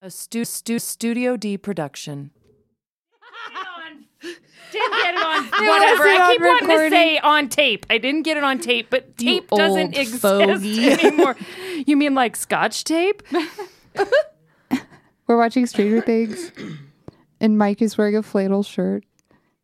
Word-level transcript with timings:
A 0.00 0.10
stu- 0.10 0.44
stu- 0.44 0.78
Studio 0.78 1.36
D 1.36 1.58
production. 1.58 2.30
Didn't 4.70 4.92
get 4.92 5.14
it 5.14 5.24
on 5.24 5.44
whatever. 5.66 6.04
it 6.06 6.20
I 6.20 6.24
on 6.24 6.30
keep 6.32 6.40
wanting 6.42 6.68
to 6.68 6.90
say 6.90 7.18
on 7.18 7.48
tape. 7.48 7.86
I 7.88 7.98
didn't 7.98 8.22
get 8.22 8.36
it 8.36 8.44
on 8.44 8.58
tape, 8.58 8.88
but 8.90 9.08
You 9.18 9.40
tape 9.40 9.50
doesn't 9.50 9.96
exist 9.96 10.20
fogey. 10.22 10.90
anymore. 10.90 11.36
You 11.86 11.96
mean 11.96 12.14
like 12.14 12.36
scotch 12.36 12.84
tape? 12.84 13.22
We're 15.26 15.36
watching 15.36 15.66
Stranger 15.66 16.00
Things, 16.00 16.52
and 17.40 17.58
Mike 17.58 17.82
is 17.82 17.98
wearing 17.98 18.16
a 18.16 18.22
flannel 18.22 18.62
shirt. 18.62 19.04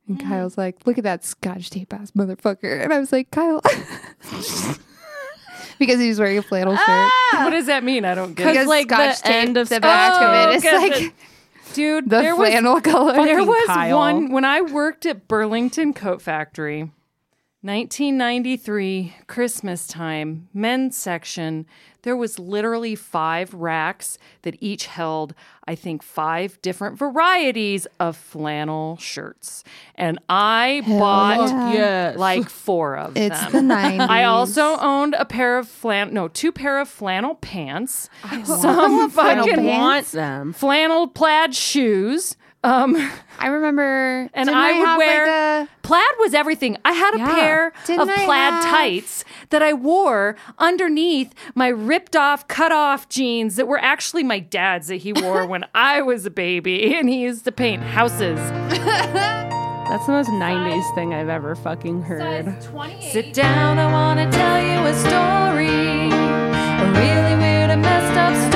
And 0.08 0.18
mm. 0.18 0.26
Kyle's 0.28 0.58
like, 0.58 0.86
look 0.86 0.98
at 0.98 1.04
that 1.04 1.24
scotch 1.24 1.70
tape 1.70 1.92
ass 1.92 2.10
motherfucker. 2.12 2.82
And 2.82 2.92
I 2.92 2.98
was 2.98 3.12
like, 3.12 3.30
Kyle. 3.30 3.62
because 5.78 6.00
he 6.00 6.08
was 6.08 6.18
wearing 6.18 6.38
a 6.38 6.42
flannel 6.42 6.76
shirt. 6.76 6.84
Ah! 6.88 7.40
what 7.44 7.50
does 7.50 7.66
that 7.66 7.82
mean? 7.84 8.04
I 8.04 8.14
don't 8.14 8.34
get 8.34 8.46
it. 8.46 8.50
Because 8.52 8.66
like 8.66 8.88
the 8.88 9.12
scotch 9.14 9.22
tape, 9.22 9.34
end 9.34 9.56
of 9.56 9.68
the 9.68 9.80
back 9.80 10.14
of 10.14 10.22
Oh, 10.22 10.50
it 10.50 10.56
is 10.56 10.64
okay. 10.64 10.78
like 11.04 11.14
Dude, 11.74 12.08
the 12.08 12.20
there 12.20 12.36
was 12.36 12.48
flannel 12.50 12.80
color. 12.80 13.14
There 13.14 13.26
Fucking 13.38 13.46
was 13.46 13.66
Kyle. 13.66 13.96
one 13.98 14.30
when 14.30 14.44
I 14.44 14.60
worked 14.60 15.06
at 15.06 15.26
Burlington 15.26 15.92
Coat 15.92 16.22
Factory, 16.22 16.90
1993, 17.62 19.14
Christmas 19.26 19.86
time, 19.86 20.48
men's 20.54 20.96
section. 20.96 21.66
There 22.04 22.16
was 22.16 22.38
literally 22.38 22.94
five 22.94 23.52
racks 23.52 24.16
that 24.42 24.56
each 24.60 24.86
held, 24.86 25.34
I 25.66 25.74
think, 25.74 26.02
five 26.02 26.60
different 26.62 26.98
varieties 26.98 27.86
of 27.98 28.16
flannel 28.16 28.96
shirts. 28.98 29.64
And 29.94 30.18
I 30.28 30.82
bought 30.86 31.48
yeah. 31.48 31.72
Yes. 31.72 32.16
like 32.18 32.48
four 32.48 32.96
of 32.96 33.16
It's 33.16 33.40
them. 33.46 33.68
the 33.68 33.74
90s. 33.74 34.08
I 34.08 34.24
also 34.24 34.76
owned 34.78 35.14
a 35.18 35.24
pair 35.24 35.58
of 35.58 35.66
flan 35.68 36.12
no, 36.14 36.28
two 36.28 36.52
pair 36.52 36.78
of 36.78 36.88
flannel 36.88 37.34
pants, 37.36 38.08
some 38.44 38.44
flannel 38.44 39.08
fucking 39.08 39.54
pants. 39.56 39.78
want 39.78 40.06
them. 40.12 40.52
flannel 40.52 41.08
plaid 41.08 41.54
shoes. 41.54 42.36
Um, 42.64 42.96
I 43.38 43.48
remember. 43.48 44.28
And 44.32 44.46
didn't 44.48 44.54
I 44.54 44.72
would 44.78 44.98
wear- 44.98 45.60
Like 45.60 45.68
plaid 45.82 46.02
was 46.18 46.32
everything. 46.32 46.78
I 46.84 46.92
had 46.92 47.14
a 47.14 47.18
Yeah. 47.18 47.34
pair 47.34 47.72
Didn't 47.86 48.00
of 48.02 48.08
I 48.08 48.24
plaid 48.24 48.52
have- 48.54 48.64
tights 48.64 49.24
that 49.50 49.62
I 49.62 49.74
wore 49.74 50.34
underneath 50.58 51.34
my 51.54 51.68
ripped 51.68 52.16
off, 52.16 52.48
cut 52.48 52.72
off 52.72 53.08
jeans 53.10 53.56
that 53.56 53.68
were 53.68 53.78
actually 53.78 54.22
my 54.24 54.38
dad's 54.38 54.88
that 54.88 54.96
he 54.96 55.12
wore 55.12 55.46
when 55.52 55.64
I 55.74 56.00
was 56.00 56.24
a 56.24 56.30
baby, 56.30 56.94
and 56.96 57.08
he 57.08 57.16
used 57.20 57.44
to 57.44 57.52
paint 57.52 57.82
houses. 57.82 58.38
That's 58.70 60.06
the 60.06 60.12
most 60.12 60.30
90s 60.30 60.94
thing 60.94 61.12
I've 61.12 61.28
ever 61.28 61.54
fucking 61.54 62.02
heard. 62.02 62.56
Sit 63.12 63.34
down, 63.34 63.78
I 63.78 63.92
want 63.92 64.18
to 64.18 64.36
tell 64.36 64.58
you 64.60 64.78
a 64.86 64.94
story. 64.94 66.08
A 66.08 66.86
really 66.96 67.36
weird 67.38 67.70
and 67.70 67.82
messed 67.82 68.16
up 68.18 68.34
story. 68.34 68.53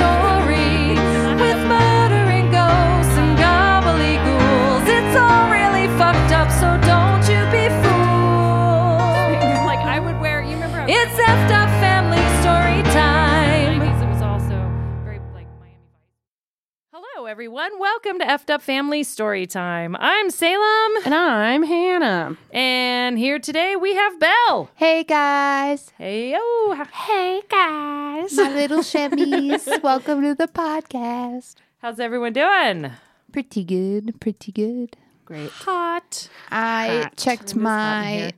It's 11.11 11.19
effed 11.27 11.51
up 11.51 11.69
family 11.81 12.17
story 12.41 12.83
time. 12.93 13.81
It 13.81 14.07
was 14.07 14.21
also 14.21 14.71
very 15.03 15.19
like 15.33 15.47
Miami 15.59 15.75
Vice. 15.91 16.93
Hello, 16.93 17.25
everyone. 17.25 17.79
Welcome 17.79 18.19
to 18.19 18.25
Effed 18.25 18.49
Up 18.51 18.61
Family 18.61 19.03
Story 19.03 19.47
Time. 19.47 19.95
I'm 19.99 20.29
Salem, 20.29 20.91
And 21.05 21.15
I'm 21.15 21.63
Hannah. 21.63 22.37
and 22.51 23.17
here 23.17 23.39
today 23.39 23.75
we 23.75 23.95
have 23.95 24.19
Belle. 24.19 24.69
Hey 24.75 25.03
guys. 25.03 25.91
Hey, 25.97 26.35
oh, 26.37 26.85
Hey 26.93 27.41
guys. 27.49 28.33
My 28.37 28.53
little 28.53 28.79
shemmies. 28.79 29.81
Welcome 29.83 30.21
to 30.21 30.35
the 30.35 30.47
podcast. 30.47 31.55
how's 31.79 31.99
everyone 31.99 32.33
doing? 32.33 32.91
Pretty 33.31 33.63
good. 33.63 34.19
Pretty 34.21 34.51
good. 34.51 34.95
Great. 35.25 35.49
Hot. 35.51 36.29
I 36.51 37.01
Hot. 37.03 37.17
checked 37.17 37.43
It 37.43 37.45
is 37.45 37.51
hot 37.53 37.57
in 37.57 37.63
my 37.63 38.11
here. 38.11 38.31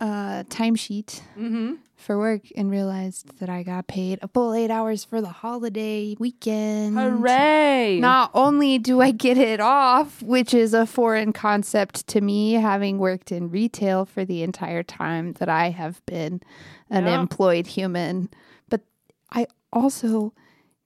Uh, 0.00 0.44
timesheet 0.44 1.20
Mm-hmm. 1.38 1.74
for 1.96 2.16
work 2.18 2.42
and 2.56 2.70
realized 2.70 3.38
that 3.40 3.50
I 3.50 3.62
got 3.62 3.86
paid 3.86 4.18
a 4.22 4.28
full 4.28 4.54
eight 4.54 4.70
hours 4.70 5.04
for 5.04 5.20
the 5.20 5.28
holiday 5.28 6.16
weekend. 6.18 6.96
Hooray! 6.98 7.98
Not 8.00 8.30
only 8.34 8.78
do 8.78 9.00
I 9.02 9.10
get 9.10 9.36
it 9.36 9.60
off, 9.60 10.22
which 10.22 10.54
is 10.54 10.72
a 10.72 10.86
foreign 10.86 11.32
concept 11.34 12.06
to 12.08 12.20
me, 12.22 12.54
having 12.54 12.98
worked 12.98 13.30
in 13.30 13.50
retail 13.50 14.06
for 14.06 14.24
the 14.24 14.42
entire 14.42 14.82
time 14.82 15.34
that 15.34 15.48
I 15.50 15.70
have 15.70 16.04
been 16.06 16.40
an 16.88 17.04
Yeah. 17.04 17.20
employed 17.20 17.66
human, 17.66 18.30
but 18.70 18.80
I 19.32 19.46
also 19.72 20.32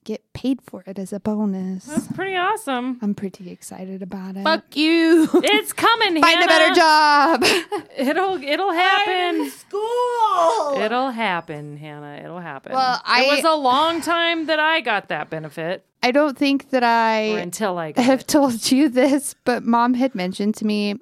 get 0.05 0.23
paid 0.35 0.61
for 0.63 0.85
it 0.87 0.99
as 0.99 1.13
a 1.13 1.19
bonus. 1.21 1.85
That's 1.87 2.09
pretty 2.13 2.37
awesome. 2.37 2.99
I'm 3.03 3.15
pretty 3.15 3.51
excited 3.51 4.03
about 4.03 4.37
it. 4.37 4.45
Fuck 4.45 4.77
you. 4.77 5.29
It's 5.35 5.73
coming. 5.73 6.21
Find 6.21 6.43
a 6.43 6.47
better 6.47 6.75
job. 6.75 7.45
It'll 7.97 8.43
it'll 8.43 8.73
happen. 8.73 9.51
School. 9.51 10.81
It'll 10.83 11.11
happen, 11.11 11.77
Hannah. 11.77 12.21
It'll 12.23 12.41
happen. 12.41 12.73
Well, 12.73 13.01
I- 13.05 13.25
it 13.25 13.37
was 13.37 13.45
a 13.45 13.57
long 13.57 14.01
time 14.01 14.47
that 14.47 14.59
I 14.61 14.81
got 14.81 15.09
that 15.09 15.31
benefit, 15.31 15.85
I 16.03 16.11
don't 16.11 16.37
think 16.37 16.71
that 16.71 16.83
or 16.83 16.87
I 16.87 17.41
until 17.41 17.79
I 17.79 17.93
got 17.93 18.05
have 18.05 18.21
it. 18.21 18.29
told 18.29 18.71
you 18.71 18.89
this, 18.89 19.35
but 19.45 19.63
mom 19.65 19.95
had 19.95 20.15
mentioned 20.15 20.55
to 20.57 20.67
me 20.67 20.97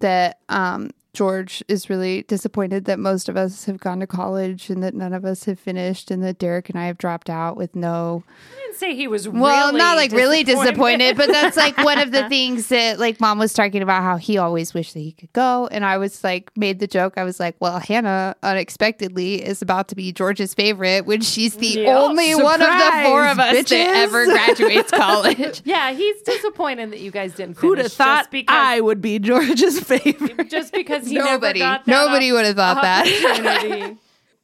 that 0.00 0.38
um, 0.48 0.90
George 1.14 1.62
is 1.68 1.88
really 1.88 2.22
disappointed 2.24 2.84
that 2.84 2.98
most 2.98 3.28
of 3.28 3.36
us 3.36 3.64
have 3.64 3.78
gone 3.78 4.00
to 4.00 4.06
college 4.06 4.68
and 4.68 4.82
that 4.82 4.92
none 4.94 5.12
of 5.12 5.24
us 5.24 5.44
have 5.44 5.58
finished, 5.58 6.10
and 6.10 6.22
that 6.22 6.38
Derek 6.38 6.68
and 6.68 6.78
I 6.78 6.86
have 6.86 6.98
dropped 6.98 7.30
out 7.30 7.56
with 7.56 7.74
no. 7.74 8.24
I 8.56 8.60
didn't 8.66 8.76
say 8.76 8.94
he 8.94 9.06
was 9.08 9.28
Well, 9.28 9.68
really 9.68 9.78
not 9.78 9.96
like 9.96 10.12
really 10.12 10.42
disappointed, 10.44 11.16
but 11.16 11.28
that's 11.28 11.56
like 11.56 11.76
one 11.78 11.98
of 11.98 12.10
the 12.10 12.28
things 12.28 12.66
that 12.68 12.98
like 12.98 13.20
mom 13.20 13.38
was 13.38 13.52
talking 13.52 13.80
about 13.82 14.02
how 14.02 14.16
he 14.16 14.36
always 14.36 14.74
wished 14.74 14.92
that 14.94 15.00
he 15.00 15.12
could 15.12 15.32
go, 15.32 15.68
and 15.70 15.84
I 15.84 15.96
was 15.98 16.22
like 16.24 16.50
made 16.56 16.80
the 16.80 16.86
joke. 16.86 17.14
I 17.16 17.24
was 17.24 17.38
like, 17.40 17.56
well, 17.60 17.78
Hannah 17.78 18.34
unexpectedly 18.42 19.44
is 19.44 19.62
about 19.62 19.88
to 19.88 19.94
be 19.94 20.12
George's 20.12 20.52
favorite 20.54 21.06
when 21.06 21.20
she's 21.20 21.54
the 21.56 21.66
Yeah. 21.68 21.96
only 21.98 22.34
one 22.34 22.60
of 22.60 22.68
the 22.68 23.00
four 23.04 23.26
of 23.26 23.38
us 23.38 23.50
Surprise, 23.50 23.68
that 23.70 23.96
ever 23.96 24.26
graduates 24.26 24.90
college. 24.92 25.62
yeah, 25.64 25.92
he's 25.92 26.20
disappointed 26.22 26.90
that 26.90 27.00
you 27.00 27.10
guys 27.10 27.32
didn't 27.34 27.54
finish. 27.54 27.60
Who'd 27.60 27.78
have 27.78 27.92
thought 27.92 28.18
just 28.22 28.30
because, 28.32 28.56
I 28.56 28.80
would 28.80 29.00
be 29.00 29.18
George's 29.20 29.78
favorite? 29.84 30.50
just 30.50 30.72
because 30.72 31.03
he 31.08 31.16
Nobody, 31.16 31.60
never 31.60 31.78
got 31.78 31.84
that 31.86 31.90
nobody 31.90 32.32
would 32.32 32.44
have 32.46 32.56
thought 32.56 32.82
that. 32.82 33.96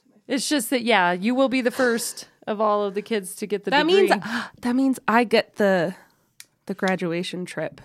it's 0.28 0.48
just 0.48 0.70
that 0.70 0.82
yeah, 0.82 1.12
you 1.12 1.34
will 1.34 1.48
be 1.48 1.60
the 1.60 1.70
first 1.70 2.28
of 2.46 2.60
all 2.60 2.84
of 2.84 2.94
the 2.94 3.02
kids 3.02 3.34
to 3.36 3.46
get 3.46 3.64
the 3.64 3.70
that 3.70 3.86
degree. 3.86 4.08
means 4.08 4.24
that 4.60 4.74
means 4.74 4.98
I 5.08 5.24
get 5.24 5.56
the 5.56 5.94
the 6.66 6.74
graduation 6.74 7.44
trip 7.44 7.80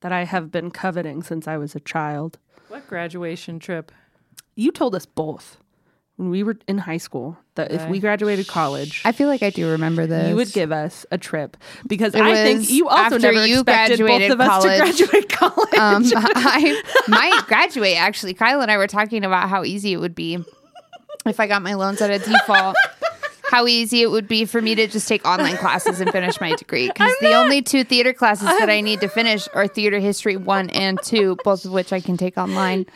that 0.00 0.12
I 0.12 0.24
have 0.24 0.50
been 0.50 0.70
coveting 0.70 1.22
since 1.22 1.48
I 1.48 1.56
was 1.56 1.74
a 1.74 1.80
child. 1.80 2.38
what 2.68 2.86
graduation 2.88 3.58
trip? 3.58 3.90
You 4.54 4.70
told 4.70 4.94
us 4.94 5.06
both 5.06 5.56
when 6.16 6.30
we 6.30 6.42
were 6.44 6.56
in 6.68 6.78
high 6.78 6.96
school 6.98 7.36
that 7.56 7.72
if 7.72 7.88
we 7.88 7.98
graduated 7.98 8.46
college, 8.46 9.02
I 9.04 9.12
feel 9.12 9.28
like 9.28 9.42
I 9.42 9.50
do 9.50 9.70
remember 9.70 10.06
this. 10.06 10.28
you 10.28 10.36
would 10.36 10.52
give 10.52 10.70
us 10.72 11.04
a 11.10 11.18
trip 11.18 11.56
because 11.86 12.14
It 12.14 12.22
I 12.22 12.34
think 12.34 12.58
was 12.60 12.70
you 12.70 12.88
also 12.88 13.16
after 13.16 13.18
never 13.18 13.46
you 13.46 13.60
expected 13.60 13.98
both 13.98 14.06
graduated 14.08 14.30
of 14.32 14.40
us 14.40 14.48
college. 14.48 14.96
to 14.96 15.06
graduate 15.06 15.28
college. 15.32 15.74
Um, 15.74 16.22
I 16.36 16.82
might 17.08 17.42
graduate. 17.46 17.96
Actually, 18.00 18.34
Kyle 18.34 18.60
and 18.60 18.70
I 18.70 18.76
were 18.78 18.86
talking 18.86 19.24
about 19.24 19.48
how 19.48 19.64
easy 19.64 19.92
it 19.92 19.98
would 19.98 20.14
be 20.14 20.38
if 21.26 21.40
I 21.40 21.46
got 21.46 21.62
my 21.62 21.74
loans 21.74 22.00
at 22.00 22.10
a 22.10 22.18
default. 22.18 22.76
How 23.54 23.68
easy 23.68 24.02
it 24.02 24.10
would 24.10 24.26
be 24.26 24.46
for 24.46 24.60
me 24.60 24.74
to 24.74 24.88
just 24.88 25.06
take 25.06 25.24
online 25.24 25.56
classes 25.58 26.00
and 26.00 26.10
finish 26.10 26.40
my 26.40 26.56
degree. 26.56 26.88
Because 26.88 27.12
the 27.20 27.34
only 27.34 27.62
two 27.62 27.84
theater 27.84 28.12
classes 28.12 28.48
that 28.48 28.68
I 28.68 28.80
need 28.80 29.00
to 29.02 29.08
finish 29.08 29.46
are 29.54 29.68
theater 29.68 30.00
history 30.00 30.36
one 30.36 30.70
and 30.70 31.00
two, 31.04 31.36
both 31.44 31.64
of 31.64 31.70
which 31.70 31.92
I 31.92 32.00
can 32.00 32.16
take 32.16 32.36
online. 32.36 32.86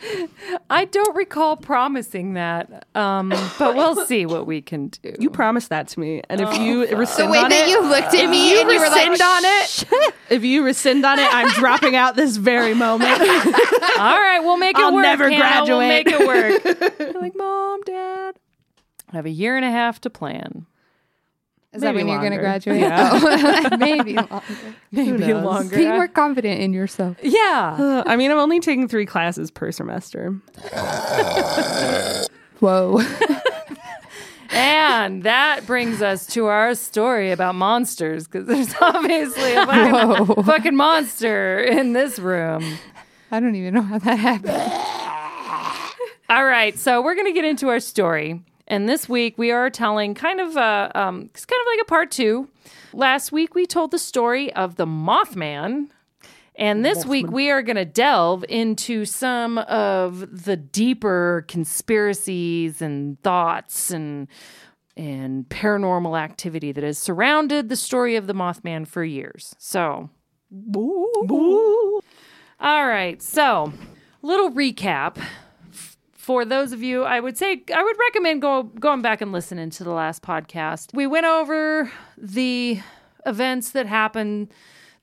I 0.69 0.83
don't 0.83 1.15
recall 1.15 1.55
promising 1.55 2.33
that, 2.33 2.85
um, 2.93 3.29
but 3.57 3.73
we'll 3.73 4.05
see 4.11 4.25
what 4.25 4.45
we 4.47 4.61
can 4.61 4.87
do. 4.89 5.15
you 5.17 5.29
promised 5.29 5.69
that 5.69 5.87
to 5.89 5.99
me, 6.01 6.21
and 6.29 6.41
if 6.41 6.49
Oh, 6.49 6.61
you 6.61 6.87
The 6.87 6.97
rescind 6.97 7.31
way 7.31 7.37
on 7.39 7.49
that 7.49 7.67
it, 7.67 7.69
you 7.69 7.81
looked 7.81 8.13
at 8.13 8.29
me 8.29 8.51
you 8.51 8.59
and 8.59 8.69
you 8.69 8.79
were 8.79 8.89
like, 8.89 9.21
on 9.21 9.41
it, 9.45 10.13
if 10.29 10.43
you 10.43 10.65
rescind 10.65 11.05
on 11.05 11.19
it, 11.19 11.33
I'm 11.33 11.47
dropping 11.53 11.95
out 11.95 12.17
this 12.17 12.35
very 12.35 12.73
moment. 12.73 13.11
All 13.21 14.19
right, 14.19 14.39
we'll 14.43 14.57
make 14.57 14.77
it 14.77 14.83
I'll 14.83 14.93
work. 14.93 15.03
never 15.03 15.29
Hannah. 15.29 15.63
We'll 15.65 15.79
graduate. 15.79 16.05
make 16.05 16.19
it 16.19 16.27
work. 16.27 16.99
You're 16.99 17.21
like, 17.21 17.35
mom, 17.37 17.81
dad, 17.83 18.35
I 19.11 19.15
have 19.15 19.25
a 19.25 19.29
year 19.31 19.55
and 19.55 19.65
a 19.65 19.71
half 19.71 19.99
to 20.01 20.09
plan. 20.09 20.65
Is 21.71 21.81
that 21.81 21.93
Maybe 21.93 22.05
when 22.05 22.13
you're 22.13 22.19
going 22.19 22.31
to 22.31 22.39
graduate? 22.39 22.83
Oh, 22.83 23.67
maybe 23.77 24.15
longer. 24.15 24.41
Maybe 24.91 25.33
longer. 25.33 25.75
Be 25.75 25.85
more 25.85 26.07
confident 26.07 26.61
in 26.61 26.73
yourself. 26.73 27.17
yeah. 27.21 27.77
Uh, 27.79 28.03
I 28.07 28.15
mean, 28.15 28.31
I'm 28.31 28.39
only 28.39 28.59
taking 28.59 28.87
three 28.87 29.05
classes 29.05 29.51
per 29.51 29.71
semester. 29.71 30.31
Whoa. 32.59 33.01
And 34.51 35.21
that 35.23 35.67
brings 35.67 36.01
us 36.01 36.25
to 36.27 36.47
our 36.47 36.73
story 36.73 37.31
about 37.31 37.53
monsters 37.53 38.27
because 38.27 38.47
there's 38.47 38.73
obviously 38.81 39.53
a 39.53 39.65
fucking, 39.65 40.43
fucking 40.43 40.75
monster 40.75 41.59
in 41.59 41.93
this 41.93 42.17
room. 42.17 42.79
I 43.31 43.39
don't 43.39 43.53
even 43.55 43.75
know 43.75 43.83
how 43.83 43.99
that 43.99 44.15
happened. 44.17 44.57
All 46.29 46.45
right, 46.45 46.77
so 46.79 47.01
we're 47.01 47.13
going 47.15 47.27
to 47.27 47.31
get 47.33 47.45
into 47.45 47.69
our 47.69 47.79
story. 47.79 48.41
And 48.69 48.87
this 48.87 49.09
week 49.09 49.37
we 49.37 49.51
are 49.51 49.69
telling 49.69 50.13
kind 50.13 50.39
of 50.39 50.55
a, 50.55 50.91
um, 50.93 51.29
it's 51.33 51.45
kind 51.45 51.59
of 51.59 51.67
like 51.73 51.81
a 51.81 51.85
part 51.85 52.11
two. 52.11 52.47
Last 52.93 53.31
week 53.31 53.55
we 53.55 53.65
told 53.65 53.91
the 53.91 53.99
story 53.99 54.53
of 54.53 54.75
the 54.75 54.85
Mothman. 54.85 55.89
And 56.55 56.83
this 56.83 57.05
week 57.05 57.31
we 57.31 57.49
are 57.49 57.61
going 57.61 57.77
to 57.77 57.85
delve 57.85 58.43
into 58.49 59.05
some 59.05 59.57
of 59.59 60.43
the 60.43 60.57
deeper 60.57 61.45
conspiracies 61.47 62.81
and 62.81 63.21
thoughts 63.23 63.91
and 63.91 64.27
and 64.97 65.47
paranormal 65.47 66.19
activity 66.19 66.73
that 66.73 66.83
has 66.83 66.97
surrounded 66.97 67.69
the 67.69 67.77
story 67.77 68.17
of 68.17 68.27
the 68.27 68.33
Mothman 68.33 68.85
for 68.85 69.01
years. 69.01 69.55
So, 69.57 70.09
all 72.59 72.87
right. 72.87 73.21
So, 73.21 73.71
little 74.21 74.51
recap 74.51 75.17
for 76.29 76.45
those 76.45 76.73
of 76.73 76.83
you. 76.83 77.05
I 77.05 77.19
would 77.19 77.39
say 77.39 77.63
I 77.73 77.83
would 77.83 77.95
recommend 77.97 78.43
go 78.43 78.61
going 78.61 79.01
back 79.01 79.19
and 79.19 79.31
listening 79.31 79.71
to 79.71 79.83
the 79.83 79.89
last 79.89 80.21
podcast. 80.21 80.93
We 80.93 81.07
went 81.07 81.25
over 81.25 81.91
the 82.19 82.79
events 83.25 83.71
that 83.71 83.87
happened 83.87 84.49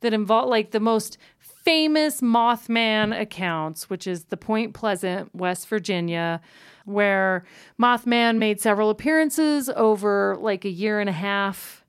that 0.02 0.12
involve 0.14 0.48
like 0.48 0.70
the 0.70 0.78
most 0.78 1.18
famous 1.40 2.20
Mothman 2.20 3.20
accounts, 3.20 3.90
which 3.90 4.06
is 4.06 4.26
the 4.26 4.36
Point 4.36 4.74
Pleasant, 4.74 5.34
West 5.34 5.66
Virginia, 5.66 6.40
where 6.84 7.44
Mothman 7.76 8.38
made 8.38 8.60
several 8.60 8.88
appearances 8.88 9.68
over 9.70 10.36
like 10.38 10.64
a 10.64 10.70
year 10.70 11.00
and 11.00 11.08
a 11.10 11.12
half 11.12 11.84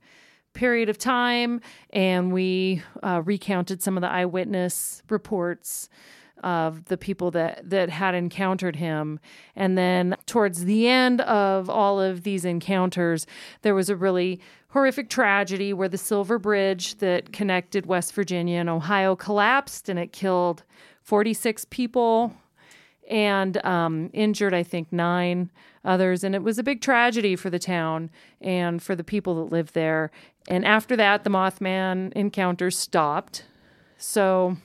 period 0.56 0.90
of 0.90 0.98
time, 0.98 1.62
and 1.92 2.33
we 2.33 2.81
uh, 3.04 3.22
recounted 3.24 3.83
some 3.83 3.98
of 3.98 4.01
the 4.01 4.10
eyewitness 4.10 5.04
reports 5.10 5.90
of 6.47 6.85
the 6.85 6.97
people 6.97 7.29
that 7.31 7.69
that 7.69 7.89
had 7.89 8.15
encountered 8.15 8.77
him 8.77 9.19
and 9.55 9.77
then 9.77 10.15
towards 10.25 10.63
the 10.65 10.88
end 10.88 11.19
of 11.21 11.69
all 11.69 11.99
of 11.99 12.23
these 12.23 12.45
encounters 12.45 13.27
there 13.63 13.75
was 13.75 13.89
a 13.89 13.95
really 13.95 14.39
horrific 14.69 15.09
tragedy 15.09 15.73
where 15.73 15.89
the 15.89 15.97
silver 15.97 16.39
bridge 16.39 16.95
that 16.99 17.33
connected 17.33 17.85
West 17.85 18.13
Virginia 18.13 18.59
and 18.59 18.69
Ohio 18.69 19.15
collapsed 19.15 19.89
and 19.89 19.99
it 19.99 20.11
killed 20.11 20.63
46 21.03 21.65
people 21.69 22.33
and 23.09 23.63
um, 23.65 24.09
injured, 24.13 24.53
I 24.53 24.63
think, 24.63 24.91
nine 24.91 25.49
others. 25.85 26.23
And 26.23 26.35
it 26.35 26.44
was 26.44 26.59
a 26.59 26.63
big 26.63 26.81
tragedy 26.81 27.35
for 27.35 27.49
the 27.49 27.59
town 27.59 28.09
and 28.41 28.83
for 28.83 28.95
the 28.95 29.03
people 29.03 29.35
that 29.35 29.51
lived 29.51 29.73
there. 29.73 30.11
And 30.49 30.65
after 30.65 30.95
that, 30.97 31.23
the 31.23 31.29
Mothman 31.29 32.11
encounters 32.13 32.77
stopped. 32.77 33.45
So, 33.97 34.57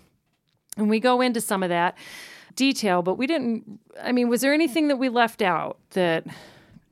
and 0.82 0.90
we 0.90 1.00
go 1.00 1.20
into 1.20 1.40
some 1.40 1.62
of 1.62 1.68
that 1.70 1.96
detail, 2.54 3.02
but 3.02 3.14
we 3.14 3.26
didn't. 3.26 3.80
I 4.02 4.12
mean, 4.12 4.28
was 4.28 4.40
there 4.40 4.52
anything 4.52 4.88
that 4.88 4.96
we 4.96 5.08
left 5.08 5.42
out 5.42 5.78
that? 5.90 6.26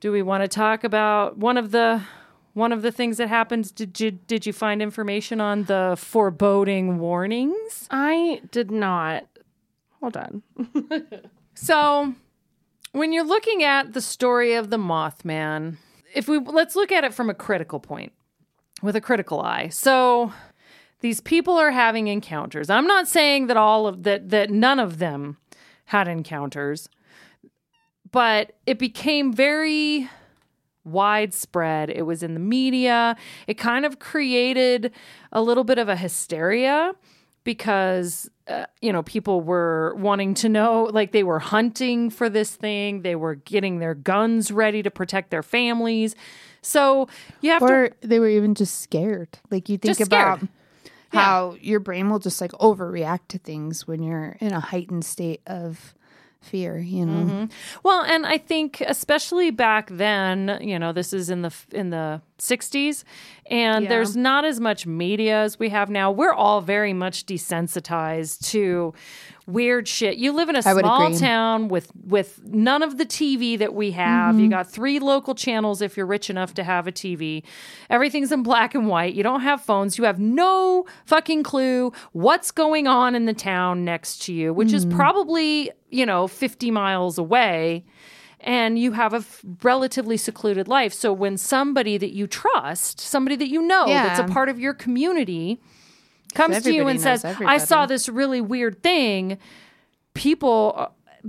Do 0.00 0.10
we 0.10 0.22
want 0.22 0.42
to 0.42 0.48
talk 0.48 0.82
about 0.82 1.36
one 1.36 1.58
of 1.58 1.72
the 1.72 2.02
one 2.54 2.72
of 2.72 2.80
the 2.80 2.90
things 2.90 3.18
that 3.18 3.28
happened? 3.28 3.74
Did 3.74 4.00
you 4.00 4.12
did 4.12 4.46
you 4.46 4.52
find 4.52 4.80
information 4.80 5.42
on 5.42 5.64
the 5.64 5.94
foreboding 5.98 6.98
warnings? 6.98 7.86
I 7.90 8.40
did 8.50 8.70
not. 8.70 9.26
Hold 10.00 10.16
on. 10.16 10.42
So, 11.54 12.14
when 12.92 13.12
you're 13.12 13.24
looking 13.24 13.62
at 13.62 13.92
the 13.92 14.00
story 14.00 14.54
of 14.54 14.70
the 14.70 14.78
Mothman, 14.78 15.76
if 16.14 16.26
we 16.26 16.38
let's 16.38 16.74
look 16.74 16.90
at 16.90 17.04
it 17.04 17.12
from 17.12 17.28
a 17.28 17.34
critical 17.34 17.80
point 17.80 18.12
with 18.82 18.96
a 18.96 19.00
critical 19.00 19.42
eye. 19.42 19.68
So, 19.68 20.32
these 21.00 21.20
people 21.20 21.56
are 21.56 21.70
having 21.70 22.08
encounters. 22.08 22.70
I'm 22.70 22.86
not 22.86 23.08
saying 23.08 23.46
that 23.48 23.56
all 23.56 23.86
of 23.86 24.02
that 24.04 24.30
that 24.30 24.50
none 24.50 24.78
of 24.78 24.98
them 24.98 25.38
had 25.86 26.08
encounters, 26.08 26.88
but 28.10 28.52
it 28.66 28.78
became 28.78 29.32
very 29.32 30.08
widespread. 30.84 31.90
It 31.90 32.02
was 32.02 32.22
in 32.22 32.34
the 32.34 32.40
media. 32.40 33.16
It 33.46 33.54
kind 33.54 33.84
of 33.84 33.98
created 33.98 34.92
a 35.32 35.42
little 35.42 35.64
bit 35.64 35.78
of 35.78 35.88
a 35.88 35.96
hysteria 35.96 36.92
because 37.44 38.30
uh, 38.48 38.66
you 38.82 38.92
know 38.92 39.02
people 39.02 39.40
were 39.40 39.94
wanting 39.96 40.34
to 40.34 40.48
know 40.48 40.84
like 40.92 41.12
they 41.12 41.22
were 41.22 41.38
hunting 41.38 42.10
for 42.10 42.28
this 42.28 42.54
thing 42.54 43.00
they 43.00 43.16
were 43.16 43.34
getting 43.34 43.78
their 43.78 43.94
guns 43.94 44.52
ready 44.52 44.82
to 44.82 44.90
protect 44.90 45.30
their 45.30 45.42
families 45.42 46.14
so 46.62 47.08
you 47.40 47.50
have 47.50 47.66
to 47.66 47.90
they 48.02 48.18
were 48.18 48.28
even 48.28 48.54
just 48.54 48.80
scared. 48.80 49.38
Like 49.50 49.68
you 49.68 49.78
think 49.78 49.96
Just 49.96 50.10
scared. 50.10 50.48
About 51.12 51.22
how 51.22 51.56
your 51.60 51.80
brain 51.80 52.08
will 52.10 52.18
just 52.18 52.40
like 52.40 52.52
overreact 52.52 53.28
to 53.28 53.38
things 53.38 53.86
when 53.86 54.02
you're 54.02 54.36
in 54.40 54.52
a 54.52 54.60
heightened 54.60 55.04
state 55.04 55.40
of 55.46 55.94
fear, 56.40 56.78
you 56.78 57.04
know. 57.04 57.26
Mm-hmm. 57.30 57.44
Well, 57.82 58.02
and 58.02 58.24
I 58.24 58.38
think 58.38 58.80
especially 58.86 59.50
back 59.50 59.88
then, 59.90 60.58
you 60.62 60.78
know, 60.78 60.90
this 60.92 61.12
is 61.12 61.28
in 61.28 61.42
the 61.42 61.52
in 61.72 61.90
the 61.90 62.22
60s 62.38 63.04
and 63.50 63.84
Yeah. 63.84 63.88
there's 63.90 64.16
not 64.16 64.46
as 64.46 64.58
much 64.58 64.86
media 64.86 65.42
as 65.42 65.58
we 65.58 65.68
have 65.68 65.90
now. 65.90 66.10
We're 66.10 66.32
all 66.32 66.62
very 66.62 66.94
much 66.94 67.26
desensitized 67.26 68.48
to 68.52 68.94
weird 69.52 69.86
shit. 69.88 70.16
You 70.16 70.32
live 70.32 70.48
in 70.48 70.56
a 70.56 70.62
small 70.62 71.00
town 71.20 71.68
with 71.68 71.90
with 71.94 72.40
none 72.44 72.82
of 72.82 72.98
the 72.98 73.04
TV 73.06 73.58
that 73.58 73.74
we 73.74 73.90
have. 73.92 74.34
Mm-hmm. 74.34 74.44
You 74.44 74.50
got 74.50 74.70
three 74.70 74.98
local 74.98 75.34
channels 75.34 75.82
if 75.82 75.96
you're 75.96 76.06
rich 76.06 76.30
enough 76.30 76.54
to 76.54 76.62
have 76.64 76.86
a 76.86 76.92
TV. 76.92 77.42
Everything's 77.88 78.32
in 78.32 78.42
black 78.42 78.74
and 78.74 78.88
white. 78.88 79.14
You 79.14 79.22
don't 79.22 79.40
have 79.40 79.60
phones. 79.62 79.98
You 79.98 80.04
have 80.04 80.18
no 80.18 80.84
fucking 81.06 81.42
clue 81.42 81.92
what's 82.12 82.50
going 82.50 82.86
on 82.86 83.14
in 83.14 83.26
the 83.26 83.34
town 83.34 83.84
next 83.84 84.22
to 84.22 84.32
you, 84.32 84.52
which 84.54 84.72
is 84.72 84.86
Mm. 84.86 84.96
probably, 84.96 85.70
you 85.90 86.06
know, 86.06 86.26
50 86.26 86.70
miles 86.70 87.18
away. 87.18 87.84
And 88.42 88.78
you 88.78 88.92
have 88.92 89.12
a 89.12 89.18
f- 89.18 89.42
relatively 89.62 90.16
secluded 90.16 90.66
life. 90.66 90.94
So 90.94 91.12
when 91.12 91.36
somebody 91.36 91.98
that 91.98 92.14
you 92.14 92.26
trust, 92.26 92.98
somebody 92.98 93.36
that 93.36 93.48
you 93.48 93.60
know 93.60 93.84
that's 93.86 94.18
a 94.18 94.24
part 94.24 94.48
of 94.48 94.58
your 94.58 94.72
community, 94.72 95.60
comes 96.34 96.62
to 96.62 96.72
you 96.72 96.86
and 96.88 97.00
says, 97.00 97.24
knows 97.24 97.36
"I 97.44 97.58
saw 97.58 97.86
this 97.86 98.08
really 98.08 98.40
weird 98.40 98.82
thing," 98.82 99.38
people, 100.14 100.74
uh, 100.76 100.86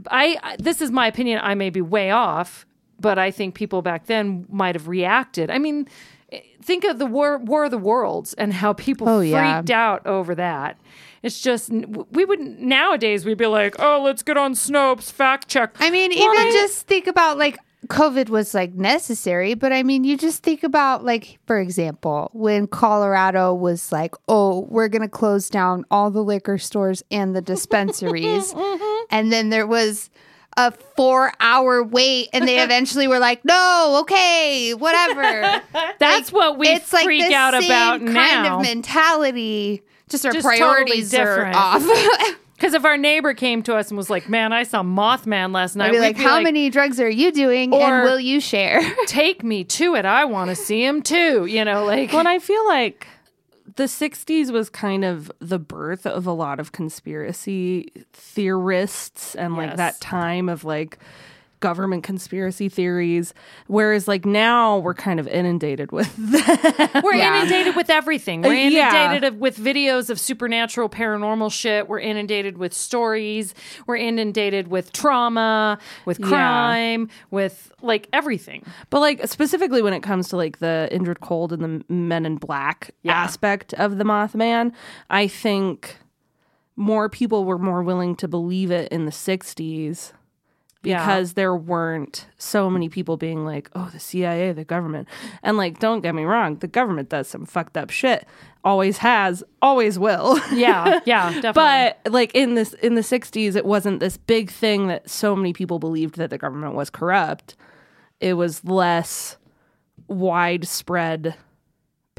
I 0.10 0.38
I- 0.44 0.56
this 0.58 0.82
is 0.82 0.92
my 0.92 1.08
opinion. 1.08 1.40
I 1.44 1.56
may 1.56 1.70
be 1.70 1.82
way 1.82 2.12
off, 2.12 2.66
but 3.00 3.18
I 3.20 3.32
think 3.32 3.56
people 3.56 3.82
back 3.82 4.06
then 4.06 4.46
might 4.50 4.76
have 4.76 4.88
reacted. 4.88 5.50
I 5.50 5.58
mean, 5.58 5.88
eh, 6.32 6.40
think 6.62 6.84
of 6.84 6.98
the 7.00 7.06
war 7.06 7.38
War 7.38 7.66
of 7.66 7.72
the 7.72 7.78
Worlds 7.78 8.34
and 8.36 8.54
how 8.54 8.74
people 8.74 9.08
Oh, 9.10 9.20
yeah. 9.22 9.58
freaked 9.58 9.72
out 9.72 10.06
over 10.06 10.34
that. 10.36 10.78
It's 11.24 11.40
just 11.42 11.70
we 12.12 12.26
would 12.26 12.40
nowadays 12.40 13.26
we'd 13.26 13.38
be 13.38 13.46
like, 13.48 13.76
"Oh, 13.80 14.02
let's 14.04 14.24
get 14.24 14.38
on 14.38 14.54
Snopes, 14.54 15.12
fact 15.12 15.48
check." 15.48 15.76
I 15.80 15.90
mean, 15.92 16.12
even 16.12 16.52
just 16.52 16.88
think 16.88 17.06
about 17.08 17.38
like 17.38 17.58
COVID 17.88 18.30
was 18.30 18.54
like 18.54 18.74
necessary, 18.74 19.54
but 19.56 19.74
I 19.74 19.84
mean, 19.84 20.04
you 20.04 20.16
just 20.18 20.44
think 20.44 20.64
about 20.64 21.04
like, 21.04 21.40
for 21.48 21.60
example, 21.60 22.30
when 22.34 22.68
Colorado 22.68 23.54
was 23.54 23.92
like, 23.92 24.14
oh, 24.28 24.68
we're 24.70 24.88
going 24.88 25.02
to 25.02 25.08
close 25.10 25.50
down 25.50 25.86
all 25.90 26.12
the 26.12 26.24
liquor 26.24 26.58
stores 26.58 27.04
and 27.12 27.36
the 27.36 27.42
dispensaries. 27.42 28.54
Mm-hmm. 28.62 29.06
and 29.10 29.32
then 29.32 29.50
there 29.50 29.66
was 29.66 30.10
a 30.58 30.72
four 30.72 31.32
hour 31.40 31.82
wait, 31.84 32.30
and 32.34 32.48
they 32.48 32.60
eventually 32.60 33.08
were 33.08 33.20
like, 33.20 33.44
no, 33.46 34.00
okay, 34.02 34.74
whatever. 34.74 35.62
That's 36.00 36.32
what 36.32 36.58
we 36.58 36.68
it's 36.68 36.92
like 36.94 37.06
freak 37.06 37.28
the 37.28 37.34
out 37.34 37.54
same 37.54 37.64
about 37.64 38.00
kind 38.00 38.14
now. 38.14 38.58
of 38.58 38.62
mentality. 38.62 39.82
Just 40.10 40.26
our 40.26 40.34
Just 40.34 40.44
totally 40.46 40.60
priorities 40.60 41.14
are 41.14 41.46
off. 41.54 41.84
Because 42.62 42.76
if 42.76 42.86
our 42.86 42.96
neighbor 42.96 43.34
came 43.34 43.64
to 43.64 43.76
us 43.76 43.90
and 43.90 43.98
was 43.98 44.12
like, 44.12 44.30
"Man, 44.30 44.54
I 44.54 44.62
saw 44.62 44.84
Mothman 44.84 45.52
last 45.52 45.76
night," 45.76 45.88
I'd 45.88 45.92
be 45.94 45.98
we'd 46.00 46.06
like, 46.06 46.18
how 46.18 46.40
many 46.42 46.70
drugs 46.70 47.00
are 47.00 47.10
you 47.10 47.32
doing, 47.32 47.74
Or- 47.74 47.82
and 47.82 48.04
will 48.04 48.20
you 48.20 48.40
share? 48.40 48.82
take 49.08 49.44
me 49.44 49.64
to 49.64 49.96
it. 49.96 50.06
I 50.06 50.26
want 50.26 50.50
to 50.52 50.56
see 50.56 50.86
him 50.86 51.02
too. 51.02 51.48
You 51.48 51.66
know, 51.66 51.84
like 51.86 52.12
Well, 52.12 52.20
and 52.20 52.28
I 52.28 52.38
feel 52.38 52.64
like 52.68 53.08
the 53.78 53.86
60s 53.86 54.52
was 54.52 54.70
kind 54.70 55.04
of 55.04 55.32
the 55.40 55.58
birth 55.58 56.06
of 56.06 56.28
a 56.28 56.32
lot 56.34 56.60
of 56.60 56.72
conspiracy 56.72 57.92
theorists 58.14 59.34
and 59.36 59.56
like 59.56 59.70
Yes. 59.70 59.78
that 59.78 60.02
time 60.02 60.48
of 60.50 60.64
like 60.64 61.00
government 61.62 62.04
conspiracy 62.04 62.68
theories 62.68 63.34
whereas 63.68 64.08
like 64.08 64.26
now 64.26 64.78
we're 64.80 64.94
kind 64.94 65.20
of 65.20 65.28
inundated 65.30 65.92
with 65.94 66.16
we're 67.04 67.14
Yeah. 67.16 67.38
inundated 67.38 67.76
with 67.76 67.90
everything. 67.90 68.42
We're 68.42 68.50
Uh, 68.52 68.70
yeah. 68.70 69.06
inundated 69.06 69.40
with 69.40 69.58
videos 69.58 70.10
of 70.10 70.20
supernatural, 70.20 70.90
paranormal 70.90 71.52
shit. 71.52 71.88
We're 71.88 72.00
inundated 72.00 72.58
with 72.58 72.74
stories. 72.74 73.54
We're 73.88 73.98
inundated 73.98 74.68
with 74.68 74.92
trauma, 74.92 75.78
with 76.06 76.20
Yeah. 76.20 76.28
crime, 76.28 77.10
with 77.30 77.72
like 77.82 78.08
everything. 78.12 78.64
But 78.90 79.00
like 79.00 79.28
specifically 79.28 79.82
when 79.82 79.94
it 79.94 80.02
comes 80.04 80.28
to 80.30 80.38
like 80.38 80.60
the 80.60 80.90
Indrid 80.92 81.20
Cold 81.22 81.54
and 81.54 81.64
the 81.64 81.94
Men 81.94 82.26
in 82.26 82.36
Black 82.38 82.92
Yeah. 83.04 83.14
aspect 83.14 83.74
of 83.76 83.98
the 83.98 84.04
Mothman, 84.04 84.72
I 85.10 85.28
think 85.28 85.98
more 86.76 87.08
people 87.10 87.46
were 87.46 87.60
more 87.60 87.84
willing 87.84 88.16
to 88.16 88.28
believe 88.28 88.72
it 88.72 88.92
in 88.92 89.06
the 89.06 89.12
60s 89.12 90.14
Yeah. 90.84 91.00
because 91.00 91.34
there 91.34 91.56
weren't 91.56 92.28
so 92.38 92.70
many 92.70 92.90
people 92.90 93.16
being 93.18 93.46
like, 93.46 93.70
"Oh, 93.76 93.90
the 93.94 94.00
CIA, 94.00 94.52
the 94.52 94.64
government." 94.64 95.08
And 95.44 95.56
like 95.58 95.80
don't 95.80 96.02
get 96.02 96.16
me 96.16 96.24
wrong, 96.24 96.56
the 96.58 96.68
government 96.68 97.10
does 97.10 97.28
some 97.28 97.46
fucked 97.46 97.78
up 97.78 97.90
shit. 97.92 98.28
Always 98.64 98.98
has, 99.00 99.44
always 99.62 99.98
will. 100.00 100.40
Yeah, 100.52 101.00
yeah, 101.06 101.30
definitely. 101.42 101.54
But 102.04 102.12
like 102.12 102.34
in 102.34 102.56
this 102.56 102.74
in 102.74 102.96
the 102.96 103.02
60s 103.02 103.56
it 103.56 103.66
wasn't 103.66 104.00
this 104.00 104.18
big 104.18 104.50
thing 104.52 104.88
that 104.88 105.10
so 105.10 105.36
many 105.36 105.54
people 105.54 105.80
believed 105.80 106.16
that 106.18 106.30
the 106.30 106.38
government 106.38 106.74
was 106.76 106.90
corrupt 106.90 107.56
it 108.20 108.34
was 108.34 108.64
less 108.64 109.38
widespread 110.08 111.36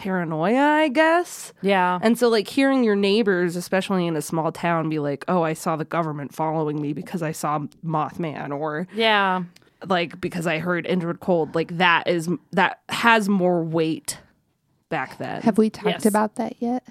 paranoia, 0.02 0.58
I 0.82 0.88
guess. 0.88 1.52
Yeah. 1.62 2.00
And 2.02 2.18
so, 2.18 2.28
like, 2.28 2.48
hearing 2.48 2.82
your 2.82 2.96
neighbors, 2.96 3.54
especially 3.54 4.04
in 4.08 4.16
a 4.16 4.22
small 4.22 4.50
town, 4.50 4.88
be 4.88 4.98
like, 4.98 5.24
oh, 5.28 5.42
I 5.42 5.52
saw 5.52 5.76
the 5.76 5.84
government 5.84 6.34
following 6.34 6.82
me 6.82 6.92
because 6.92 7.22
I 7.22 7.30
saw 7.30 7.60
Mothman, 7.86 8.50
or 8.50 8.88
yeah. 8.94 9.44
like 9.86 10.20
because 10.20 10.44
I 10.48 10.58
heard 10.58 10.86
Indrid 10.86 11.20
Cold, 11.20 11.54
like, 11.54 11.78
that 11.78 12.08
is, 12.08 12.28
that 12.50 12.80
has 12.88 13.28
more 13.28 13.62
weight 13.62 14.18
back 14.88 15.18
then. 15.18 15.40
Have 15.42 15.56
we 15.56 15.70
talked 15.70 15.86
Yes. 15.86 16.06
about 16.06 16.34
that 16.34 16.56
yet? 16.58 16.82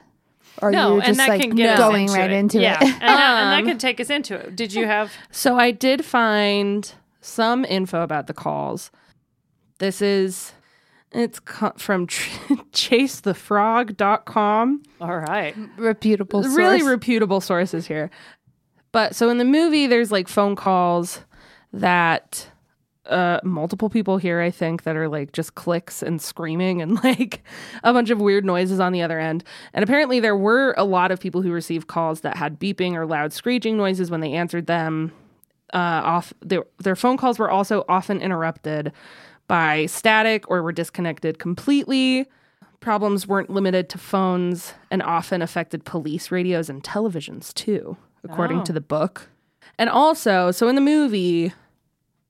Or 0.62 0.72
No, 0.72 0.94
you're 0.94 0.98
and 1.00 1.06
just 1.08 1.18
that 1.18 1.28
like 1.30 1.42
can 1.42 1.50
get 1.56 1.78
going 1.78 2.04
into 2.08 2.14
right 2.18 2.32
it. 2.32 2.36
into 2.38 2.62
yeah. 2.62 2.78
it? 2.82 2.84
and, 2.84 3.02
that, 3.02 3.56
and 3.58 3.68
that 3.68 3.70
can 3.70 3.78
take 3.78 4.00
us 4.00 4.10
into 4.10 4.36
it. 4.36 4.56
Did 4.56 4.74
you 4.74 4.86
have? 4.86 5.12
So 5.32 5.58
I 5.58 5.72
did 5.72 6.06
find 6.06 6.90
some 7.20 7.66
info 7.66 8.04
about 8.04 8.28
the 8.28 8.34
calls. 8.34 8.90
This 9.80 10.02
is 10.02 10.54
it's 11.12 11.40
co- 11.40 11.74
from 11.78 12.08
tr- 12.08 12.54
chasethefrog.com. 12.72 14.84
All 15.02 15.18
right. 15.18 15.56
Reputable 15.78 16.44
source. 16.44 16.56
Really 16.56 16.84
reputable 16.84 17.42
sources 17.42 17.88
here. 17.88 18.10
But 18.92 19.16
so 19.16 19.30
in 19.30 19.38
the 19.38 19.46
movie 19.46 19.88
there's 19.88 20.12
like 20.12 20.28
phone 20.28 20.56
calls 20.56 21.22
that 21.74 22.50
uh 23.08 23.40
multiple 23.44 23.90
people 23.90 24.18
hear 24.18 24.42
I 24.42 24.52
think 24.52 24.84
that 24.84 24.96
are 24.96 25.10
like 25.10 25.32
just 25.32 25.56
clicks 25.56 26.04
and 26.04 26.22
screaming 26.22 26.82
and 26.82 26.96
like 27.04 27.44
a 27.84 27.94
bunch 27.94 28.12
of 28.12 28.22
weird 28.22 28.46
noises 28.46 28.80
on 28.80 28.94
the 28.94 29.02
other 29.02 29.20
end. 29.20 29.44
And 29.74 29.84
apparently 29.84 30.20
there 30.20 30.38
were 30.38 30.76
a 30.78 30.84
lot 30.84 31.12
of 31.12 31.20
people 31.20 31.42
who 31.42 31.52
received 31.52 31.88
calls 31.88 32.22
that 32.22 32.38
had 32.38 32.60
beeping 32.60 32.94
or 32.94 33.06
loud 33.06 33.34
screeching 33.34 33.76
noises 33.76 34.12
when 34.12 34.22
they 34.22 34.34
answered 34.34 34.68
them 34.68 35.12
uh, 35.74 36.02
off 36.04 36.34
their, 36.42 36.66
their 36.80 36.98
phone 36.98 37.16
calls 37.18 37.40
were 37.40 37.50
also 37.50 37.86
often 37.88 38.22
interrupted 38.22 38.92
by 39.52 39.86
static 39.86 40.50
or 40.50 40.64
were 40.64 40.72
disconnected 40.72 41.38
completely. 41.38 42.26
Problems 42.80 43.28
weren't 43.28 43.50
limited 43.50 43.90
to 43.90 43.98
phones 43.98 44.74
and 44.90 45.04
often 45.04 45.42
affected 45.42 45.84
police 45.84 46.32
radios 46.32 46.70
and 46.70 46.82
televisions 46.82 47.54
too, 47.54 47.98
according 48.24 48.60
Oh. 48.62 48.64
to 48.64 48.72
the 48.72 48.80
book. 48.80 49.28
And 49.78 49.90
also, 49.90 50.52
so 50.52 50.70
in 50.70 50.76
the 50.76 50.82
movie, 50.82 51.52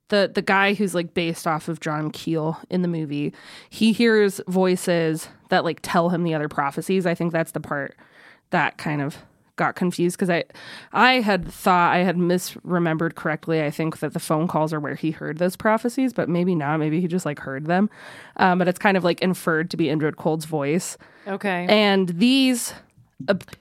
the 0.10 0.32
the 0.34 0.42
guy 0.42 0.74
who's 0.74 0.96
like 0.96 1.14
based 1.14 1.46
off 1.46 1.68
of 1.68 1.80
John 1.80 2.10
Keel 2.10 2.58
in 2.72 2.82
the 2.82 2.88
movie, 2.88 3.34
he 3.70 3.94
hears 3.94 4.42
voices 4.48 5.28
that 5.50 5.64
like 5.64 5.78
tell 5.84 6.10
him 6.10 6.24
the 6.24 6.34
other 6.34 6.50
prophecies. 6.50 7.06
I 7.06 7.14
think 7.14 7.32
that's 7.34 7.52
the 7.52 7.60
part 7.62 7.96
that 8.50 8.80
kind 8.80 9.00
of 9.00 9.18
got 9.56 9.76
confused 9.76 10.18
because 10.18 10.30
I 10.30 10.44
I 10.92 11.22
had 11.22 11.48
thought 11.48 11.94
I 11.94 12.00
had 12.00 12.18
misremembered 12.18 13.16
correctly. 13.16 13.64
I 13.64 13.72
think 13.72 14.00
that 14.00 14.14
the 14.14 14.20
phone 14.20 14.48
calls 14.48 14.74
are 14.74 14.80
where 14.80 14.96
he 14.96 15.12
heard 15.12 15.38
those 15.38 15.56
prophecies, 15.56 16.14
but 16.14 16.30
maybe 16.30 16.56
not. 16.56 16.78
Maybe 16.80 17.02
he 17.02 17.08
just 17.08 17.26
like 17.26 17.40
heard 17.40 17.66
them. 17.66 17.90
Um, 18.38 18.58
but 18.58 18.68
it's 18.68 18.80
kind 18.80 18.98
of 18.98 19.04
like 19.04 19.22
inferred 19.22 19.70
to 19.72 19.78
be 19.78 19.86
Indrid 19.86 20.16
Cold's 20.16 20.46
voice. 20.46 20.98
Okay. 21.28 21.66
And 21.70 22.10
these, 22.10 22.74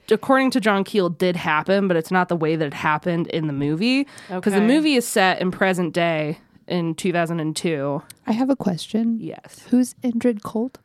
according 0.09 0.51
to 0.51 0.59
John 0.59 0.83
Keel, 0.83 1.09
did 1.09 1.35
happen, 1.35 1.87
but 1.87 1.97
it's 1.97 2.11
not 2.11 2.29
the 2.29 2.35
way 2.35 2.55
that 2.55 2.65
it 2.65 2.73
happened 2.73 3.27
in 3.27 3.47
the 3.47 3.53
movie. 3.53 4.07
Because 4.29 4.53
the 4.53 4.61
movie 4.61 4.95
is 4.95 5.07
set 5.07 5.41
in 5.41 5.51
present 5.51 5.93
day 5.93 6.39
in 6.67 6.95
2002. 6.95 8.01
I 8.25 8.31
have 8.31 8.49
a 8.49 8.55
question. 8.55 9.19
Yes. 9.19 9.65
Who's 9.69 9.93
Indrid 9.95 10.41
Cold? 10.41 10.79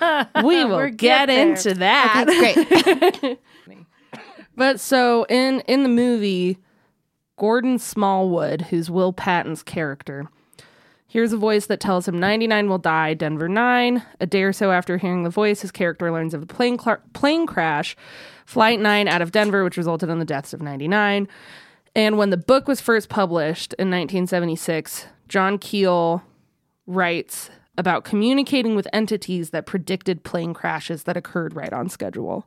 We 0.44 0.64
will 0.64 0.90
get, 0.90 1.28
get 1.28 1.30
into 1.30 1.74
that. 1.74 2.24
Great. 2.26 3.38
But 4.56 4.80
so 4.80 5.26
in 5.28 5.60
in 5.68 5.82
the 5.82 5.88
movie, 5.88 6.58
Gordon 7.38 7.78
Smallwood, 7.78 8.62
who's 8.62 8.90
Will 8.90 9.12
Patton's 9.12 9.62
character, 9.62 10.28
hears 11.06 11.32
a 11.32 11.36
voice 11.36 11.66
that 11.66 11.78
tells 11.78 12.08
him 12.08 12.18
99 12.18 12.68
will 12.68 12.78
die, 12.78 13.14
Denver 13.14 13.48
9. 13.48 14.02
A 14.18 14.26
day 14.26 14.42
or 14.42 14.52
so 14.52 14.72
after 14.72 14.96
hearing 14.96 15.22
the 15.22 15.30
voice, 15.30 15.60
his 15.60 15.70
character 15.70 16.10
learns 16.10 16.32
of 16.34 16.40
the 16.40 16.52
plane 16.52 16.78
cl- 16.78 17.02
plane 17.12 17.46
crash, 17.46 17.96
Flight 18.46 18.80
9 18.80 19.08
out 19.08 19.22
of 19.22 19.32
Denver, 19.32 19.62
which 19.62 19.76
resulted 19.76 20.08
in 20.08 20.18
the 20.18 20.24
deaths 20.24 20.54
of 20.54 20.62
99. 20.62 21.28
And 21.94 22.18
when 22.18 22.30
the 22.30 22.36
book 22.36 22.66
was 22.66 22.80
first 22.80 23.08
published 23.08 23.72
in 23.74 23.88
1976, 23.90 25.06
John 25.28 25.58
Keel 25.58 26.22
writes 26.86 27.50
about 27.78 28.04
communicating 28.04 28.74
with 28.74 28.88
entities 28.92 29.50
that 29.50 29.66
predicted 29.66 30.24
plane 30.24 30.54
crashes 30.54 31.02
that 31.04 31.16
occurred 31.16 31.54
right 31.54 31.72
on 31.72 31.88
schedule. 31.88 32.46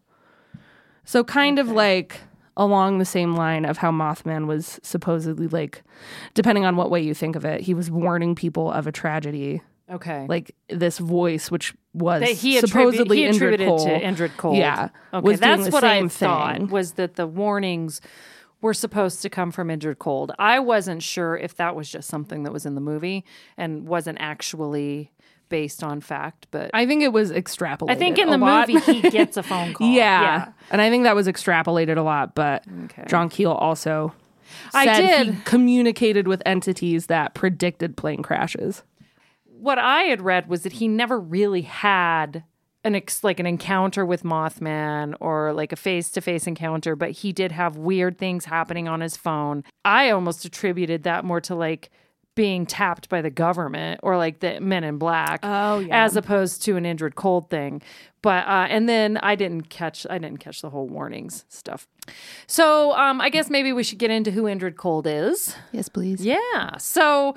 So 1.03 1.23
kind 1.23 1.59
of 1.59 1.69
like 1.69 2.21
along 2.57 2.97
the 2.97 3.05
same 3.05 3.35
line 3.35 3.63
of 3.65 3.77
how 3.77 3.91
Mothman 3.91 4.45
was 4.47 4.79
supposedly 4.83 5.47
like 5.47 5.83
depending 6.33 6.65
on 6.65 6.75
what 6.75 6.89
way 6.91 7.01
you 7.01 7.13
think 7.13 7.35
of 7.35 7.45
it, 7.45 7.61
he 7.61 7.73
was 7.73 7.89
warning 7.89 8.35
people 8.35 8.71
of 8.71 8.85
a 8.87 8.91
tragedy. 8.91 9.61
okay. 9.89 10.25
Like 10.27 10.55
this 10.69 10.97
voice 10.97 11.49
which 11.49 11.73
was 11.93 12.21
that 12.21 12.29
he, 12.31 12.57
attribu- 12.57 12.67
supposedly 12.67 13.17
he 13.17 13.23
Indrid 13.23 13.35
attributed 13.35 13.67
Cole. 13.67 13.85
to 13.85 13.89
Indrid 13.99 14.37
Cold. 14.37 14.57
Yeah. 14.57 14.89
Okay, 15.13 15.35
that's 15.35 15.69
what 15.71 15.83
I 15.83 15.99
same 15.99 16.09
thought 16.09 16.69
was 16.69 16.93
that 16.93 17.15
the 17.15 17.25
warnings 17.27 18.01
were 18.61 18.73
supposed 18.73 19.21
to 19.21 19.29
come 19.29 19.51
from 19.51 19.69
Indrid 19.69 19.99
Cold. 19.99 20.31
I 20.37 20.59
wasn't 20.59 21.01
sure 21.01 21.37
if 21.37 21.55
that 21.55 21.75
was 21.75 21.89
just 21.89 22.09
something 22.09 22.43
that 22.43 22.51
was 22.51 22.65
in 22.65 22.75
the 22.75 22.81
movie 22.81 23.23
and 23.57 23.87
wasn't 23.87 24.17
actually 24.19 25.11
based 25.49 25.83
on 25.83 25.99
fact, 26.01 26.47
but 26.51 26.71
I, 26.73 26.81
I 26.81 26.85
think 26.85 27.01
it 27.03 27.11
was 27.13 27.31
extrapolated. 27.31 27.89
I 27.91 27.95
think 27.95 28.17
in 28.17 28.27
a 28.29 28.31
the 28.31 28.37
lot. 28.37 28.67
movie 28.69 28.79
he 28.93 29.01
gets 29.09 29.35
a 29.37 29.43
phone 29.43 29.73
call. 29.73 29.87
yeah. 29.89 30.51
And 30.71 30.81
I 30.81 30.89
think 30.89 31.03
that 31.03 31.15
was 31.15 31.27
extrapolated 31.27 31.97
a 31.97 32.01
lot, 32.01 32.35
but 32.35 32.63
Okay. 32.85 33.03
John 33.07 33.29
Keel 33.29 33.51
also 33.51 34.13
I 34.73 34.85
said 34.85 35.25
he 35.25 35.31
did. 35.31 35.45
communicated 35.45 36.27
with 36.27 36.41
entities 36.45 37.07
that 37.07 37.33
predicted 37.33 37.97
plane 37.97 38.23
crashes. 38.23 38.83
what 39.45 39.77
I 39.77 40.03
had 40.03 40.21
read 40.21 40.47
was 40.47 40.63
that 40.63 40.73
he 40.73 40.87
never 40.87 41.19
really 41.19 41.61
had 41.63 42.43
an 42.85 42.95
ex- 42.95 43.23
like 43.25 43.41
an 43.41 43.45
encounter 43.45 44.05
with 44.05 44.23
Mothman 44.23 45.13
or 45.19 45.51
like 45.53 45.73
a 45.73 45.75
face 45.75 46.09
to 46.11 46.21
face 46.21 46.47
encounter, 46.47 46.95
but 46.95 47.11
he 47.11 47.33
did 47.33 47.51
have 47.51 47.75
weird 47.75 48.17
things 48.17 48.45
happening 48.45 48.87
on 48.87 49.01
his 49.01 49.17
phone. 49.17 49.63
I 49.83 50.11
almost 50.11 50.45
attributed 50.45 51.03
that 51.03 51.25
more 51.25 51.41
to 51.41 51.55
like 51.55 51.89
being 52.39 52.65
tapped 52.65 53.09
by 53.09 53.21
the 53.21 53.29
government 53.29 53.99
or 54.01 54.15
like 54.15 54.39
the 54.39 54.61
Men 54.61 54.85
in 54.85 54.97
Black, 54.97 55.41
Oh, 55.43 55.79
yeah. 55.79 56.05
as 56.05 56.15
opposed 56.15 56.61
to 56.63 56.77
an 56.77 56.85
Indrid 56.85 57.15
Cold 57.15 57.49
thing. 57.49 57.81
But 58.21 58.47
uh, 58.47 58.67
and 58.69 58.87
then 58.87 59.17
I 59.17 59.35
didn't 59.35 59.63
catch 59.69 60.07
I 60.09 60.17
didn't 60.19 60.37
catch 60.39 60.61
the 60.61 60.69
whole 60.69 60.87
warnings 60.87 61.43
stuff. 61.49 61.85
So 62.47 62.93
um, 62.93 63.19
I 63.19 63.29
guess 63.29 63.49
maybe 63.49 63.73
we 63.73 63.83
should 63.83 63.97
get 63.99 64.09
into 64.09 64.31
who 64.31 64.43
Indrid 64.43 64.77
Cold 64.77 65.05
is. 65.05 65.53
yes, 65.73 65.89
please. 65.89 66.25
Yeah. 66.25 66.77
So 66.77 67.35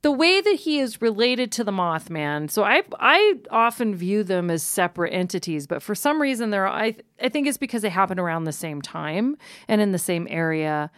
the 0.00 0.12
way 0.12 0.40
that 0.40 0.54
he 0.54 0.78
is 0.78 1.02
related 1.02 1.52
to 1.52 1.64
the 1.64 1.72
Mothman, 1.72 2.50
so 2.50 2.64
I 2.64 2.82
I 2.98 3.34
often 3.50 3.94
view 3.94 4.24
them 4.24 4.50
as 4.50 4.62
separate 4.62 5.10
entities, 5.12 5.66
but 5.66 5.82
for 5.82 5.94
some 5.94 6.22
reason 6.22 6.48
they're 6.48 6.66
I 6.68 6.96
I 7.22 7.28
think 7.28 7.46
it's 7.46 7.58
because 7.58 7.82
they 7.82 7.90
happen 7.90 8.18
around 8.18 8.44
the 8.44 8.52
same 8.52 8.80
time 8.80 9.36
and 9.68 9.80
in 9.82 9.92
the 9.92 9.98
same 9.98 10.26
area. 10.30 10.90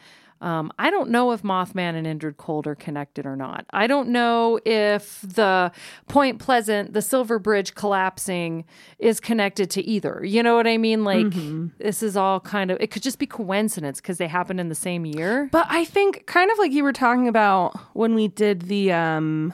Um, 0.42 0.72
I 0.78 0.90
don't 0.90 1.10
know 1.10 1.32
if 1.32 1.42
Mothman 1.42 1.94
and 2.02 2.06
Indrid 2.06 2.38
Cold 2.38 2.66
are 2.66 2.74
connected 2.74 3.26
or 3.26 3.36
not. 3.36 3.66
I 3.74 3.86
don't 3.86 4.08
know 4.08 4.58
if 4.64 5.20
the 5.20 5.70
Point 6.08 6.38
Pleasant, 6.38 6.94
the 6.94 7.02
Silver 7.02 7.38
Bridge 7.38 7.74
collapsing 7.74 8.64
is 8.98 9.20
connected 9.20 9.68
to 9.72 9.82
either. 9.82 10.22
You 10.24 10.42
know 10.42 10.54
what 10.56 10.66
I 10.66 10.78
mean? 10.78 11.04
Like, 11.04 11.26
this 11.78 12.02
is 12.02 12.16
all 12.16 12.40
kind 12.40 12.70
of, 12.70 12.78
it 12.80 12.90
could 12.90 13.02
just 13.02 13.18
be 13.18 13.26
coincidence 13.26 14.00
because 14.00 14.16
they 14.16 14.28
happened 14.28 14.60
in 14.60 14.70
the 14.70 14.74
same 14.74 15.04
year. 15.04 15.48
But 15.52 15.66
I 15.68 15.84
think 15.84 16.24
kind 16.26 16.50
of 16.50 16.58
like 16.58 16.72
you 16.72 16.84
were 16.84 16.92
talking 16.94 17.28
about 17.28 17.76
when 17.94 18.14
we 18.14 18.28
did 18.28 18.62
the 18.62 18.92
um 18.92 19.52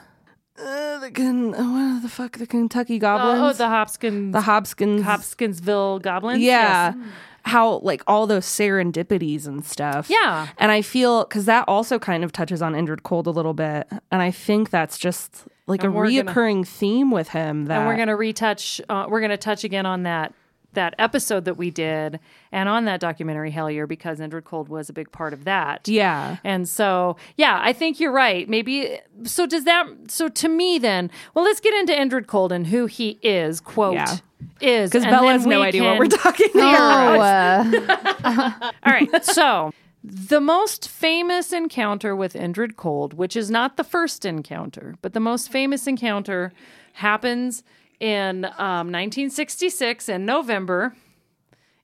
uh, 0.59 0.99
the 1.01 1.11
Ken- 1.11 1.55
uh, 1.55 1.63
what 1.97 2.03
the 2.03 2.09
fuck 2.09 2.39
the 2.39 2.47
Kentucky 2.47 2.99
Goblins 2.99 3.41
Oh, 3.43 3.53
the 3.59 3.69
Hopkins, 3.69 4.33
the 4.33 4.41
Hopkins 4.41 5.03
Hopkinsville 5.03 5.99
goblins. 5.99 6.41
yeah 6.41 6.95
Yes. 6.95 7.05
How 7.47 7.79
like 7.79 8.03
all 8.07 8.27
those 8.27 8.45
serendipities 8.45 9.47
and 9.47 9.65
stuff 9.65 10.11
Yeah. 10.11 10.49
and 10.59 10.71
I 10.73 10.83
feel 10.83 11.25
because 11.25 11.47
that 11.47 11.65
also 11.69 11.99
kind 11.99 12.25
of 12.25 12.33
touches 12.33 12.61
on 12.61 12.75
Indrid 12.75 13.03
Cold 13.03 13.27
a 13.27 13.31
little 13.31 13.55
bit 13.55 13.87
and 14.11 14.21
I 14.23 14.31
think 14.31 14.71
that's 14.71 14.99
just 14.99 15.45
like 15.67 15.83
And 15.83 15.93
a 15.95 15.97
we're 15.97 16.07
gonna- 16.11 16.25
reoccurring 16.33 16.67
theme 16.67 17.11
with 17.11 17.29
him 17.31 17.67
that 17.67 17.79
And 17.79 17.87
we're 17.87 17.97
gonna 17.97 18.17
retouch. 18.17 18.81
Uh, 18.89 19.07
we're 19.09 19.21
gonna 19.21 19.37
touch 19.37 19.65
again 19.65 19.87
on 19.87 20.03
that 20.05 20.35
that 20.73 20.95
episode 20.99 21.47
that 21.47 21.57
we 21.57 21.71
did, 21.71 22.21
and 22.53 22.69
on 22.69 22.85
that 22.85 23.01
documentary 23.01 23.51
Hellier, 23.51 23.89
because 23.89 24.21
Indrid 24.21 24.45
Cold 24.45 24.69
was 24.69 24.91
a 24.91 24.93
big 24.93 25.11
part 25.11 25.33
of 25.33 25.45
that. 25.45 25.89
yeah 25.89 26.37
And 26.45 26.69
so, 26.69 27.17
yeah, 27.37 27.59
I 27.63 27.73
think 27.73 27.99
you're 27.99 28.13
right. 28.13 28.47
Maybe 28.47 28.99
so. 29.25 29.47
Does 29.47 29.65
that? 29.65 29.87
So 30.09 30.29
to 30.29 30.49
me, 30.51 30.79
then, 30.79 31.11
well, 31.33 31.47
let's 31.47 31.61
get 31.61 31.73
into 31.73 31.95
Indrid 31.95 32.27
Cold 32.27 32.53
and 32.53 32.67
who 32.67 32.85
he 32.85 33.19
is. 33.23 33.59
Quote 33.61 33.95
Yeah. 33.95 34.17
Is 34.61 34.91
because 34.91 35.05
Bella 35.05 35.33
has 35.33 35.47
no 35.47 35.63
idea 35.63 35.83
can- 35.83 35.91
what 35.91 35.99
we're 35.99 36.17
talking 36.17 36.49
Oh, 36.55 37.15
about. 37.15 38.75
All 38.85 38.93
right. 38.93 39.25
So 39.25 39.73
the 40.03 40.41
most 40.41 40.89
famous 40.89 41.53
encounter 41.53 42.15
with 42.15 42.35
Indrid 42.35 42.77
Cold, 42.77 43.15
which 43.15 43.37
is 43.37 43.51
not 43.51 43.77
the 43.77 43.85
first 43.85 44.25
encounter, 44.25 44.95
but 45.03 45.13
the 45.15 45.21
most 45.21 45.51
famous 45.51 45.87
encounter 45.87 46.53
happens 46.95 47.63
in 47.99 48.45
um, 48.45 48.93
1966 48.93 50.09
in 50.09 50.25
November 50.27 50.95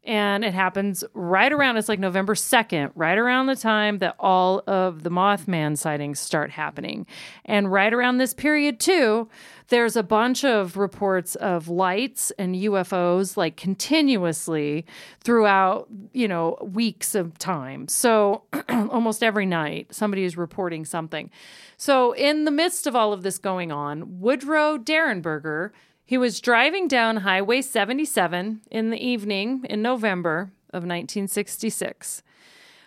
And 0.04 0.44
it 0.44 0.52
happens 0.52 1.04
right 1.14 1.52
around, 1.52 1.76
it's 1.76 1.88
like 1.88 2.00
November 2.00 2.34
2nd, 2.34 2.90
right 2.96 3.16
around 3.16 3.46
the 3.46 3.54
time 3.54 3.98
that 3.98 4.16
all 4.18 4.62
of 4.66 5.04
the 5.04 5.10
Mothman 5.10 5.78
sightings 5.78 6.18
start 6.18 6.50
happening. 6.50 7.06
And 7.44 7.70
right 7.70 7.92
around 7.94 8.18
this 8.18 8.34
period, 8.34 8.80
too, 8.80 9.28
there's 9.68 9.94
a 9.94 10.02
bunch 10.02 10.44
of 10.44 10.76
reports 10.76 11.36
of 11.36 11.68
lights 11.68 12.32
and 12.32 12.56
UFOs 12.56 13.36
like 13.36 13.56
continuously 13.56 14.84
throughout, 15.20 15.88
you 16.12 16.26
know, 16.26 16.58
weeks 16.60 17.14
of 17.14 17.38
time. 17.38 17.86
So 17.86 18.42
almost 18.68 19.22
every 19.22 19.46
night, 19.46 19.94
somebody 19.94 20.24
is 20.24 20.36
reporting 20.36 20.84
something. 20.84 21.30
So, 21.76 22.12
in 22.12 22.44
the 22.44 22.52
midst 22.52 22.86
of 22.86 22.94
all 22.94 23.12
of 23.12 23.22
this 23.22 23.38
going 23.38 23.72
on, 23.72 24.20
Woodrow 24.20 24.78
Derenberger, 24.78 25.70
he 26.12 26.18
was 26.18 26.42
driving 26.42 26.88
down 26.88 27.16
Highway 27.16 27.62
77 27.62 28.60
in 28.70 28.90
the 28.90 29.02
evening 29.02 29.64
in 29.70 29.80
November 29.80 30.52
of 30.68 30.82
1966. 30.82 32.22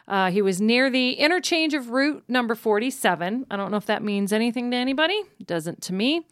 Uh, 0.08 0.30
he 0.30 0.44
was 0.44 0.62
near 0.62 0.92
the 0.92 1.14
interchange 1.14 1.74
of 1.74 1.90
route 1.90 2.24
number 2.28 2.54
47. 2.54 3.48
I 3.50 3.58
don't 3.58 3.72
know 3.72 3.78
if 3.78 3.88
that 3.88 4.04
means 4.04 4.32
anything 4.32 4.70
to 4.70 4.78
anybody. 4.78 5.20
It 5.40 5.48
doesn't 5.48 5.82
to 5.82 5.94
me. 5.94 6.28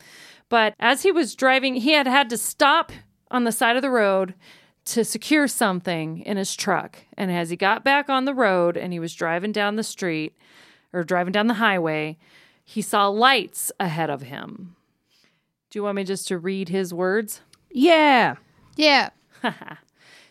But 0.50 0.76
as 0.80 1.02
he 1.02 1.12
was 1.12 1.34
driving, 1.34 1.74
he 1.78 1.94
had 1.94 2.06
had 2.06 2.30
to 2.30 2.38
stop 2.38 2.92
on 3.32 3.44
the 3.44 3.52
side 3.52 3.76
of 3.76 3.82
the 3.82 3.90
road 3.90 4.36
to 4.86 5.04
secure 5.04 5.48
something 5.48 6.20
in 6.20 6.38
his 6.38 6.56
truck. 6.56 7.00
And 7.18 7.32
as 7.32 7.50
he 7.50 7.56
got 7.56 7.84
back 7.84 8.08
on 8.08 8.26
the 8.26 8.36
road 8.36 8.78
and 8.78 8.94
he 8.94 9.00
was 9.00 9.16
driving 9.16 9.52
down 9.52 9.78
the 9.78 9.84
street 9.84 10.38
or 10.94 11.04
driving 11.04 11.32
down 11.32 11.48
the 11.48 11.56
highway, 11.56 12.20
he 12.64 12.84
saw 12.84 13.08
lights 13.08 13.72
ahead 13.80 14.12
of 14.12 14.22
him. 14.22 14.76
Do 15.74 15.80
you 15.80 15.84
want 15.86 15.96
me 15.96 16.04
just 16.04 16.28
to 16.28 16.38
read 16.38 16.70
his 16.70 16.94
words? 16.94 17.42
Yeah. 17.72 18.36
Yeah. 18.76 19.10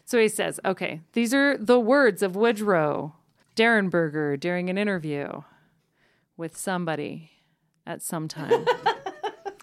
So 0.05 0.19
he 0.21 0.29
says, 0.29 0.61
okay, 0.63 1.01
these 1.15 1.33
are 1.33 1.57
the 1.57 1.81
words 1.81 2.23
of 2.23 2.37
Woodrow 2.37 3.15
Derenberger 3.57 4.39
during 4.39 4.69
an 4.69 4.77
interview 4.77 5.43
with 6.37 6.55
somebody 6.55 7.31
at 7.87 8.03
some 8.03 8.29
time. 8.29 8.67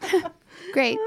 Great. 0.74 0.98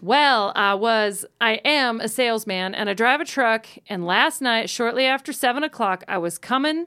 Well, 0.00 0.50
I 0.56 0.74
was, 0.74 1.24
I 1.40 1.60
am 1.64 2.00
a 2.00 2.08
salesman 2.08 2.74
and 2.74 2.90
I 2.90 2.94
drive 2.94 3.20
a 3.20 3.24
truck. 3.24 3.66
And 3.86 4.04
last 4.04 4.40
night, 4.40 4.68
shortly 4.70 5.04
after 5.04 5.32
seven 5.32 5.62
o'clock, 5.62 6.02
I 6.08 6.18
was 6.18 6.36
coming 6.36 6.86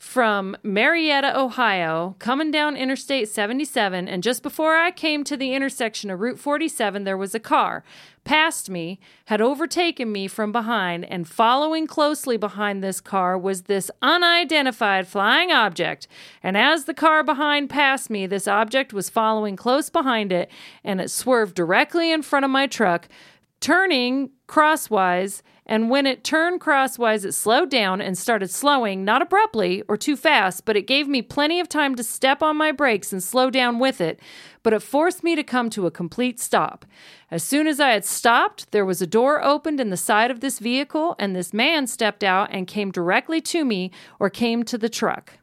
from 0.00 0.56
Marietta, 0.62 1.38
Ohio, 1.38 2.16
coming 2.18 2.50
down 2.50 2.74
Interstate 2.74 3.28
77. 3.28 4.08
And 4.08 4.22
just 4.22 4.42
before 4.42 4.74
I 4.74 4.90
came 4.90 5.24
to 5.24 5.36
the 5.36 5.52
intersection 5.52 6.10
of 6.10 6.20
Route 6.20 6.38
47, 6.38 7.04
there 7.04 7.18
was 7.18 7.34
a 7.34 7.38
car 7.38 7.84
past 8.24 8.70
me, 8.70 8.98
had 9.26 9.42
overtaken 9.42 10.10
me 10.10 10.26
from 10.26 10.52
behind, 10.52 11.04
and 11.04 11.28
following 11.28 11.86
closely 11.86 12.38
behind 12.38 12.82
this 12.82 12.98
car 12.98 13.36
was 13.36 13.62
this 13.62 13.90
unidentified 14.00 15.06
flying 15.06 15.52
object. 15.52 16.08
And 16.42 16.56
as 16.56 16.86
the 16.86 16.94
car 16.94 17.22
behind 17.22 17.68
passed 17.68 18.08
me, 18.08 18.26
this 18.26 18.48
object 18.48 18.94
was 18.94 19.10
following 19.10 19.54
close 19.54 19.90
behind 19.90 20.32
it, 20.32 20.50
and 20.82 20.98
it 20.98 21.10
swerved 21.10 21.54
directly 21.54 22.10
in 22.10 22.22
front 22.22 22.46
of 22.46 22.50
my 22.50 22.66
truck, 22.66 23.06
turning 23.60 24.30
crosswise. 24.46 25.42
And 25.70 25.88
when 25.88 26.04
it 26.04 26.24
turned 26.24 26.60
crosswise, 26.60 27.24
it 27.24 27.32
slowed 27.32 27.70
down 27.70 28.00
and 28.00 28.18
started 28.18 28.50
slowing, 28.50 29.04
not 29.04 29.22
abruptly 29.22 29.84
or 29.86 29.96
too 29.96 30.16
fast, 30.16 30.64
but 30.64 30.76
it 30.76 30.88
gave 30.88 31.06
me 31.06 31.22
plenty 31.22 31.60
of 31.60 31.68
time 31.68 31.94
to 31.94 32.02
step 32.02 32.42
on 32.42 32.56
my 32.56 32.72
brakes 32.72 33.12
and 33.12 33.22
slow 33.22 33.50
down 33.50 33.78
with 33.78 34.00
it. 34.00 34.18
But 34.64 34.72
it 34.72 34.82
forced 34.82 35.22
me 35.22 35.36
to 35.36 35.44
come 35.44 35.70
to 35.70 35.86
a 35.86 35.92
complete 35.92 36.40
stop. 36.40 36.84
As 37.30 37.44
soon 37.44 37.68
as 37.68 37.78
I 37.78 37.90
had 37.90 38.04
stopped, 38.04 38.72
there 38.72 38.84
was 38.84 39.00
a 39.00 39.06
door 39.06 39.44
opened 39.44 39.78
in 39.78 39.90
the 39.90 39.96
side 39.96 40.32
of 40.32 40.40
this 40.40 40.58
vehicle, 40.58 41.14
and 41.20 41.36
this 41.36 41.52
man 41.54 41.86
stepped 41.86 42.24
out 42.24 42.48
and 42.50 42.66
came 42.66 42.90
directly 42.90 43.40
to 43.42 43.64
me 43.64 43.92
or 44.18 44.28
came 44.28 44.64
to 44.64 44.76
the 44.76 44.88
truck. 44.88 45.34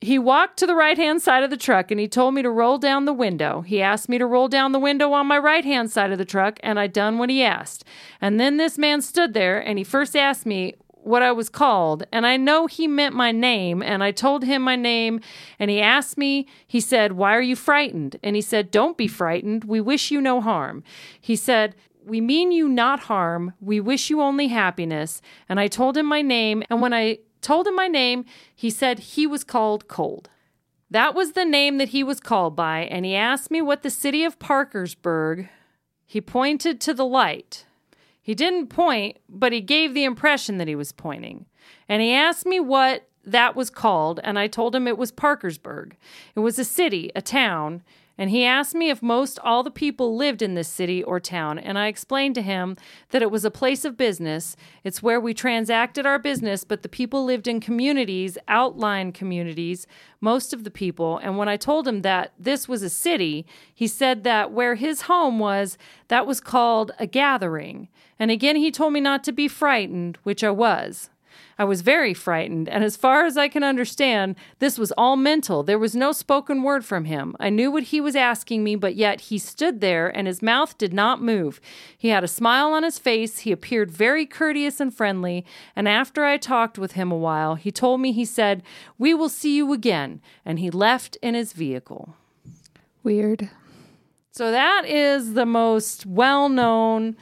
He 0.00 0.18
walked 0.18 0.58
to 0.58 0.66
the 0.66 0.74
right 0.74 0.98
hand 0.98 1.22
side 1.22 1.42
of 1.42 1.50
the 1.50 1.56
truck 1.56 1.90
and 1.90 1.98
he 1.98 2.06
told 2.06 2.34
me 2.34 2.42
to 2.42 2.50
roll 2.50 2.76
down 2.76 3.06
the 3.06 3.14
window. 3.14 3.62
He 3.62 3.80
asked 3.80 4.08
me 4.08 4.18
to 4.18 4.26
roll 4.26 4.46
down 4.46 4.72
the 4.72 4.78
window 4.78 5.12
on 5.12 5.26
my 5.26 5.38
right 5.38 5.64
hand 5.64 5.90
side 5.90 6.12
of 6.12 6.18
the 6.18 6.24
truck, 6.24 6.60
and 6.62 6.78
I 6.78 6.86
done 6.86 7.18
what 7.18 7.30
he 7.30 7.42
asked. 7.42 7.84
And 8.20 8.38
then 8.38 8.58
this 8.58 8.76
man 8.76 9.00
stood 9.00 9.32
there 9.32 9.58
and 9.58 9.78
he 9.78 9.84
first 9.84 10.14
asked 10.14 10.44
me 10.44 10.74
what 11.06 11.22
I 11.22 11.30
was 11.30 11.48
called, 11.48 12.04
and 12.10 12.26
I 12.26 12.36
know 12.36 12.66
he 12.66 12.88
meant 12.88 13.14
my 13.14 13.30
name, 13.30 13.80
and 13.80 14.02
I 14.02 14.10
told 14.10 14.42
him 14.42 14.62
my 14.62 14.74
name, 14.74 15.20
and 15.56 15.70
he 15.70 15.80
asked 15.80 16.18
me, 16.18 16.48
he 16.66 16.80
said, 16.80 17.12
Why 17.12 17.36
are 17.36 17.42
you 17.42 17.54
frightened? 17.54 18.16
And 18.24 18.34
he 18.34 18.42
said, 18.42 18.72
Don't 18.72 18.96
be 18.96 19.06
frightened. 19.06 19.62
We 19.62 19.80
wish 19.80 20.10
you 20.10 20.20
no 20.20 20.40
harm. 20.40 20.82
He 21.20 21.36
said, 21.36 21.76
we 22.06 22.20
mean 22.20 22.52
you 22.52 22.68
not 22.68 23.00
harm. 23.00 23.52
We 23.60 23.80
wish 23.80 24.10
you 24.10 24.20
only 24.20 24.46
happiness. 24.46 25.20
And 25.48 25.58
I 25.58 25.66
told 25.66 25.96
him 25.96 26.06
my 26.06 26.22
name. 26.22 26.62
And 26.70 26.80
when 26.80 26.94
I 26.94 27.18
told 27.46 27.68
him 27.68 27.76
my 27.76 27.86
name, 27.86 28.24
he 28.52 28.70
said 28.70 28.98
he 28.98 29.24
was 29.24 29.44
called 29.44 29.86
Cold. 29.86 30.28
That 30.90 31.14
was 31.14 31.32
the 31.32 31.44
name 31.44 31.78
that 31.78 31.90
he 31.90 32.02
was 32.02 32.18
called 32.18 32.56
by. 32.56 32.80
And 32.80 33.04
he 33.04 33.14
asked 33.14 33.52
me 33.52 33.62
what 33.62 33.82
the 33.82 33.90
city 33.90 34.24
of 34.24 34.40
Parkersburg, 34.40 35.48
he 36.04 36.20
pointed 36.20 36.80
to 36.80 36.92
the 36.92 37.06
light. 37.06 37.64
He 38.20 38.34
didn't 38.34 38.66
point, 38.66 39.18
but 39.28 39.52
he 39.52 39.60
gave 39.60 39.94
the 39.94 40.02
impression 40.02 40.58
that 40.58 40.66
he 40.66 40.74
was 40.74 40.90
pointing. 40.90 41.46
And 41.88 42.02
he 42.02 42.12
asked 42.12 42.46
me 42.46 42.58
what 42.58 43.08
that 43.24 43.54
was 43.54 43.70
called, 43.70 44.18
and 44.24 44.40
I 44.40 44.48
told 44.48 44.74
him 44.74 44.88
it 44.88 44.98
was 44.98 45.12
Parkersburg. 45.12 45.96
It 46.34 46.40
was 46.40 46.58
a 46.58 46.64
city, 46.64 47.12
a 47.14 47.22
town, 47.22 47.84
and 48.18 48.30
he 48.30 48.44
asked 48.44 48.74
me 48.74 48.88
if 48.88 49.02
most 49.02 49.38
all 49.40 49.62
the 49.62 49.70
people 49.70 50.16
lived 50.16 50.42
in 50.42 50.54
this 50.54 50.68
city 50.68 51.02
or 51.02 51.20
town, 51.20 51.58
and 51.58 51.78
I 51.78 51.88
explained 51.88 52.34
to 52.36 52.42
him 52.42 52.76
that 53.10 53.22
it 53.22 53.30
was 53.30 53.44
a 53.44 53.50
place 53.50 53.84
of 53.84 53.96
business. 53.96 54.56
It's 54.84 55.02
where 55.02 55.20
we 55.20 55.34
transacted 55.34 56.06
our 56.06 56.18
business, 56.18 56.64
but 56.64 56.82
the 56.82 56.88
people 56.88 57.24
lived 57.24 57.46
in 57.46 57.60
communities, 57.60 58.38
outlying 58.48 59.12
communities, 59.12 59.86
most 60.20 60.52
of 60.52 60.64
the 60.64 60.70
people. 60.70 61.18
And 61.18 61.36
when 61.36 61.48
I 61.48 61.56
told 61.56 61.86
him 61.86 62.02
that 62.02 62.32
this 62.38 62.68
was 62.68 62.82
a 62.82 62.90
city, 62.90 63.46
he 63.74 63.86
said 63.86 64.24
that 64.24 64.50
where 64.50 64.76
his 64.76 65.02
home 65.02 65.38
was, 65.38 65.76
that 66.08 66.26
was 66.26 66.40
called 66.40 66.92
a 66.98 67.06
gathering. 67.06 67.88
And 68.18 68.30
again, 68.30 68.56
he 68.56 68.70
told 68.70 68.92
me 68.92 69.00
not 69.00 69.24
to 69.24 69.32
be 69.32 69.48
frightened, 69.48 70.18
which 70.22 70.42
I 70.42 70.50
was. 70.50 71.10
I 71.58 71.64
was 71.64 71.80
very 71.80 72.12
frightened, 72.12 72.68
and 72.68 72.84
as 72.84 72.98
far 72.98 73.24
as 73.24 73.38
I 73.38 73.48
can 73.48 73.62
understand, 73.62 74.36
this 74.58 74.78
was 74.78 74.92
all 74.92 75.16
mental. 75.16 75.62
There 75.62 75.78
was 75.78 75.96
no 75.96 76.12
spoken 76.12 76.62
word 76.62 76.84
from 76.84 77.06
him. 77.06 77.34
I 77.40 77.48
knew 77.48 77.70
what 77.70 77.84
he 77.84 78.00
was 78.00 78.14
asking 78.14 78.62
me, 78.62 78.76
but 78.76 78.94
yet 78.94 79.22
he 79.22 79.38
stood 79.38 79.80
there 79.80 80.08
and 80.08 80.26
his 80.26 80.42
mouth 80.42 80.76
did 80.76 80.92
not 80.92 81.22
move. 81.22 81.58
He 81.96 82.08
had 82.08 82.22
a 82.22 82.28
smile 82.28 82.72
on 82.72 82.82
his 82.82 82.98
face. 82.98 83.40
He 83.40 83.52
appeared 83.52 83.90
very 83.90 84.26
courteous 84.26 84.80
and 84.80 84.94
friendly, 84.94 85.46
and 85.74 85.88
after 85.88 86.24
I 86.24 86.36
talked 86.36 86.78
with 86.78 86.92
him 86.92 87.10
a 87.10 87.16
while, 87.16 87.54
he 87.54 87.72
told 87.72 88.02
me, 88.02 88.12
he 88.12 88.26
said, 88.26 88.62
We 88.98 89.14
will 89.14 89.30
see 89.30 89.56
you 89.56 89.72
again, 89.72 90.20
and 90.44 90.58
he 90.58 90.70
left 90.70 91.16
in 91.22 91.34
his 91.34 91.54
vehicle. 91.54 92.16
Weird. 93.02 93.48
So 94.30 94.50
that 94.50 94.84
is 94.84 95.32
the 95.32 95.46
most 95.46 96.04
well 96.04 96.50
known 96.50 97.16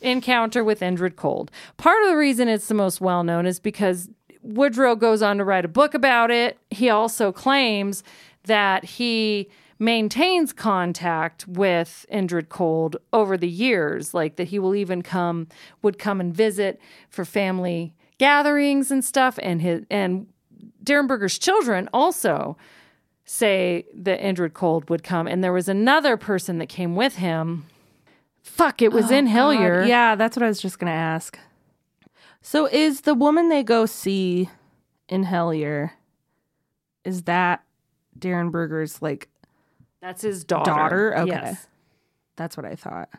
encounter 0.00 0.62
with 0.62 0.80
Indrid 0.80 1.16
Cold. 1.16 1.50
Part 1.76 2.02
of 2.02 2.08
the 2.08 2.16
reason 2.16 2.48
it's 2.48 2.68
the 2.68 2.74
most 2.74 3.00
well 3.00 3.24
known 3.24 3.46
is 3.46 3.60
because 3.60 4.08
Woodrow 4.42 4.94
goes 4.94 5.22
on 5.22 5.38
to 5.38 5.44
write 5.44 5.64
a 5.64 5.68
book 5.68 5.94
about 5.94 6.30
it. 6.30 6.58
He 6.70 6.88
also 6.88 7.32
claims 7.32 8.04
that 8.44 8.84
he 8.84 9.50
maintains 9.78 10.52
contact 10.52 11.46
with 11.46 12.06
Indrid 12.12 12.48
Cold 12.48 12.96
over 13.12 13.36
the 13.36 13.48
years, 13.48 14.14
like 14.14 14.36
that 14.36 14.48
he 14.48 14.58
will 14.58 14.74
even 14.74 15.02
come 15.02 15.48
would 15.82 15.98
come 15.98 16.20
and 16.20 16.34
visit 16.34 16.80
for 17.10 17.24
family 17.24 17.94
gatherings 18.18 18.90
and 18.90 19.04
stuff 19.04 19.38
and 19.42 19.60
his 19.60 19.84
and 19.90 20.26
Derenberger's 20.82 21.38
children 21.38 21.88
also 21.92 22.56
say 23.24 23.84
that 23.92 24.20
Indrid 24.20 24.54
Cold 24.54 24.88
would 24.88 25.02
come 25.02 25.26
and 25.26 25.42
there 25.42 25.52
was 25.52 25.68
another 25.68 26.16
person 26.16 26.58
that 26.58 26.68
came 26.68 26.96
with 26.96 27.16
him 27.16 27.66
Fuck, 28.56 28.80
it 28.80 28.90
was 28.90 29.12
oh, 29.12 29.14
in 29.14 29.26
Hellier. 29.28 29.80
God, 29.82 29.88
yeah, 29.88 30.14
that's 30.14 30.34
what 30.36 30.42
I 30.42 30.48
was 30.48 30.60
just 30.60 30.78
gonna 30.78 30.90
ask. 30.92 31.38
So 32.40 32.66
is 32.66 33.02
the 33.02 33.14
woman 33.14 33.50
they 33.50 33.62
go 33.62 33.84
see 33.86 34.48
in 35.08 35.24
Hellier, 35.24 35.90
is 37.04 37.24
that 37.24 37.62
Derenberger's 38.18 39.02
like 39.02 39.28
That's 40.00 40.22
his 40.22 40.44
daughter. 40.44 40.70
daughter? 40.70 41.18
Okay. 41.18 41.28
Yes. 41.28 41.66
That's 42.36 42.56
what 42.56 42.64
I 42.64 42.74
thought. 42.76 43.10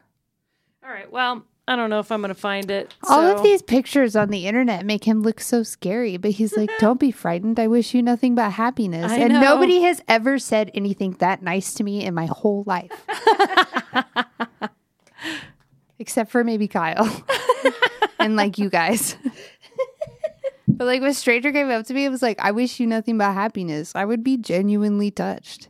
All 0.84 0.90
right. 0.90 1.12
Well, 1.12 1.44
I 1.68 1.76
don't 1.76 1.90
know 1.90 2.00
if 2.00 2.12
I'm 2.12 2.22
going 2.22 2.30
to 2.30 2.40
find 2.40 2.72
it. 2.72 2.96
All 3.10 3.26
of 3.26 3.44
these 3.44 3.62
pictures 3.62 4.16
on 4.16 4.30
the 4.30 4.48
internet 4.48 4.86
make 4.86 5.04
him 5.04 5.22
look 5.22 5.42
so 5.42 5.64
scary, 5.64 6.16
but 6.16 6.32
he's 6.32 6.56
like, 6.56 6.70
"Don't 6.80 7.00
be 7.00 7.12
frightened. 7.12 7.60
I 7.60 7.68
wish 7.68 7.94
you 7.94 8.02
nothing 8.02 8.36
but 8.36 8.52
happiness." 8.52 9.12
I 9.12 9.18
and 9.18 9.34
know. 9.34 9.42
nobody 9.42 9.82
has 9.82 10.02
ever 10.08 10.40
said 10.40 10.72
anything 10.74 11.12
that 11.20 11.42
nice 11.42 11.74
to 11.76 11.84
me 11.84 12.06
in 12.06 12.14
my 12.14 12.28
whole 12.28 12.64
life, 12.66 12.92
except 16.08 16.32
for 16.32 16.42
maybe 16.42 16.70
Kyle 16.70 17.22
and 18.20 18.38
like 18.38 18.58
you 18.58 18.70
guys. 18.70 19.18
but 20.70 20.86
like 20.86 21.02
when 21.02 21.14
stranger 21.14 21.52
came 21.52 21.70
up 21.70 21.86
to 21.88 21.94
me, 21.94 22.06
it 22.06 22.10
was 22.10 22.22
like, 22.22 22.40
"I 22.40 22.52
wish 22.52 22.80
you 22.80 22.88
nothing 22.88 23.18
but 23.18 23.34
happiness." 23.34 23.92
I 23.94 24.06
would 24.06 24.24
be 24.24 24.38
genuinely 24.38 25.12
touched. 25.12 25.68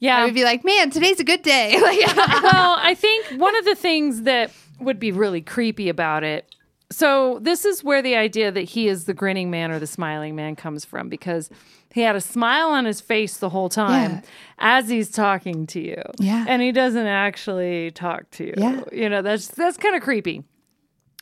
Yeah. 0.00 0.18
I 0.18 0.26
would 0.26 0.34
be 0.34 0.44
like, 0.44 0.66
"Man, 0.66 0.90
today's 0.90 1.18
a 1.18 1.24
good 1.24 1.40
day." 1.40 1.78
Like, 1.80 2.14
well, 2.16 2.76
I 2.78 2.94
think 2.94 3.40
one 3.40 3.56
of 3.56 3.64
the 3.64 3.74
things 3.74 4.22
that 4.22 4.50
would 4.80 5.00
be 5.00 5.12
really 5.12 5.40
creepy 5.40 5.88
about 5.88 6.24
it. 6.24 6.44
so 6.90 7.38
this 7.40 7.64
is 7.64 7.82
where 7.82 8.02
the 8.02 8.16
idea 8.16 8.52
that 8.52 8.62
he 8.62 8.86
is 8.86 9.06
the 9.06 9.14
grinning 9.14 9.50
man 9.50 9.70
or 9.70 9.78
the 9.78 9.86
smiling 9.86 10.36
man 10.36 10.56
comes 10.56 10.84
from 10.84 11.08
because 11.08 11.48
he 11.94 12.00
had 12.02 12.16
a 12.16 12.20
smile 12.20 12.68
on 12.68 12.84
his 12.84 13.00
face 13.00 13.36
the 13.36 13.50
whole 13.50 13.68
time 13.68 14.10
Yeah. 14.12 14.20
as 14.58 14.88
he's 14.88 15.10
talking 15.10 15.66
to 15.68 15.80
you. 15.80 16.02
Yeah. 16.18 16.44
And 16.48 16.62
he 16.62 16.72
doesn't 16.72 17.06
actually 17.06 17.90
talk 17.90 18.30
to 18.32 18.44
you. 18.46 18.54
Yeah. 18.56 18.82
You 18.92 19.08
know, 19.08 19.22
that's 19.22 19.48
that's 19.48 19.76
kind 19.76 19.94
of 19.94 20.02
creepy. 20.02 20.42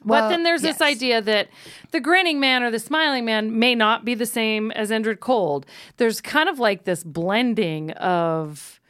but 0.04 0.28
then 0.30 0.44
there's 0.44 0.62
this 0.62 0.80
idea 0.80 1.20
that 1.20 1.48
the 1.90 2.00
grinning 2.00 2.40
man 2.40 2.62
or 2.62 2.70
the 2.70 2.78
smiling 2.78 3.24
man 3.26 3.58
may 3.58 3.74
not 3.74 4.04
be 4.04 4.14
the 4.14 4.24
same 4.26 4.70
as 4.70 4.90
Indrid 4.90 5.20
Cold. 5.20 5.66
There's 5.98 6.20
kind 6.22 6.48
of 6.48 6.58
like 6.58 6.84
this 6.84 7.04
blending 7.04 7.90
of 7.92 8.80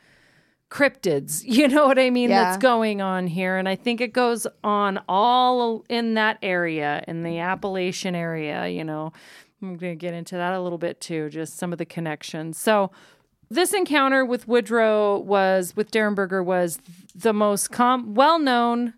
cryptids. 0.70 1.42
You 1.60 1.66
know 1.68 1.86
what 1.86 1.98
I 1.98 2.10
mean? 2.10 2.30
Yeah. 2.30 2.44
That's 2.44 2.58
going 2.62 3.00
on 3.02 3.26
here. 3.26 3.56
And 3.56 3.68
I 3.68 3.74
think 3.76 4.00
it 4.00 4.12
goes 4.12 4.46
on 4.62 5.00
all 5.08 5.84
in 5.88 6.14
that 6.14 6.38
area, 6.42 7.02
in 7.08 7.22
the 7.24 7.38
Appalachian 7.40 8.14
area. 8.14 8.68
You 8.68 8.84
know, 8.84 9.12
I'm 9.62 9.76
going 9.76 9.92
to 9.92 9.96
get 9.96 10.14
into 10.14 10.36
that 10.36 10.54
a 10.54 10.60
little 10.60 10.78
bit 10.78 11.00
too, 11.00 11.28
just 11.28 11.56
some 11.56 11.72
of 11.72 11.78
the 11.78 11.84
connections. 11.84 12.58
So, 12.58 12.90
this 13.52 13.74
encounter 13.74 14.24
with 14.24 14.46
Woodrow 14.46 15.18
was, 15.18 15.74
with 15.74 15.90
Derenberger, 15.90 16.44
was 16.44 16.78
the 17.16 17.32
most 17.32 17.72
com- 17.72 18.14
well 18.14 18.38
known 18.38 18.94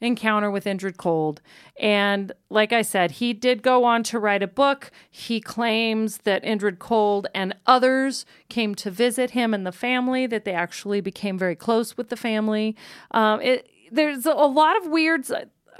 encounter 0.00 0.50
with 0.50 0.64
Indrid 0.64 0.96
Cold. 0.96 1.40
And 1.78 2.32
like 2.48 2.72
I 2.72 2.82
said, 2.82 3.12
he 3.12 3.32
did 3.32 3.62
go 3.62 3.84
on 3.84 4.02
to 4.04 4.18
write 4.18 4.42
a 4.42 4.46
book. 4.46 4.90
He 5.10 5.40
claims 5.40 6.18
that 6.18 6.42
Indrid 6.42 6.78
Cold 6.78 7.26
and 7.34 7.54
others 7.66 8.24
came 8.48 8.74
to 8.76 8.90
visit 8.90 9.32
him 9.32 9.52
and 9.52 9.66
the 9.66 9.72
family, 9.72 10.26
that 10.26 10.44
they 10.44 10.54
actually 10.54 11.00
became 11.00 11.36
very 11.36 11.56
close 11.56 11.96
with 11.96 12.08
the 12.08 12.16
family. 12.16 12.76
Um, 13.10 13.40
it, 13.42 13.68
there's 13.90 14.24
a 14.24 14.32
lot 14.32 14.76
of 14.76 14.84
weirds. 14.84 15.30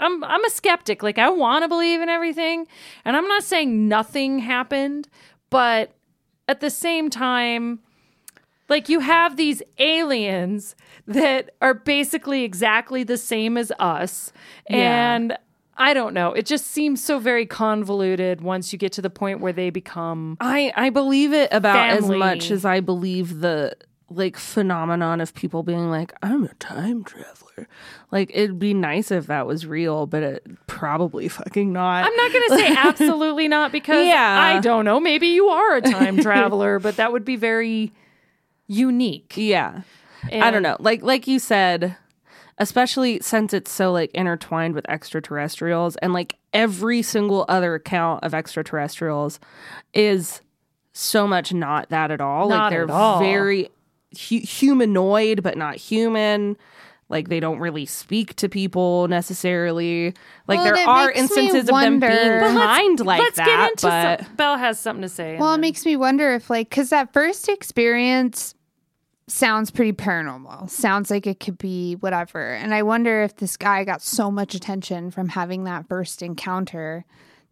I'm, 0.01 0.23
I'm 0.23 0.43
a 0.43 0.49
skeptic. 0.49 1.03
Like, 1.03 1.17
I 1.17 1.29
want 1.29 1.63
to 1.63 1.69
believe 1.69 2.01
in 2.01 2.09
everything. 2.09 2.67
And 3.05 3.15
I'm 3.15 3.27
not 3.27 3.43
saying 3.43 3.87
nothing 3.87 4.39
happened, 4.39 5.07
but 5.49 5.93
at 6.47 6.59
the 6.59 6.69
same 6.69 7.09
time, 7.09 7.79
like 8.67 8.89
you 8.89 9.01
have 9.01 9.37
these 9.37 9.61
aliens 9.77 10.75
that 11.05 11.51
are 11.61 11.73
basically 11.73 12.43
exactly 12.43 13.03
the 13.03 13.17
same 13.17 13.57
as 13.57 13.71
us. 13.79 14.31
Yeah. 14.69 15.15
And 15.15 15.37
I 15.77 15.93
don't 15.93 16.13
know. 16.13 16.31
It 16.33 16.45
just 16.45 16.67
seems 16.67 17.03
so 17.03 17.19
very 17.19 17.45
convoluted 17.45 18.41
once 18.41 18.71
you 18.71 18.79
get 18.79 18.91
to 18.93 19.01
the 19.01 19.09
point 19.09 19.41
where 19.41 19.53
they 19.53 19.69
become 19.69 20.37
I 20.39 20.71
I 20.75 20.89
believe 20.89 21.33
it 21.33 21.49
about 21.51 21.75
Family. 21.75 22.15
as 22.15 22.19
much 22.19 22.51
as 22.51 22.65
I 22.65 22.79
believe 22.79 23.39
the 23.39 23.75
like 24.15 24.37
phenomenon 24.37 25.21
of 25.21 25.33
people 25.33 25.63
being 25.63 25.89
like 25.89 26.13
I'm 26.21 26.43
a 26.43 26.53
time 26.55 27.03
traveler. 27.03 27.67
Like 28.11 28.31
it'd 28.33 28.59
be 28.59 28.73
nice 28.73 29.11
if 29.11 29.27
that 29.27 29.45
was 29.47 29.65
real, 29.65 30.05
but 30.05 30.23
it 30.23 30.45
probably 30.67 31.27
fucking 31.27 31.71
not. 31.71 32.05
I'm 32.05 32.15
not 32.15 32.31
going 32.33 32.43
to 32.49 32.55
say 32.57 32.75
absolutely 32.77 33.47
not 33.47 33.71
because 33.71 34.05
Yeah. 34.07 34.39
I 34.55 34.59
don't 34.59 34.85
know. 34.85 34.99
Maybe 34.99 35.27
you 35.27 35.47
are 35.49 35.75
a 35.77 35.81
time 35.81 36.17
traveler, 36.17 36.79
but 36.79 36.95
that 36.97 37.11
would 37.11 37.25
be 37.25 37.35
very 37.35 37.91
unique. 38.67 39.33
yeah. 39.35 39.81
I 40.31 40.51
don't 40.51 40.61
know. 40.63 40.77
Like 40.79 41.01
like 41.01 41.27
you 41.27 41.39
said, 41.39 41.95
especially 42.59 43.19
since 43.21 43.53
it's 43.53 43.71
so 43.71 43.91
like 43.91 44.11
intertwined 44.13 44.75
with 44.75 44.87
extraterrestrials 44.87 45.95
and 45.97 46.13
like 46.13 46.37
every 46.53 47.01
single 47.01 47.43
other 47.49 47.73
account 47.75 48.23
of 48.23 48.33
extraterrestrials 48.35 49.39
is 49.95 50.41
so 50.93 51.25
much 51.27 51.53
not 51.53 51.89
that 51.89 52.11
at 52.11 52.21
all. 52.21 52.49
Not 52.49 52.65
like 52.65 52.71
they're 52.71 52.91
all. 52.91 53.19
very 53.19 53.69
hu- 54.17 54.39
humanoid 54.39 55.43
but 55.43 55.57
not 55.57 55.75
human. 55.75 56.57
Like 57.09 57.27
they 57.27 57.41
don't 57.41 57.59
really 57.59 57.85
speak 57.85 58.35
to 58.37 58.47
people 58.47 59.07
necessarily. 59.09 60.13
Like 60.47 60.59
Well, 60.59 60.63
there 60.75 60.87
are 60.87 61.11
instances 61.11 61.61
of 61.61 61.75
them 61.75 61.99
being 61.99 62.11
wonder- 62.11 62.39
But 62.39 62.53
kind 62.53 62.99
like 63.01 63.19
Let's 63.19 63.35
that, 63.37 63.45
get 63.45 63.69
into 63.71 63.87
but 63.87 64.23
some. 64.25 64.35
Belle 64.35 64.57
has 64.57 64.79
something 64.79 65.01
to 65.01 65.09
say. 65.09 65.35
Well, 65.37 65.49
it 65.49 65.53
then- 65.55 65.61
makes 65.61 65.85
me 65.85 65.97
wonder 65.97 66.33
if, 66.33 66.49
like, 66.49 66.69
because 66.69 66.89
that 66.89 67.11
first 67.11 67.49
experience 67.49 68.55
sounds 69.27 69.71
pretty 69.71 69.93
paranormal. 69.93 70.69
Sounds 70.69 71.09
like 71.11 71.27
it 71.27 71.39
could 71.39 71.57
be 71.57 71.95
whatever. 71.95 72.53
And 72.53 72.73
I 72.73 72.83
wonder 72.83 73.23
if 73.23 73.35
this 73.37 73.57
guy 73.57 73.83
got 73.83 74.01
so 74.01 74.31
much 74.31 74.55
attention 74.55 75.11
from 75.11 75.29
having 75.29 75.63
that 75.65 75.87
first 75.89 76.21
encounter 76.21 77.03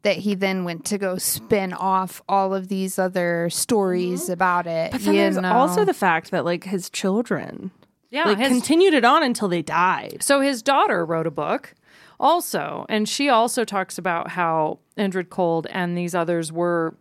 that 0.03 0.17
he 0.17 0.33
then 0.33 0.63
went 0.63 0.85
to 0.85 0.97
go 0.97 1.17
spin 1.17 1.73
off 1.73 2.21
all 2.29 2.53
of 2.53 2.67
these 2.69 2.97
other 2.97 3.49
stories 3.49 4.23
mm-hmm. 4.23 4.33
about 4.33 4.67
it. 4.67 4.91
but 4.91 5.01
then 5.01 5.13
you 5.13 5.21
there's 5.21 5.37
know? 5.37 5.51
also 5.51 5.83
the 5.83 5.93
fact 5.93 6.31
that 6.31 6.45
like 6.45 6.63
his 6.63 6.89
children 6.89 7.71
yeah, 8.09 8.23
like 8.23 8.37
his- 8.37 8.49
continued 8.49 8.93
it 8.93 9.05
on 9.05 9.23
until 9.23 9.47
they 9.47 9.61
died. 9.61 10.17
So 10.21 10.41
his 10.41 10.61
daughter 10.61 11.05
wrote 11.05 11.27
a 11.27 11.31
book 11.31 11.75
also, 12.19 12.85
and 12.89 13.07
she 13.07 13.29
also 13.29 13.63
talks 13.63 13.97
about 13.97 14.31
how 14.31 14.79
Indrid 14.97 15.29
Cold 15.29 15.67
and 15.69 15.97
these 15.97 16.13
others 16.13 16.51
were 16.51 16.95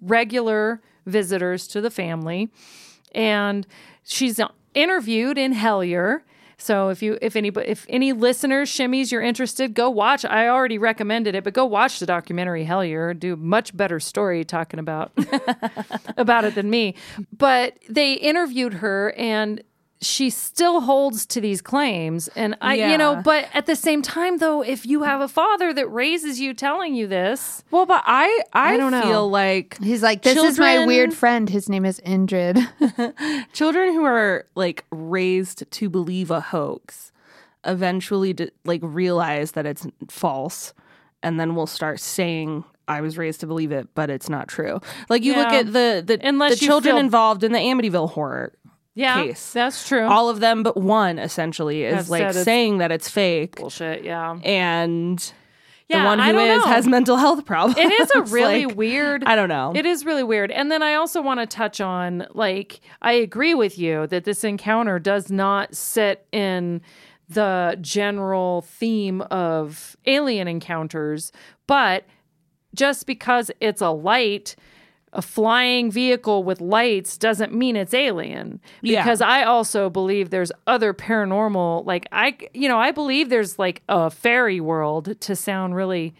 regular 0.00 0.80
visitors 1.04 1.66
to 1.68 1.80
the 1.80 1.90
family. 1.90 2.50
And 3.12 3.66
she's 4.04 4.40
interviewed 4.74 5.38
in 5.38 5.54
Hellier. 5.54 6.20
So 6.58 6.88
if 6.88 7.02
you 7.02 7.18
if 7.20 7.36
any 7.36 7.48
if 7.48 7.84
any 7.88 8.12
listeners 8.12 8.70
shimmies 8.70 9.12
you're 9.12 9.22
interested, 9.22 9.74
go 9.74 9.90
watch. 9.90 10.24
I 10.24 10.48
already 10.48 10.78
recommended 10.78 11.34
it, 11.34 11.44
but 11.44 11.52
go 11.52 11.66
watch 11.66 11.98
the 11.98 12.06
documentary 12.06 12.64
Hellier. 12.64 13.18
Do 13.18 13.36
much 13.36 13.76
better 13.76 14.00
story 14.00 14.44
talking 14.44 14.80
about 14.80 15.12
about 16.16 16.44
it 16.44 16.54
than 16.54 16.70
me. 16.70 16.94
But 17.36 17.78
they 17.88 18.14
interviewed 18.14 18.74
her 18.74 19.12
and 19.18 19.62
she 20.06 20.30
still 20.30 20.80
holds 20.80 21.26
to 21.26 21.40
these 21.40 21.60
claims 21.60 22.28
and 22.36 22.56
I 22.60 22.74
you 22.92 22.96
know 22.98 23.20
but 23.24 23.48
at 23.52 23.66
the 23.66 23.74
same 23.76 24.02
time 24.02 24.38
though 24.38 24.62
if 24.62 24.86
you 24.86 25.02
have 25.02 25.20
a 25.20 25.28
father 25.28 25.72
that 25.74 25.86
raises 25.88 26.38
you 26.40 26.54
telling 26.54 26.94
you 26.94 27.06
this 27.06 27.64
Well, 27.70 27.86
but 27.86 28.02
I 28.06 28.42
I, 28.52 28.76
don't 28.76 28.92
know. 28.92 29.02
feel 29.02 29.28
like 29.30 29.78
He's 29.82 30.02
like, 30.02 30.22
this 30.22 30.36
is 30.38 30.58
my 30.58 30.86
weird 30.86 31.12
friend. 31.12 31.48
His 31.48 31.68
name 31.68 31.84
is 31.84 32.00
Indrid. 32.06 32.56
children 33.52 33.92
who 33.92 34.04
are 34.04 34.46
like 34.54 34.84
raised 34.90 35.70
to 35.70 35.88
believe 35.88 36.30
a 36.30 36.40
hoax 36.40 37.12
eventually 37.64 38.32
d- 38.32 38.50
like 38.64 38.80
realize 38.82 39.52
that 39.52 39.66
it's 39.66 39.86
false 40.08 40.72
and 41.22 41.40
then 41.40 41.54
will 41.54 41.66
start 41.66 41.98
saying 42.00 42.64
I 42.88 43.00
was 43.00 43.18
raised 43.18 43.40
to 43.40 43.46
believe 43.48 43.72
it, 43.72 43.88
but 43.96 44.10
it's 44.10 44.28
not 44.28 44.46
true. 44.46 44.80
Like 45.08 45.24
you 45.24 45.34
look 45.34 45.48
at 45.48 45.66
the 45.72 46.02
the, 46.06 46.20
Unless 46.22 46.60
the 46.60 46.66
children 46.66 46.94
feel- 46.94 47.00
involved 47.04 47.42
in 47.42 47.50
the 47.52 47.58
Amityville 47.58 48.10
horror 48.10 48.52
yeah 48.96 49.22
case. 49.22 49.52
that's 49.52 49.86
true 49.86 50.04
All 50.04 50.28
of 50.28 50.40
them 50.40 50.64
but 50.64 50.76
one 50.76 51.20
essentially 51.20 51.84
is 51.84 52.10
like 52.10 52.32
saying 52.32 52.78
that 52.78 52.90
it's 52.90 53.08
fake 53.08 53.56
bullshit 53.56 54.02
yeah 54.02 54.38
and 54.42 55.32
yeah 55.88 56.00
the 56.00 56.04
one 56.06 56.18
who 56.18 56.38
is 56.38 56.64
know. 56.64 56.66
has 56.66 56.88
mental 56.88 57.16
health 57.16 57.44
problems. 57.44 57.78
it 57.78 57.92
is 57.92 58.10
a 58.16 58.22
really 58.32 58.66
like, 58.66 58.76
weird 58.76 59.22
I 59.24 59.36
don't 59.36 59.48
know. 59.48 59.72
It 59.74 59.86
is 59.86 60.04
really 60.04 60.24
weird. 60.24 60.50
And 60.50 60.70
then 60.72 60.82
I 60.82 60.94
also 60.94 61.22
want 61.22 61.38
to 61.38 61.46
touch 61.46 61.80
on 61.80 62.26
like 62.34 62.80
I 63.02 63.12
agree 63.12 63.54
with 63.54 63.78
you 63.78 64.06
that 64.08 64.24
this 64.24 64.42
encounter 64.42 64.98
does 64.98 65.30
not 65.30 65.76
sit 65.76 66.26
in 66.32 66.80
the 67.28 67.76
general 67.80 68.62
theme 68.62 69.20
of 69.22 69.96
alien 70.06 70.48
encounters, 70.48 71.32
but 71.66 72.04
just 72.74 73.06
because 73.06 73.50
it's 73.60 73.80
a 73.80 73.90
light 73.90 74.54
a 75.16 75.22
flying 75.22 75.90
vehicle 75.90 76.44
with 76.44 76.60
lights 76.60 77.16
doesn't 77.16 77.52
mean 77.52 77.74
it's 77.74 77.94
alien 77.94 78.60
Yeah. 78.82 79.02
because 79.02 79.20
I 79.20 79.42
also 79.44 79.90
believe 79.90 80.30
there's 80.30 80.52
other 80.66 80.92
paranormal 80.94 81.84
like 81.86 82.06
I 82.12 82.36
you 82.54 82.68
know 82.68 82.78
I 82.78 82.92
believe 82.92 83.28
there's 83.30 83.58
like 83.58 83.82
a 83.88 84.10
fairy 84.10 84.60
world 84.60 85.20
to 85.22 85.34
sound 85.34 85.74
really 85.74 86.14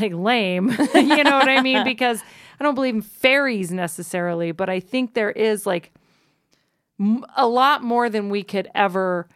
like 0.00 0.12
lame. 0.14 0.70
you 0.94 1.22
know 1.22 1.38
what 1.38 1.48
I 1.48 1.60
mean? 1.60 1.84
Because 1.92 2.22
I 2.58 2.64
don't 2.64 2.74
believe 2.74 2.94
in 2.94 3.02
fairies 3.02 3.70
necessarily, 3.70 4.52
but 4.52 4.68
I 4.70 4.80
think 4.80 5.14
there 5.14 5.30
is 5.30 5.66
like 5.66 5.92
m- 6.98 7.24
a 7.36 7.46
lot 7.46 7.82
more 7.82 8.08
than 8.08 8.28
we 8.30 8.42
could 8.42 8.68
ever 8.74 9.28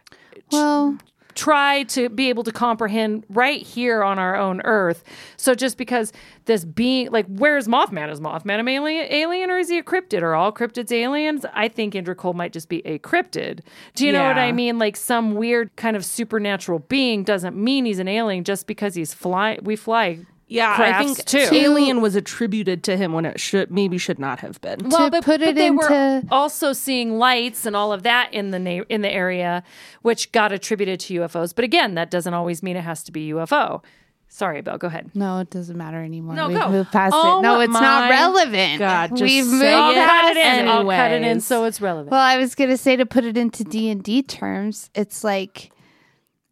well, 0.51 0.97
try 1.37 1.83
to 1.83 2.09
be 2.09 2.29
able 2.29 2.43
to 2.43 2.51
comprehend 2.51 3.23
right 3.29 3.61
here 3.61 4.03
on 4.03 4.17
our 4.17 4.35
own 4.35 4.59
earth. 4.65 5.03
So 5.37 5.53
just 5.53 5.77
because 5.77 6.11
this 6.45 6.65
being 6.65 7.11
like 7.11 7.27
where's 7.27 7.67
Mothman? 7.67 8.11
Is 8.11 8.19
Mothman 8.19 8.59
an 8.59 8.67
alien, 8.67 9.05
alien 9.11 9.51
or 9.51 9.59
is 9.59 9.69
he 9.69 9.77
a 9.77 9.83
cryptid? 9.83 10.23
Are 10.23 10.33
all 10.33 10.51
cryptids 10.51 10.91
aliens? 10.91 11.45
I 11.53 11.67
think 11.67 11.93
Indrid 11.93 12.17
Cold 12.17 12.35
might 12.35 12.53
just 12.53 12.69
be 12.69 12.85
a 12.85 12.97
cryptid. 12.99 13.59
Do 13.93 14.05
you 14.05 14.11
know 14.11 14.23
what 14.23 14.39
I 14.39 14.51
mean? 14.51 14.79
Like 14.79 14.95
some 14.95 15.35
weird 15.35 15.75
kind 15.75 15.95
of 15.95 16.03
supernatural 16.03 16.79
being 16.79 17.23
doesn't 17.23 17.55
mean 17.55 17.85
he's 17.85 17.99
an 17.99 18.07
alien 18.07 18.43
just 18.43 18.65
because 18.65 18.95
he's 18.95 19.13
fly 19.13 19.59
we 19.61 19.75
fly 19.75 20.19
yeah, 20.47 20.75
I 20.79 21.03
think 21.03 21.25
too. 21.25 21.49
alien 21.51 22.01
was 22.01 22.15
attributed 22.15 22.83
to 22.85 22.95
him 22.97 23.11
when 23.13 23.25
it 23.25 23.39
should 23.39 23.69
maybe 23.69 23.97
should 23.97 24.17
not 24.19 24.39
have 24.39 24.61
been. 24.61 24.79
To 24.89 25.21
put 25.23 25.41
it 25.41 25.55
they 25.55 25.69
were 25.71 26.21
also 26.31 26.73
seeing 26.73 27.17
lights 27.19 27.65
and 27.65 27.75
all 27.75 27.91
of 27.91 28.03
that 28.03 28.33
in 28.33 28.51
the 28.51 28.59
na- 28.59 28.83
in 28.89 29.01
the 29.01 29.11
area, 29.11 29.63
which 30.03 30.31
got 30.31 30.51
attributed 30.51 30.99
to 31.01 31.13
UFOs. 31.21 31.53
But 31.53 31.65
again, 31.65 31.95
that 31.95 32.09
doesn't 32.09 32.33
always 32.33 32.63
mean 32.63 32.77
it 32.77 32.81
has 32.83 33.03
to 33.03 33.11
be 33.11 33.29
UFO. 33.31 33.83
Sorry, 34.29 34.61
Bill. 34.61 34.77
Go 34.77 34.87
ahead. 34.87 35.09
no, 35.15 35.39
it 35.39 35.49
doesn't 35.49 35.77
matter 35.77 36.03
anymore. 36.03 36.35
No, 36.35 36.49
We've 36.49 36.57
go. 36.59 36.69
moved 36.69 36.91
past 36.91 37.13
Oh 37.15 37.39
it. 37.39 37.41
No, 37.43 37.61
it's 37.61 37.71
not 37.71 37.81
my 37.81 38.09
relevant. 38.09 38.79
God, 38.79 39.09
just 39.11 39.21
We've 39.21 39.45
say 39.45 39.51
moved 39.51 39.63
it. 39.63 39.73
I'll 39.73 39.93
cut 39.93 40.05
past 40.05 40.37
it 40.37 40.59
in. 40.61 40.67
I'll 40.67 40.85
cut 40.85 41.11
it 41.13 41.21
in 41.23 41.39
so 41.41 41.63
it's 41.63 41.79
relevant. 41.81 42.11
Well, 42.11 42.19
I 42.19 42.37
was 42.37 42.53
gonna 42.53 42.77
say 42.77 42.95
to 42.97 43.05
put 43.05 43.23
it 43.23 43.37
into 43.37 43.63
D 43.63 43.89
and 43.89 44.03
D 44.03 44.21
terms, 44.21 44.89
it's 44.95 45.23
like 45.23 45.71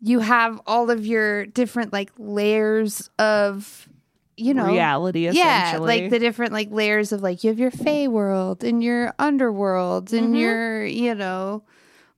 you 0.01 0.19
have 0.19 0.59
all 0.67 0.89
of 0.89 1.05
your 1.05 1.45
different 1.45 1.91
like 1.93 2.11
layers 2.17 3.09
of 3.19 3.87
you 4.37 4.53
know 4.53 4.65
Reality, 4.67 5.29
yeah 5.29 5.77
like 5.77 6.09
the 6.09 6.19
different 6.19 6.51
like 6.51 6.69
layers 6.71 7.11
of 7.11 7.21
like 7.23 7.43
you 7.43 7.49
have 7.49 7.59
your 7.59 7.71
fey 7.71 8.07
world 8.07 8.63
and 8.63 8.83
your 8.83 9.13
underworld 9.17 10.11
and 10.13 10.27
Mm-hmm. 10.27 10.35
your 10.35 10.85
you 10.85 11.15
know 11.15 11.63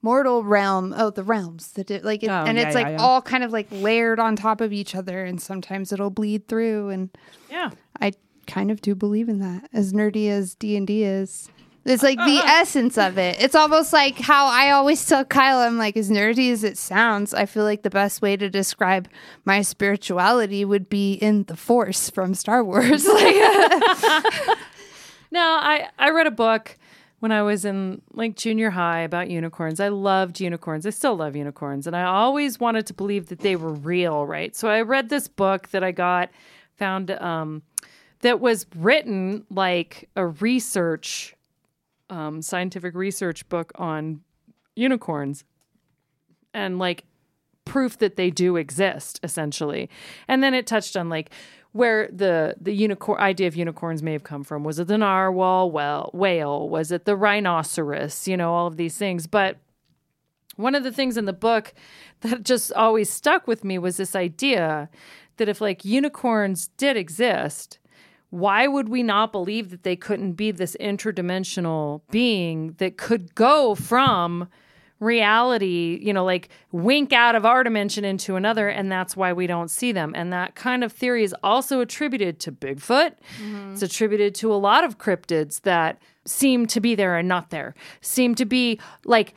mortal 0.01 0.43
realm 0.43 0.93
oh 0.97 1.09
the 1.11 1.23
realms 1.23 1.73
the 1.73 1.83
di- 1.83 1.99
like 1.99 2.23
it, 2.23 2.29
Oh, 2.29 2.43
and 2.45 2.57
yeah, 2.57 2.67
it's 2.67 2.75
yeah, 2.75 2.83
like 2.83 2.97
yeah. 2.97 3.03
all 3.03 3.21
kind 3.21 3.43
of 3.43 3.51
like 3.51 3.67
layered 3.71 4.19
on 4.19 4.35
top 4.35 4.61
of 4.61 4.71
each 4.73 4.95
other 4.95 5.23
and 5.25 5.41
sometimes 5.41 5.91
it'll 5.91 6.09
bleed 6.09 6.47
through 6.47 6.89
and 6.89 7.09
Yeah. 7.51 7.71
i 8.01 8.13
kind 8.47 8.71
of 8.71 8.79
do 8.81 8.95
believe 8.95 9.27
in 9.29 9.39
that 9.39 9.69
as 9.73 9.93
nerdy 9.93 10.29
as 10.29 10.55
d&d 10.55 11.03
is 11.03 11.49
it's 11.89 12.03
like 12.03 12.17
the 12.19 12.37
essence 12.45 12.97
of 12.97 13.17
it. 13.17 13.41
It's 13.41 13.55
almost 13.55 13.93
like 13.93 14.19
how 14.19 14.47
I 14.47 14.71
always 14.71 15.05
tell 15.05 15.23
Kyle, 15.25 15.59
I'm 15.59 15.77
like, 15.77 15.95
as 15.97 16.09
nerdy 16.09 16.51
as 16.51 16.63
it 16.63 16.77
sounds, 16.77 17.33
I 17.33 17.45
feel 17.45 17.63
like 17.63 17.83
the 17.83 17.89
best 17.89 18.21
way 18.21 18.35
to 18.37 18.49
describe 18.49 19.07
my 19.45 19.61
spirituality 19.61 20.65
would 20.65 20.89
be 20.89 21.13
in 21.13 21.43
the 21.43 21.55
Force 21.55 22.09
from 22.09 22.33
Star 22.33 22.63
Wars. 22.63 23.05
like, 23.07 23.35
No, 25.31 25.41
I 25.41 25.89
I 25.99 26.09
read 26.11 26.27
a 26.27 26.31
book 26.31 26.77
when 27.19 27.31
I 27.31 27.41
was 27.41 27.65
in 27.65 28.01
like 28.13 28.35
junior 28.35 28.69
high 28.69 29.01
about 29.01 29.29
unicorns. 29.29 29.79
I 29.79 29.89
loved 29.89 30.39
unicorns. 30.39 30.85
I 30.85 30.91
still 30.91 31.15
love 31.15 31.35
unicorns, 31.35 31.87
and 31.87 31.95
I 31.95 32.03
always 32.03 32.59
wanted 32.59 32.87
to 32.87 32.93
believe 32.93 33.27
that 33.27 33.39
they 33.39 33.55
were 33.55 33.73
real, 33.73 34.25
right? 34.25 34.55
So 34.55 34.69
I 34.69 34.81
read 34.81 35.09
this 35.09 35.27
book 35.27 35.69
that 35.69 35.83
I 35.83 35.91
got 35.91 36.29
found 36.77 37.11
um 37.11 37.63
that 38.21 38.39
was 38.39 38.65
written 38.75 39.45
like 39.49 40.09
a 40.15 40.25
research 40.27 41.35
um 42.09 42.41
scientific 42.41 42.95
research 42.95 43.47
book 43.49 43.71
on 43.75 44.21
unicorns 44.75 45.43
and 46.53 46.79
like 46.79 47.03
proof 47.65 47.97
that 47.97 48.15
they 48.15 48.29
do 48.29 48.55
exist 48.55 49.19
essentially. 49.23 49.89
And 50.27 50.41
then 50.41 50.53
it 50.53 50.65
touched 50.65 50.95
on 50.95 51.09
like 51.09 51.31
where 51.73 52.09
the 52.11 52.55
the 52.59 52.73
unicorn 52.73 53.19
idea 53.19 53.47
of 53.47 53.55
unicorns 53.55 54.01
may 54.01 54.13
have 54.13 54.23
come 54.23 54.43
from. 54.43 54.63
Was 54.63 54.79
it 54.79 54.87
the 54.87 54.97
narwhal 54.97 55.69
well 55.69 56.09
whale? 56.13 56.69
Was 56.69 56.91
it 56.91 57.05
the 57.05 57.15
rhinoceros? 57.15 58.27
You 58.27 58.37
know 58.37 58.53
all 58.53 58.67
of 58.67 58.77
these 58.77 58.97
things. 58.97 59.27
But 59.27 59.57
one 60.55 60.75
of 60.75 60.83
the 60.83 60.91
things 60.91 61.17
in 61.17 61.25
the 61.25 61.33
book 61.33 61.73
that 62.21 62.43
just 62.43 62.73
always 62.73 63.11
stuck 63.11 63.47
with 63.47 63.63
me 63.63 63.77
was 63.77 63.97
this 63.97 64.15
idea 64.15 64.89
that 65.37 65.49
if 65.49 65.61
like 65.61 65.85
unicorns 65.85 66.69
did 66.77 66.97
exist 66.97 67.79
why 68.29 68.67
would 68.67 68.89
we 68.89 69.03
not 69.03 69.31
believe 69.31 69.69
that 69.69 69.83
they 69.83 69.95
couldn't 69.95 70.33
be 70.33 70.51
this 70.51 70.75
interdimensional 70.79 72.01
being 72.11 72.73
that 72.77 72.97
could 72.97 73.33
go 73.35 73.73
from 73.75 74.49
reality, 74.99 75.99
you 76.01 76.11
know, 76.11 76.25
like 76.25 76.49
wink 76.71 77.13
out 77.13 77.35
of 77.35 77.45
our 77.45 77.63
dimension 77.63 78.03
into 78.03 78.35
another, 78.35 78.67
and 78.67 78.91
that's 78.91 79.15
why 79.15 79.31
we 79.31 79.47
don't 79.47 79.69
see 79.69 79.91
them. 79.91 80.13
And 80.15 80.33
that 80.33 80.55
kind 80.55 80.83
of 80.83 80.91
theory 80.91 81.23
is 81.23 81.35
also 81.43 81.81
attributed 81.81 82.39
to 82.41 82.51
Bigfoot. 82.51 83.13
Mm-hmm. 83.39 83.73
It's 83.73 83.81
attributed 83.81 84.33
to 84.35 84.51
a 84.51 84.55
lot 84.55 84.83
of 84.83 84.97
cryptids 84.97 85.61
that 85.61 86.01
seem 86.25 86.65
to 86.67 86.81
be 86.81 86.95
there 86.95 87.15
and 87.15 87.27
not 87.27 87.51
there, 87.51 87.75
seem 88.01 88.35
to 88.35 88.45
be 88.45 88.79
like 89.05 89.35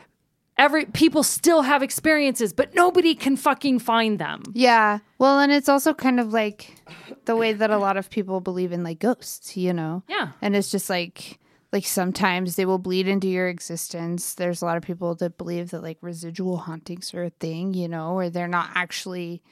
every 0.61 0.85
people 0.85 1.23
still 1.23 1.62
have 1.62 1.83
experiences, 1.83 2.53
but 2.53 2.75
nobody 2.75 3.14
can 3.14 3.35
fucking 3.37 3.79
find 3.79 4.18
them. 4.18 4.42
yeah. 4.53 4.99
Well, 5.18 5.40
and 5.40 5.51
it's 5.51 5.68
also 5.68 5.92
kind 5.92 6.20
of 6.20 6.33
like 6.33 6.83
the 7.25 7.35
way 7.35 7.53
that 7.53 7.70
a 7.70 7.79
lot 7.79 7.96
of 7.96 8.09
people 8.11 8.40
believe 8.40 8.73
in 8.73 8.85
like 8.85 9.01
ghosts, 9.01 9.57
you 9.57 9.73
know? 9.73 10.03
Yeah. 10.09 10.33
And 10.40 10.55
it's 10.55 10.70
just 10.70 10.88
like, 10.88 11.38
like 11.73 11.85
sometimes 11.85 12.57
they 12.57 12.64
will 12.64 12.79
bleed 12.79 13.09
into 13.09 13.29
your 13.29 13.49
existence. 13.49 14.35
There's 14.35 14.62
a 14.62 14.66
lot 14.66 14.77
of 14.77 14.83
people 14.83 15.14
that 15.16 15.37
believe 15.38 15.70
that 15.70 15.83
like 15.83 15.99
residual 16.01 16.59
hauntings 16.59 17.12
are 17.14 17.25
a 17.25 17.31
thing, 17.31 17.75
you 17.75 17.88
know, 17.88 18.14
or 18.14 18.31
they're 18.31 18.49
not 18.49 18.70
actually 18.75 19.42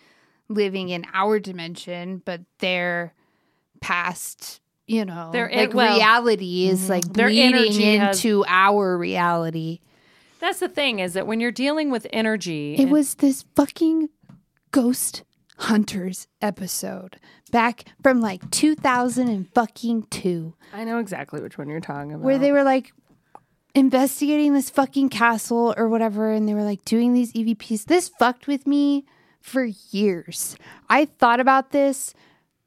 living 0.48 0.88
in 0.88 1.04
our 1.12 1.38
dimension, 1.38 2.22
but 2.24 2.40
they're 2.58 3.14
past, 3.80 4.60
you 4.86 5.04
know, 5.04 5.30
Their 5.32 5.50
like 5.52 5.74
well, 5.74 5.96
reality 5.96 6.68
is 6.68 6.82
mm-hmm. 6.82 6.92
like 6.92 7.12
Their 7.12 7.28
bleeding 7.28 7.54
energy 7.54 7.96
has- 7.96 8.24
into 8.24 8.44
our 8.46 8.96
reality. 8.96 9.80
That's 10.40 10.60
the 10.60 10.68
thing 10.68 10.98
is 11.00 11.14
that 11.14 11.26
when 11.26 11.40
you're 11.40 11.50
dealing 11.52 11.90
with 11.90 12.06
energy, 12.12 12.74
It 12.74 12.82
and- 12.82 12.92
was 12.92 13.14
this 13.16 13.44
fucking 13.56 14.08
Ghost 14.70 15.24
Hunters 15.58 16.28
episode 16.40 17.16
back 17.50 17.84
from 18.02 18.20
like 18.20 18.48
2000 18.50 19.28
and 19.28 19.48
fucking 19.54 20.04
two. 20.10 20.54
I 20.72 20.84
know 20.84 20.98
exactly 20.98 21.40
which 21.40 21.58
one 21.58 21.68
you're 21.68 21.80
talking 21.80 22.12
about. 22.12 22.24
where 22.24 22.38
they 22.38 22.52
were 22.52 22.62
like 22.62 22.92
investigating 23.74 24.54
this 24.54 24.70
fucking 24.70 25.08
castle 25.08 25.74
or 25.76 25.88
whatever 25.88 26.32
and 26.32 26.48
they 26.48 26.54
were 26.54 26.64
like 26.64 26.84
doing 26.84 27.12
these 27.12 27.32
EVPs. 27.32 27.84
This 27.86 28.08
fucked 28.08 28.46
with 28.46 28.66
me 28.66 29.04
for 29.40 29.64
years. 29.90 30.56
I 30.88 31.04
thought 31.06 31.40
about 31.40 31.70
this 31.70 32.14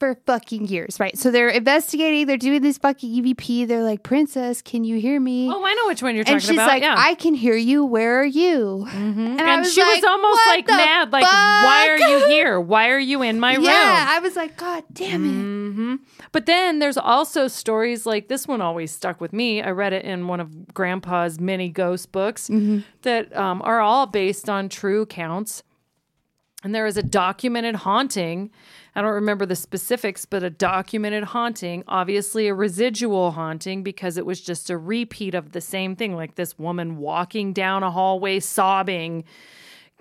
for 0.02 0.16
fucking 0.26 0.66
years, 0.66 1.00
right? 1.00 1.16
So 1.16 1.30
they're 1.30 1.50
investigating, 1.50 2.26
they're 2.26 2.36
doing 2.36 2.64
this 2.64 2.80
fucking 2.80 3.08
EVP. 3.08 3.68
They're 3.68 3.84
like, 3.84 4.02
"Princess, 4.02 4.64
can 4.64 4.84
you 4.84 5.00
hear 5.00 5.20
me?" 5.20 5.48
oh, 5.48 5.64
I 5.64 5.76
know 5.76 5.86
which 5.86 6.02
one 6.02 6.16
you're 6.16 6.24
talking 6.24 6.38
about. 6.38 6.42
and 6.42 6.42
she's 6.42 6.58
about. 6.58 6.68
like, 6.68 6.82
yeah. 6.82 6.96
"I 6.98 7.14
can 7.14 7.36
hear 7.36 7.56
you. 7.56 7.86
Where 7.86 8.20
are 8.20 8.26
you?" 8.26 8.88
Mm-hmm. 8.90 9.20
And, 9.20 9.42
I 9.42 9.58
and 9.58 9.66
she 9.68 9.80
was 9.80 10.04
almost 10.04 10.42
like 10.48 10.68
mad, 10.68 11.12
like, 11.12 11.22
why 11.22 11.88
are 11.88 12.00
you 12.00 12.28
here? 12.30 12.60
Why 12.60 12.90
are 12.90 13.00
you 13.00 13.22
in 13.22 13.40
my 13.40 13.54
room? 13.54 13.66
Yeah, 13.66 14.08
I 14.10 14.18
was 14.18 14.36
like, 14.36 14.58
"God 14.58 14.86
damn 14.92 15.24
it!" 15.24 15.28
Mm-hmm. 15.28 15.96
But 16.32 16.48
then 16.48 16.80
there's 16.80 16.98
also 16.98 17.48
stories 17.48 18.08
like 18.08 18.28
this 18.28 18.48
one 18.48 18.60
always 18.60 18.92
stuck 18.92 19.22
with 19.22 19.34
me. 19.34 19.62
I 19.62 19.70
read 19.70 19.94
it 19.94 20.04
in 20.04 20.28
one 20.28 20.40
of 20.40 20.74
Grandpa's 20.74 21.40
many 21.40 21.70
ghost 21.70 22.12
books 22.12 22.50
mm-hmm. 22.50 22.80
that 23.04 23.38
um, 23.38 23.62
are 23.64 23.82
all 23.82 24.08
based 24.08 24.50
on 24.50 24.68
true 24.68 25.04
accounts. 25.04 25.62
And 26.64 26.74
there 26.74 26.88
is 26.88 26.98
a 26.98 27.04
documented 27.04 27.76
haunting. 27.76 28.50
I 28.94 29.02
don't 29.02 29.14
remember 29.14 29.46
the 29.46 29.56
specifics, 29.56 30.26
but 30.26 30.44
a 30.44 30.50
documented 30.50 31.24
haunting, 31.24 31.84
obviously 31.88 32.48
a 32.48 32.54
residual 32.54 33.32
haunting 33.32 33.84
because 33.84 34.18
it 34.18 34.26
was 34.26 34.42
just 34.42 34.70
a 34.70 34.78
repeat 34.78 35.34
of 35.34 35.54
the 35.54 35.62
same 35.62 35.96
thing, 35.96 36.16
like 36.16 36.36
this 36.36 36.60
woman 36.60 36.98
walking 36.98 37.54
down 37.54 37.84
a 37.84 37.92
hallway 37.92 38.40
sobbing 38.40 39.24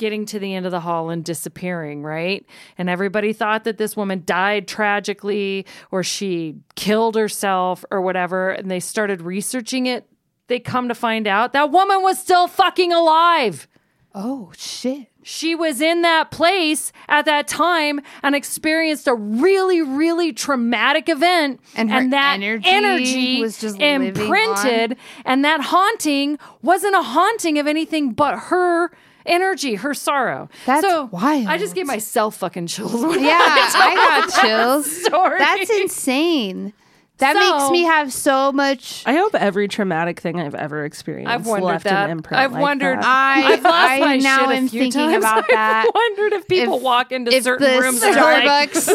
getting 0.01 0.25
to 0.25 0.39
the 0.39 0.55
end 0.55 0.65
of 0.65 0.73
the 0.73 0.81
hall 0.81 1.11
and 1.11 1.25
disappearing, 1.25 2.03
right? 2.03 2.47
And 2.79 2.89
everybody 2.89 3.35
thought 3.35 3.65
that 3.65 3.77
this 3.77 3.97
woman 3.97 4.23
died 4.25 4.67
tragically 4.67 5.67
or 5.91 6.03
she 6.03 6.57
killed 6.75 7.15
herself 7.15 7.85
or 7.91 8.01
whatever. 8.01 8.51
And 8.51 8.71
they 8.71 8.81
started 8.81 9.21
researching 9.21 9.85
it. 9.85 10.09
They 10.49 10.59
come 10.59 10.89
to 10.89 10.95
find 10.95 11.29
out 11.29 11.53
that 11.53 11.71
woman 11.71 12.03
was 12.03 12.19
still 12.19 12.49
fucking 12.49 12.93
alive. 12.93 13.69
Oh 14.15 14.51
shit. 14.57 15.10
She 15.23 15.55
was 15.55 15.81
in 15.81 16.03
that 16.03 16.31
place 16.31 16.93
at 17.09 17.25
that 17.27 17.47
time 17.47 18.01
and 18.23 18.35
experienced 18.35 19.07
a 19.07 19.15
really, 19.15 19.83
really 19.83 20.33
traumatic 20.33 21.09
event. 21.09 21.61
And 21.77 21.91
her 21.91 22.09
that 22.09 22.35
energy 22.37 22.69
energy 22.69 23.41
was 23.41 23.61
just 23.61 23.79
imprinted. 23.79 24.97
And 25.25 25.45
that 25.45 25.61
haunting 25.61 26.39
wasn't 26.63 26.95
a 26.95 27.03
haunting 27.03 27.59
of 27.59 27.67
anything 27.67 28.13
but 28.13 28.39
her 28.39 28.91
energy, 29.27 29.75
her 29.77 29.95
sorrow. 29.95 30.49
That's 30.67 30.83
so 30.87 31.07
wild. 31.13 31.47
I 31.47 31.59
just 31.59 31.75
gave 31.75 31.87
myself 31.87 32.37
fucking 32.37 32.67
chills. 32.67 32.95
when 32.95 33.23
Yeah, 33.23 33.39
I 33.39 33.95
got 33.95 34.33
that 34.33 34.43
chills. 34.43 35.05
story. 35.05 35.39
That's 35.39 35.71
insane. 35.71 36.73
That 37.21 37.37
So- 37.37 37.59
makes 37.59 37.71
me 37.71 37.83
have 37.85 38.13
so 38.13 38.51
much. 38.53 39.03
I 39.07 39.15
hope 39.15 39.35
every 39.35 39.69
traumatic 39.69 40.21
thing 40.21 40.41
I've 40.41 40.55
ever 40.55 40.85
experienced 40.85 41.31
I've 41.33 41.47
wondered 41.47 41.67
left 41.67 41.85
that. 41.85 42.05
an 42.07 42.11
imprint. 42.11 42.41
I've 42.43 42.53
like 42.53 42.63
wondered- 42.63 42.99
that. 42.99 43.05
I, 43.05 43.53
I've 43.53 43.63
lost 43.63 43.75
I 43.93 43.99
my 44.01 44.17
now 44.17 44.39
shit 44.41 44.49
a 44.51 44.55
am 44.55 44.69
few 44.69 44.81
thinking 44.81 45.01
times. 45.01 45.17
about 45.25 45.45
that. 45.49 45.85
I 45.87 45.91
wondered 45.95 46.37
if 46.39 46.49
people 46.49 46.77
If- 46.79 46.83
walk 46.83 47.13
into 47.13 47.33
If 47.33 47.45
certain 47.45 47.73
the 47.75 47.81
rooms 47.81 48.03
and 48.03 48.15
they're 48.17 48.45
like, 48.47 48.73
Starbucks, 48.73 48.87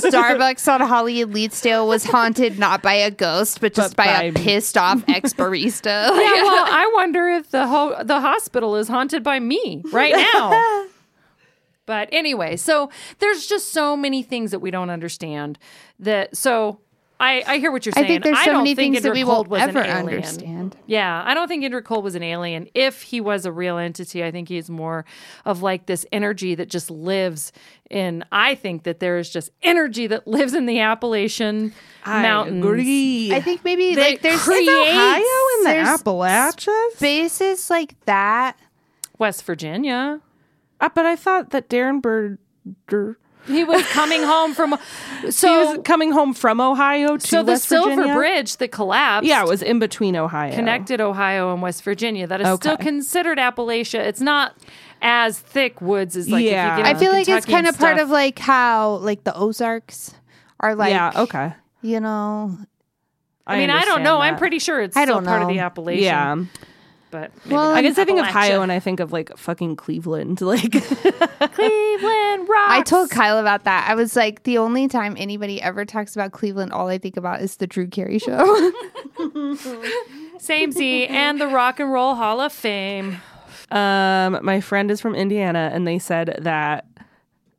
the 0.00 0.08
Starbucks 0.10 0.72
on 0.72 0.80
Holly 0.80 1.22
and 1.22 1.32
Leetsdale 1.34 1.86
was 1.86 2.04
haunted 2.04 2.58
not 2.58 2.82
by 2.82 2.94
a 2.94 3.10
ghost, 3.10 3.60
but 3.60 3.74
just 3.74 3.94
But 3.96 4.04
by, 4.06 4.22
a 4.22 4.30
by- 4.32 4.40
pissed 4.40 4.76
off 4.76 5.04
ex 5.08 5.32
barista. 5.32 5.84
Yeah, 5.84 6.42
well, 6.42 6.66
I 6.70 6.90
wonder 6.94 7.28
if 7.28 7.50
the 7.50 7.66
ho- 7.66 8.02
the 8.02 8.20
hospital 8.20 8.76
is 8.76 8.88
haunted 8.88 9.22
by 9.22 9.38
me 9.40 9.82
right 9.92 10.14
now. 10.14 10.86
but 11.86 12.08
anyway, 12.12 12.56
so 12.56 12.90
there's 13.18 13.46
just 13.46 13.70
so 13.72 13.96
many 13.96 14.22
things 14.22 14.50
that 14.50 14.60
we 14.60 14.70
don't 14.70 14.90
understand. 14.90 15.58
That 15.98 16.36
so 16.36 16.80
I 17.20 17.44
I 17.46 17.58
hear 17.58 17.70
what 17.70 17.86
you're 17.86 17.92
saying. 17.92 18.04
I 18.06 18.08
think 18.08 18.24
there's 18.24 18.38
so 18.40 18.46
don't 18.46 18.54
many 18.64 18.74
think 18.74 18.94
things 18.94 19.04
that 19.04 19.12
we 19.12 19.20
Indra 19.20 19.28
will 19.28 19.34
Cold 19.44 19.48
was 19.48 19.62
an 19.62 19.68
ever 19.70 19.80
alien. 19.82 19.96
understand. 19.98 20.76
Yeah, 20.86 21.22
I 21.24 21.32
don't 21.34 21.46
think 21.48 21.62
Indrid 21.64 21.84
Cold 21.84 22.02
was 22.04 22.14
an 22.16 22.22
alien. 22.24 22.68
If 22.74 23.02
he 23.02 23.20
was 23.20 23.46
a 23.46 23.52
real 23.52 23.78
entity, 23.78 24.24
I 24.24 24.30
think 24.32 24.48
he's 24.48 24.68
more 24.68 25.04
of 25.44 25.62
like 25.62 25.86
this 25.86 26.04
energy 26.12 26.54
that 26.56 26.68
just 26.68 26.90
lives 26.90 27.52
in. 27.88 28.24
I 28.32 28.54
think 28.56 28.82
that 28.82 28.98
there 29.00 29.16
is 29.16 29.30
just 29.30 29.50
energy 29.62 30.06
that 30.08 30.26
lives 30.26 30.54
in 30.54 30.66
the 30.66 30.80
Appalachian 30.80 31.72
Mountains. 32.04 32.64
agree. 32.64 33.32
I 33.32 33.40
think 33.40 33.64
maybe 33.64 33.94
They 33.94 34.12
like 34.12 34.22
there's 34.22 34.42
create- 34.42 34.68
Ohio 34.68 35.16
in 35.18 35.62
the 35.64 35.70
there's 35.70 35.88
Appalachians. 35.88 36.94
spaces 36.96 37.70
like 37.70 37.94
that. 38.06 38.58
West 39.18 39.44
Virginia. 39.44 40.20
Uh, 40.80 40.88
but 40.92 41.06
I 41.06 41.14
thought 41.14 41.50
that 41.50 41.68
Darren 41.68 42.02
Bird, 42.02 42.38
Der- 42.88 43.16
he 43.46 43.64
was 43.64 43.82
coming 43.92 44.22
home 44.22 44.54
from. 44.54 44.74
he 45.22 45.30
So 45.30 45.74
was 45.74 45.80
coming 45.84 46.12
home 46.12 46.34
from 46.34 46.60
Ohio 46.60 47.16
to 47.16 47.26
so 47.26 47.42
the 47.42 47.52
West 47.52 47.64
Silver 47.66 47.90
Virginia. 47.94 48.14
Bridge 48.14 48.56
that 48.58 48.72
collapsed. 48.72 49.26
Yeah, 49.28 49.42
it 49.42 49.48
was 49.48 49.62
in 49.62 49.78
between 49.78 50.16
Ohio. 50.16 50.54
connected 50.54 51.00
Ohio 51.00 51.52
and 51.52 51.60
West 51.62 51.82
Virginia. 51.82 52.26
That 52.26 52.40
is 52.40 52.46
Okay. 52.46 52.68
still 52.68 52.76
considered 52.76 53.38
Appalachia. 53.38 54.00
It's 54.00 54.20
not 54.20 54.54
as 55.02 55.38
thick 55.38 55.80
woods 55.82 56.16
as 56.16 56.30
like 56.30 56.44
Yeah. 56.44 56.72
if 56.74 56.78
you 56.78 56.84
get 56.84 56.96
I 56.96 56.98
feel 56.98 57.12
like 57.12 57.28
it's 57.28 57.46
kind 57.46 57.66
of 57.66 57.76
part 57.78 57.98
of 57.98 58.08
like 58.10 58.38
how 58.38 58.96
like 58.96 59.24
the 59.24 59.34
Ozarks 59.36 60.14
are 60.60 60.74
like 60.74 60.90
yeah. 60.90 61.12
Okay. 61.14 61.52
you 61.82 62.00
know 62.00 62.56
I 63.46 63.58
mean, 63.58 63.68
I 63.68 63.80
don't 63.84 63.96
understand 63.96 64.04
know. 64.04 64.18
I'm 64.20 64.36
pretty 64.36 64.58
sure 64.58 64.80
it's 64.80 64.96
I 64.96 65.02
still 65.04 65.16
don't 65.16 65.26
part 65.26 65.42
of 65.42 65.48
the 65.48 65.58
Appalachian. 65.58 66.02
Yeah. 66.04 66.36
But 67.14 67.30
maybe 67.44 67.54
Well, 67.54 67.68
not. 67.68 67.76
I 67.76 67.82
guess 67.82 67.96
I 67.96 68.04
think 68.04 68.18
of 68.18 68.26
Ohio 68.26 68.60
and 68.60 68.72
I 68.72 68.80
think 68.80 68.98
of 68.98 69.12
like 69.12 69.30
fucking 69.36 69.76
Cleveland. 69.76 70.40
Like, 70.42 70.72
Cleveland 71.52 72.48
rocks. 72.48 72.70
I 72.70 72.82
told 72.84 73.10
Kyle 73.10 73.38
about 73.38 73.62
that. 73.64 73.86
I 73.88 73.94
was 73.94 74.16
like, 74.16 74.42
the 74.42 74.58
only 74.58 74.88
time 74.88 75.14
anybody 75.16 75.62
ever 75.62 75.84
talks 75.84 76.16
about 76.16 76.32
Cleveland, 76.32 76.72
all 76.72 76.88
I 76.88 76.98
think 76.98 77.16
about 77.16 77.40
is 77.40 77.56
the 77.58 77.68
Drew 77.68 77.86
Carey 77.86 78.18
show. 78.18 78.72
Same 80.38 80.72
Z 80.72 81.06
and 81.06 81.40
the 81.40 81.46
Rock 81.46 81.78
and 81.78 81.92
Roll 81.92 82.16
Hall 82.16 82.40
of 82.40 82.52
Fame. 82.52 83.18
um, 83.70 84.38
my 84.42 84.60
friend 84.60 84.90
is 84.90 85.00
from 85.00 85.14
Indiana 85.14 85.70
and 85.72 85.86
they 85.86 85.98
said 86.00 86.36
that 86.42 86.86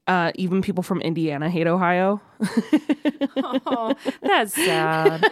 uh, 0.07 0.31
even 0.35 0.61
people 0.61 0.83
from 0.83 0.99
Indiana 1.01 1.49
hate 1.49 1.67
Ohio. 1.67 2.21
Oh, 3.37 3.95
that's 4.21 4.53
sad. 4.53 5.25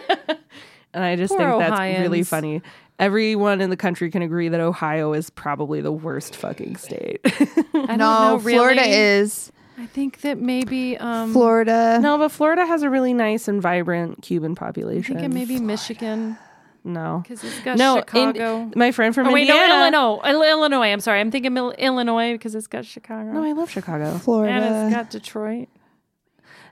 And 0.94 1.02
I 1.04 1.16
just 1.16 1.34
Poor 1.36 1.40
think 1.40 1.58
that's 1.58 2.00
really 2.00 2.22
funny. 2.22 2.62
Everyone 2.98 3.60
in 3.60 3.70
the 3.70 3.76
country 3.76 4.10
can 4.10 4.22
agree 4.22 4.48
that 4.48 4.60
Ohio 4.60 5.12
is 5.14 5.28
probably 5.30 5.80
the 5.80 5.90
worst 5.92 6.36
fucking 6.36 6.76
state. 6.76 7.20
I 7.24 7.34
don't 7.72 7.74
no, 7.74 7.96
know, 7.96 8.36
really. 8.38 8.52
Florida 8.58 8.82
is. 8.86 9.50
I 9.76 9.86
think 9.86 10.20
that 10.20 10.38
maybe 10.38 10.96
um 10.98 11.32
Florida. 11.32 11.98
no, 12.00 12.16
but 12.18 12.30
Florida 12.30 12.64
has 12.64 12.82
a 12.82 12.90
really 12.90 13.12
nice 13.12 13.48
and 13.48 13.60
vibrant 13.60 14.22
Cuban 14.22 14.54
population. 14.54 15.16
I'm 15.16 15.22
population. 15.22 15.30
thinking 15.32 15.56
maybe 15.58 15.64
Michigan 15.66 16.38
no. 16.84 17.20
because 17.24 17.42
it's 17.42 17.58
got 17.62 17.76
No, 17.78 17.96
Chicago. 17.96 18.58
In, 18.60 18.72
my 18.76 18.92
friend 18.92 19.12
from 19.12 19.26
oh 19.26 19.32
wait, 19.32 19.48
Indiana. 19.48 19.90
no, 19.90 20.20
Illinois. 20.24 20.48
Illinois. 20.50 20.92
I'm 20.92 21.00
sorry. 21.00 21.18
I'm 21.18 21.32
thinking 21.32 21.56
Illinois 21.56 22.34
because 22.34 22.54
it's 22.54 22.68
got 22.68 22.84
Chicago 22.84 23.32
No, 23.32 23.42
I 23.42 23.50
love 23.52 23.68
Chicago. 23.70 24.16
Florida. 24.18 24.52
and 24.52 24.86
it's 24.86 24.94
got 24.94 25.10
Detroit. 25.10 25.68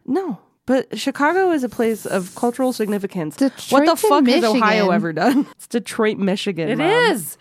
No, 0.07 0.39
but 0.67 0.99
Chicago 0.99 1.51
is 1.51 1.65
a 1.65 1.69
place 1.69 2.07
of 2.07 2.35
cultural 2.35 2.73
significance. 2.73 3.39
what 3.41 3.57
the 3.57 3.63
Detroit's 3.95 4.05
in 4.05 4.09
fuck 4.11 4.27
has 4.27 4.45
Ohio 4.45 4.91
ever 4.91 5.13
done? 5.13 5.47
It's 5.57 5.67
Detroit, 5.67 6.19
Michigan. 6.19 6.69
It 6.69 6.79
Mom. 6.79 6.89
is. 7.13 7.37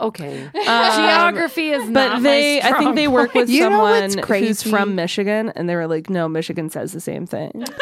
Okay. 0.00 0.50
Geography 0.54 1.70
is 1.70 1.82
Um, 1.84 1.92
But 1.94 2.08
not 2.08 2.22
they, 2.22 2.60
my 2.60 2.68
I 2.70 2.78
think 2.78 2.96
they 2.96 3.08
work 3.08 3.32
with 3.34 3.48
You 3.50 3.62
someone 3.62 4.02
who's 4.02 4.16
crazy? 4.16 4.70
from 4.70 4.94
Michigan, 4.94 5.50
and 5.56 5.68
they 5.68 5.74
were 5.74 5.86
like, 5.86 6.10
"No, 6.10 6.28
Michigan 6.28 6.68
says 6.70 6.92
the 6.92 7.00
same 7.00 7.26
thing." 7.26 7.64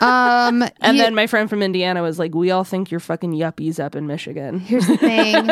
Um, 0.00 0.62
And 0.82 0.98
you- 0.98 1.02
then 1.02 1.14
my 1.14 1.26
friend 1.26 1.48
from 1.48 1.62
Indiana 1.62 2.02
was 2.02 2.18
like, 2.18 2.34
"We 2.34 2.50
all 2.50 2.64
think 2.64 2.90
you're 2.90 3.00
fucking 3.00 3.32
yuppies 3.32 3.82
up 3.82 3.96
in 3.96 4.06
Michigan, 4.06 4.58
here's 4.60 4.86
the 4.86 4.98
thing. 4.98 5.48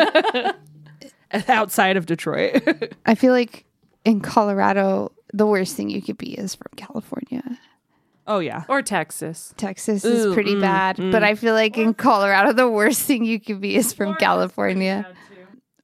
outside 1.47 1.97
of 1.97 2.05
Detroit." 2.05 2.93
I 3.05 3.15
feel 3.15 3.33
like 3.33 3.65
in 4.05 4.19
Colorado, 4.21 5.11
the 5.33 5.47
worst 5.47 5.75
thing 5.75 5.89
you 5.89 6.01
could 6.01 6.17
be 6.17 6.33
is 6.33 6.53
from 6.55 6.67
California. 6.75 7.41
Oh 8.27 8.39
yeah, 8.39 8.63
or 8.67 8.81
Texas. 8.81 9.53
Texas 9.57 10.03
is 10.05 10.25
Ooh, 10.25 10.33
pretty 10.33 10.55
mm, 10.55 10.61
bad, 10.61 10.97
but 10.97 11.23
I 11.23 11.35
feel 11.35 11.53
like 11.53 11.77
in 11.77 11.93
Colorado, 11.93 12.53
the 12.53 12.69
worst 12.69 13.01
thing 13.07 13.25
you 13.25 13.39
could 13.39 13.61
be 13.61 13.75
is 13.75 13.93
from 13.93 14.15
California, 14.15 15.05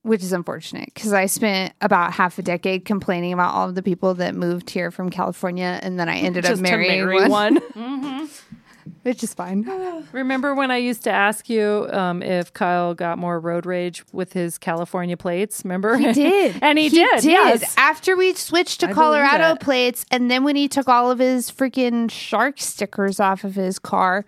which 0.03 0.23
is 0.23 0.33
unfortunate 0.33 0.91
because 0.93 1.13
I 1.13 1.25
spent 1.25 1.73
about 1.81 2.13
half 2.13 2.39
a 2.39 2.41
decade 2.41 2.85
complaining 2.85 3.33
about 3.33 3.53
all 3.53 3.69
of 3.69 3.75
the 3.75 3.83
people 3.83 4.13
that 4.15 4.35
moved 4.35 4.69
here 4.69 4.91
from 4.91 5.09
California, 5.09 5.79
and 5.81 5.99
then 5.99 6.09
I 6.09 6.17
ended 6.17 6.45
up 6.45 6.51
just 6.51 6.63
to 6.63 6.63
marrying 6.63 7.05
marry 7.05 7.29
one, 7.29 7.55
one. 7.73 8.29
which 9.03 9.23
is 9.23 9.33
fine. 9.33 9.63
Remember 10.11 10.53
when 10.55 10.71
I 10.71 10.77
used 10.77 11.03
to 11.03 11.11
ask 11.11 11.49
you 11.49 11.87
um, 11.91 12.21
if 12.21 12.53
Kyle 12.53 12.93
got 12.93 13.17
more 13.17 13.39
road 13.39 13.65
rage 13.65 14.03
with 14.11 14.33
his 14.33 14.57
California 14.57 15.17
plates? 15.17 15.61
Remember? 15.63 15.97
He 15.97 16.13
did. 16.13 16.59
and 16.61 16.77
he, 16.77 16.89
did. 16.89 17.23
Yes. 17.23 17.75
After 17.77 18.15
we 18.15 18.33
switched 18.33 18.81
to 18.81 18.87
believe 18.87 18.95
Colorado 18.95 19.55
plates, 19.55 20.05
and 20.11 20.29
then 20.29 20.43
when 20.43 20.55
he 20.55 20.67
took 20.67 20.87
all 20.87 21.11
of 21.11 21.19
his 21.19 21.51
freaking 21.51 22.09
shark 22.09 22.59
stickers 22.59 23.19
off 23.19 23.43
of 23.43 23.55
his 23.55 23.79
car, 23.79 24.25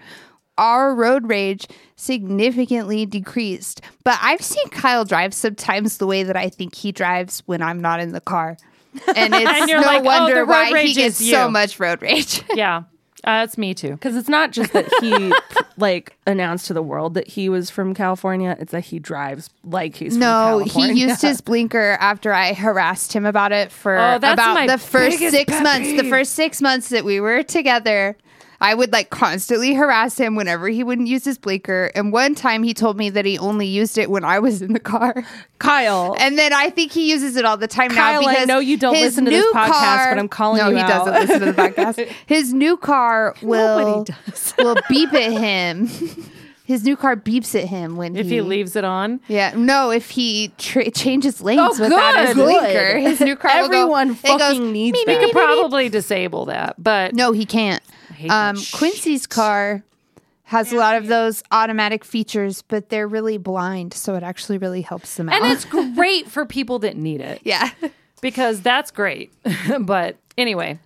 our 0.57 0.93
road 0.93 1.27
rage 1.27 1.67
significantly 1.95 3.05
decreased. 3.05 3.81
But 4.03 4.19
I've 4.21 4.41
seen 4.41 4.67
Kyle 4.69 5.05
drive 5.05 5.33
sometimes 5.33 5.97
the 5.97 6.07
way 6.07 6.23
that 6.23 6.37
I 6.37 6.49
think 6.49 6.75
he 6.75 6.91
drives 6.91 7.41
when 7.45 7.61
I'm 7.61 7.81
not 7.81 7.99
in 7.99 8.11
the 8.11 8.21
car. 8.21 8.57
And 9.15 9.33
it's 9.35 9.49
And 9.49 9.67
no 9.67 9.81
like, 9.81 10.01
oh, 10.01 10.05
wonder 10.05 10.35
the 10.35 10.41
road 10.41 10.47
why 10.47 10.67
he 10.67 10.73
rage 10.73 10.95
gets 10.95 11.21
is 11.21 11.29
so 11.29 11.49
much 11.49 11.79
road 11.79 12.01
rage. 12.01 12.43
Yeah. 12.53 12.83
Uh, 13.23 13.41
that's 13.41 13.57
me 13.57 13.73
too. 13.73 13.91
Because 13.91 14.15
it's 14.15 14.29
not 14.29 14.51
just 14.51 14.73
that 14.73 14.87
he 14.99 15.31
like 15.77 16.17
announced 16.25 16.67
to 16.67 16.73
the 16.73 16.81
world 16.81 17.13
that 17.13 17.27
he 17.27 17.49
was 17.49 17.69
from 17.69 17.93
California; 17.93 18.55
it's 18.59 18.71
that 18.71 18.85
he 18.85 18.99
drives 18.99 19.49
like 19.63 19.95
he's 19.95 20.17
No, 20.17 20.63
from 20.67 20.83
he 20.83 20.99
used 21.01 21.21
his 21.21 21.41
blinker 21.41 21.97
after 21.99 22.33
I 22.33 22.53
harassed 22.53 23.13
him 23.13 23.25
about 23.25 23.51
it 23.51 23.71
for 23.71 23.97
Oh, 23.97 24.15
about 24.15 24.67
the 24.67 24.77
first 24.77 25.19
six 25.19 25.51
pet 25.51 25.63
months. 25.63 26.01
The 26.01 26.09
first 26.09 26.33
six 26.33 26.61
months 26.61 26.89
that 26.89 27.05
we 27.05 27.19
were 27.19 27.43
together, 27.43 28.17
I 28.61 28.75
would 28.75 28.93
like 28.93 29.09
constantly 29.09 29.73
harass 29.73 30.17
him 30.17 30.35
whenever 30.35 30.69
he 30.69 30.83
wouldn't 30.83 31.07
use 31.07 31.25
his 31.25 31.37
blinker. 31.39 31.91
And 31.95 32.13
one 32.13 32.35
time 32.35 32.61
he 32.63 32.73
told 32.75 32.95
me 32.95 33.09
that 33.09 33.25
he 33.25 33.37
only 33.39 33.65
used 33.65 33.97
it 33.97 34.09
when 34.09 34.23
I 34.23 34.37
was 34.39 34.61
in 34.61 34.73
the 34.73 34.79
car. 34.79 35.25
Kyle. 35.59 36.15
And 36.19 36.37
then 36.37 36.53
I 36.53 36.69
think 36.69 36.91
he 36.91 37.09
uses 37.09 37.35
it 37.35 37.43
all 37.43 37.57
the 37.57 37.67
time 37.67 37.89
Kyle, 37.89 38.21
now 38.21 38.27
I 38.27 38.31
because 38.33 38.47
know 38.47 38.59
you 38.59 38.77
don't 38.77 38.93
listen 38.93 39.25
to 39.25 39.31
this 39.31 39.45
podcast, 39.53 39.71
car- 39.71 40.11
but 40.11 40.19
I'm 40.19 40.29
calling 40.29 40.59
no, 40.61 40.69
you 40.69 40.75
he 40.77 40.81
out. 40.83 41.05
doesn't 41.05 41.13
listen 41.13 41.39
to 41.39 41.45
the 41.47 41.53
podcast. 41.53 42.07
His 42.27 42.53
new 42.53 42.77
car 42.77 43.35
will 43.41 44.05
will 44.59 44.75
beep 44.89 45.11
at 45.13 45.31
him. 45.39 45.87
His 46.63 46.83
new 46.85 46.95
car 46.95 47.17
beeps 47.17 47.59
at 47.61 47.67
him 47.67 47.97
when 47.97 48.15
If 48.15 48.27
he 48.27 48.39
leaves 48.41 48.75
it 48.77 48.85
on. 48.85 49.19
yeah, 49.27 49.53
no. 49.57 49.89
If 49.89 50.11
he 50.11 50.53
tra- 50.57 50.89
changes 50.91 51.41
lanes 51.41 51.59
Oh, 51.79 51.83
without 51.83 52.27
his 52.27 52.35
blinker, 52.35 52.97
his 52.99 53.19
new 53.19 53.35
car 53.35 53.51
Everyone 53.53 54.09
will 54.09 54.13
go, 54.15 54.21
fucking 54.21 54.37
goes, 54.37 54.59
needs 54.71 54.97
"Meep, 54.99 55.05
that." 55.05 55.19
We 55.19 55.25
could 55.25 55.35
meep, 55.35 55.41
meep." 55.41 55.45
probably 55.57 55.89
disable 55.89 56.45
that, 56.45 56.75
but 56.81 57.13
No, 57.13 57.31
he 57.33 57.45
can't. 57.45 57.83
Hate 58.21 58.29
that 58.29 58.49
Um, 58.51 58.55
shit. 58.57 58.77
Quincy's 58.77 59.27
car 59.27 59.83
has 60.45 60.73
a 60.73 60.75
lot 60.75 60.95
of 60.97 61.07
those 61.07 61.43
automatic 61.51 62.03
features, 62.03 62.61
but 62.67 62.89
they're 62.89 63.07
really 63.07 63.37
blind, 63.37 63.93
so 63.93 64.15
it 64.15 64.23
actually 64.23 64.57
really 64.57 64.81
helps 64.81 65.15
them 65.15 65.29
out. 65.29 65.41
and 65.41 65.51
it's 65.51 65.63
great 65.65 66.27
for 66.29 66.45
people 66.45 66.79
that 66.79 66.97
need 66.97 67.21
it 67.21 67.39
yeah, 67.45 67.69
because 68.21 68.61
that's 68.61 68.91
great. 68.91 69.31
but 69.81 70.17
anyway, 70.37 70.77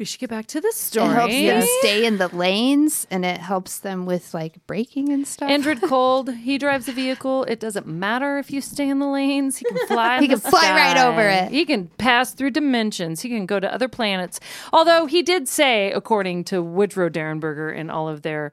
we 0.00 0.06
should 0.06 0.18
get 0.18 0.30
back 0.30 0.46
to 0.46 0.62
the 0.62 0.72
story. 0.72 1.10
it 1.10 1.12
helps 1.12 1.34
them 1.34 1.78
stay 1.80 2.06
in 2.06 2.16
the 2.16 2.28
lanes, 2.28 3.06
and 3.10 3.22
it 3.22 3.38
helps 3.38 3.78
them 3.80 4.06
with 4.06 4.32
like 4.32 4.66
braking 4.66 5.10
and 5.10 5.28
stuff. 5.28 5.50
Indrid 5.50 5.82
Cold, 5.88 6.34
he 6.34 6.56
drives 6.56 6.88
a 6.88 6.92
vehicle. 6.92 7.44
It 7.44 7.60
doesn't 7.60 7.86
matter 7.86 8.38
if 8.38 8.50
you 8.50 8.62
stay 8.62 8.88
in 8.88 8.98
the 8.98 9.06
lanes. 9.06 9.58
He 9.58 9.66
can 9.66 9.78
fly. 9.86 10.18
He 10.20 10.26
can 10.26 10.40
fly 10.40 10.72
right 10.72 10.96
over 10.96 11.28
it. 11.28 11.52
He 11.52 11.66
can 11.66 11.88
pass 11.98 12.32
through 12.32 12.52
dimensions. 12.52 13.20
He 13.20 13.28
can 13.28 13.44
go 13.44 13.60
to 13.60 13.72
other 13.72 13.88
planets. 13.88 14.40
Although 14.72 15.04
he 15.04 15.22
did 15.22 15.46
say, 15.46 15.92
according 15.92 16.44
to 16.44 16.62
Woodrow 16.62 17.10
Derenberger 17.10 17.76
in 17.76 17.90
all 17.90 18.08
of 18.08 18.22
their 18.22 18.52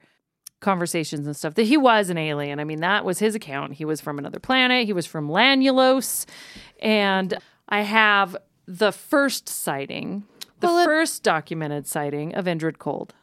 conversations 0.59 1.25
and 1.25 1.35
stuff, 1.35 1.53
that 1.53 1.63
he 1.63 1.77
was 1.77 2.09
an 2.09 2.17
alien. 2.17 2.59
I 2.59 2.65
mean, 2.65 2.81
that 2.81 3.05
was 3.05 3.19
his 3.19 3.35
account. 3.35 3.75
He 3.75 3.85
was 3.85 4.01
from 4.01 4.19
another 4.19 4.39
planet. 4.39 4.85
He 4.85 4.91
was 4.93 5.05
from 5.05 5.29
Lanulos, 5.29 6.25
and 6.81 7.37
I 7.69 7.81
have 7.83 8.35
the 8.67 8.91
first 8.91 9.47
sighting, 9.47 10.25
the 10.59 10.67
Well, 10.67 10.79
it- 10.79 10.85
first 10.85 11.23
documented 11.23 11.87
sighting 11.87 12.33
of 12.35 12.45
Indrid 12.45 12.77
Cold. 12.79 13.13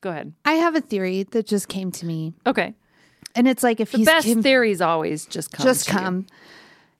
Go 0.00 0.10
ahead. 0.10 0.32
I 0.44 0.52
have 0.54 0.76
a 0.76 0.80
theory 0.80 1.24
that 1.24 1.46
just 1.46 1.68
came 1.68 1.90
to 1.92 2.06
me, 2.06 2.34
Okay. 2.46 2.74
and 3.34 3.48
it's 3.48 3.62
like 3.62 3.80
if 3.80 3.90
The 3.92 3.98
he's 3.98 4.06
best 4.06 4.26
com- 4.26 4.42
theories 4.42 4.80
always 4.80 5.26
just 5.26 5.50
come. 5.50 5.64
just 5.64 5.86
to 5.86 5.92
you. 5.92 5.98
come. 5.98 6.26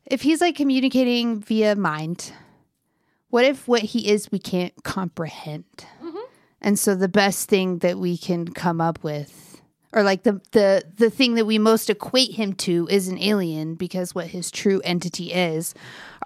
If 0.07 0.23
he's 0.23 0.41
like 0.41 0.57
communicating 0.57 1.41
via 1.41 1.77
mind, 1.77 2.33
what 3.31 3.45
if 3.45 3.69
what 3.69 3.83
he 3.83 4.09
is 4.11 4.33
we 4.33 4.39
can't 4.39 4.73
comprehend? 4.85 5.65
Mm-hmm. 6.03 6.17
And 6.61 6.79
so 6.79 6.95
the 6.97 7.09
best 7.09 7.49
thing 7.49 7.79
that 7.79 7.99
we 7.99 8.17
can 8.19 8.49
come 8.49 8.81
up 8.81 9.05
with, 9.05 9.58
or 9.93 10.03
like 10.03 10.23
the 10.25 10.41
the 10.53 10.83
the 10.97 11.11
thing 11.11 11.35
that 11.35 11.45
we 11.47 11.59
most 11.59 11.89
equate 11.91 12.33
him 12.35 12.53
to, 12.55 12.87
is 12.91 13.09
an 13.09 13.19
alien 13.19 13.75
because 13.75 14.15
what 14.15 14.29
his 14.29 14.51
true 14.51 14.81
entity 14.85 15.33
is, 15.33 15.75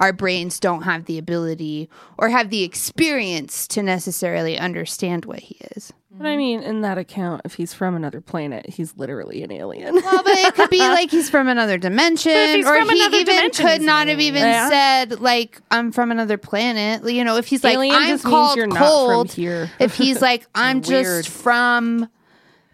our 0.00 0.12
brains 0.12 0.58
don't 0.60 0.82
have 0.82 1.04
the 1.04 1.18
ability 1.18 1.88
or 2.18 2.28
have 2.28 2.50
the 2.50 2.62
experience 2.64 3.66
to 3.68 3.82
necessarily 3.82 4.58
understand 4.58 5.24
what 5.24 5.40
he 5.40 5.56
is. 5.76 5.92
But 6.14 6.26
I 6.26 6.36
mean, 6.36 6.60
in 6.62 6.82
that 6.82 6.98
account, 6.98 7.40
if 7.46 7.54
he's 7.54 7.72
from 7.72 7.94
another 7.94 8.20
planet, 8.20 8.68
he's 8.68 8.94
literally 8.98 9.42
an 9.42 9.50
alien. 9.50 9.94
Well, 9.94 10.22
but 10.22 10.34
it 10.34 10.54
could 10.54 10.68
be 10.68 10.78
like 10.98 11.10
he's 11.10 11.30
from 11.30 11.48
another 11.48 11.78
dimension, 11.78 12.32
or 12.66 12.80
he 12.84 13.06
even 13.20 13.50
could 13.50 13.80
not 13.80 14.08
have 14.08 14.20
even 14.20 14.42
Yeah. 14.42 14.68
said 14.68 15.20
like 15.20 15.60
I'm 15.70 15.90
from 15.90 16.10
another 16.10 16.36
planet. 16.36 17.10
You 17.10 17.24
know, 17.24 17.36
if 17.38 17.46
he's 17.46 17.64
like 17.64 17.74
Alien 17.74 17.94
I'm 17.96 18.18
called 18.18 18.56
you're 18.58 18.66
not 18.66 18.76
from 18.76 18.84
cold. 18.84 19.32
here. 19.32 19.70
if 19.80 19.94
he's 19.94 20.20
like 20.20 20.46
I'm 20.54 20.82
just 20.82 21.30
from, 21.30 22.08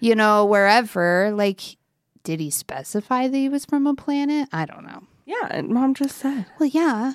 you 0.00 0.14
know, 0.14 0.44
wherever. 0.44 1.30
Like, 1.34 1.76
did 2.24 2.40
he 2.40 2.50
specify 2.50 3.28
that 3.28 3.36
he 3.36 3.48
was 3.48 3.64
from 3.64 3.86
a 3.86 3.94
planet? 3.94 4.48
I 4.52 4.64
don't 4.66 4.84
know. 4.84 5.04
yeah, 5.26 5.48
and 5.50 5.68
mom 5.68 5.94
just 5.94 6.16
said. 6.18 6.46
Well, 6.58 6.68
yeah. 6.68 7.14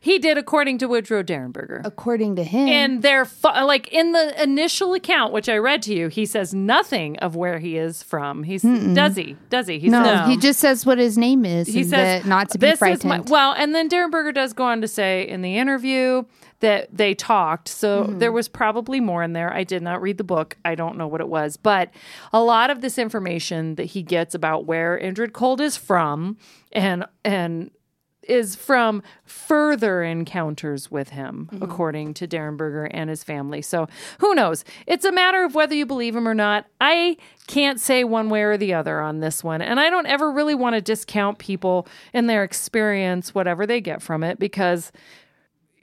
He 0.00 0.18
did, 0.18 0.38
according 0.38 0.78
to 0.78 0.88
Woodrow 0.88 1.22
Derenberger. 1.22 1.82
According 1.84 2.36
to 2.36 2.44
him. 2.44 2.66
And 2.66 3.02
they're 3.02 3.26
fu- 3.26 3.48
like 3.48 3.88
in 3.92 4.12
the 4.12 4.42
initial 4.42 4.94
account, 4.94 5.34
which 5.34 5.50
I 5.50 5.58
read 5.58 5.82
to 5.82 5.94
you, 5.94 6.08
he 6.08 6.24
says 6.24 6.54
nothing 6.54 7.18
of 7.18 7.36
where 7.36 7.58
he 7.58 7.76
is 7.76 8.02
from. 8.02 8.42
He's 8.42 8.62
does 8.62 9.16
he? 9.16 9.36
Does 9.50 9.66
he? 9.66 9.78
He 9.78 9.88
no, 9.90 10.02
says 10.02 10.28
he 10.28 10.38
just 10.38 10.60
says 10.60 10.86
what 10.86 10.96
his 10.96 11.18
name 11.18 11.44
is. 11.44 11.66
he 11.68 11.80
and 11.80 11.90
says 11.90 12.22
that 12.22 12.28
not 12.28 12.48
to 12.50 12.58
be 12.58 12.68
"This 12.68 12.74
is 12.74 12.78
frightened. 12.78 13.04
my-" 13.04 13.20
well, 13.30 13.52
and 13.52 13.74
then 13.74 13.90
Derenberger 13.90 14.32
does 14.32 14.54
go 14.54 14.64
on 14.64 14.80
to 14.80 14.88
say 14.88 15.28
in 15.28 15.42
the 15.42 15.58
interview 15.58 16.22
that 16.60 16.88
they 16.96 17.14
talked. 17.14 17.68
So 17.68 18.04
Mm-hmm. 18.04 18.18
there 18.18 18.32
was 18.32 18.48
probably 18.48 19.00
more 19.00 19.22
in 19.22 19.32
there. 19.34 19.52
I 19.52 19.62
did 19.64 19.82
not 19.82 20.00
read 20.00 20.16
the 20.18 20.24
book. 20.24 20.56
I 20.64 20.74
don't 20.74 20.96
know 20.96 21.06
what 21.06 21.20
it 21.20 21.28
was, 21.28 21.56
but 21.56 21.90
a 22.32 22.40
lot 22.42 22.70
of 22.70 22.80
this 22.80 22.98
information 22.98 23.74
that 23.74 23.84
he 23.84 24.02
gets 24.02 24.34
about 24.34 24.64
where 24.66 24.98
Indrid 24.98 25.32
Cold 25.32 25.60
is 25.60 25.76
from 25.76 26.36
and 26.72 27.04
and 27.24 27.70
is 28.22 28.56
from 28.56 29.04
further 29.24 30.02
encounters 30.02 30.90
with 30.90 31.10
him, 31.10 31.48
Mm-hmm. 31.52 31.62
according 31.62 32.14
to 32.14 32.26
Derenberger 32.26 32.88
and 32.90 33.08
his 33.08 33.22
family. 33.22 33.62
So 33.62 33.86
who 34.18 34.34
knows? 34.34 34.64
It's 34.86 35.04
a 35.04 35.12
matter 35.12 35.44
of 35.44 35.54
whether 35.54 35.74
you 35.76 35.86
believe 35.86 36.16
him 36.16 36.26
or 36.26 36.34
not. 36.34 36.66
I 36.80 37.18
can't 37.46 37.78
say 37.78 38.02
one 38.02 38.28
way 38.28 38.42
or 38.42 38.56
the 38.56 38.74
other 38.74 39.00
on 39.00 39.20
this 39.20 39.44
one. 39.44 39.62
And 39.62 39.78
I 39.78 39.90
don't 39.90 40.06
ever 40.06 40.32
really 40.32 40.54
want 40.56 40.74
to 40.74 40.80
discount 40.80 41.38
people 41.38 41.86
and 42.12 42.28
their 42.28 42.42
experience, 42.42 43.32
whatever 43.34 43.64
they 43.66 43.80
get 43.80 44.02
from 44.02 44.24
it, 44.24 44.40
because 44.40 44.90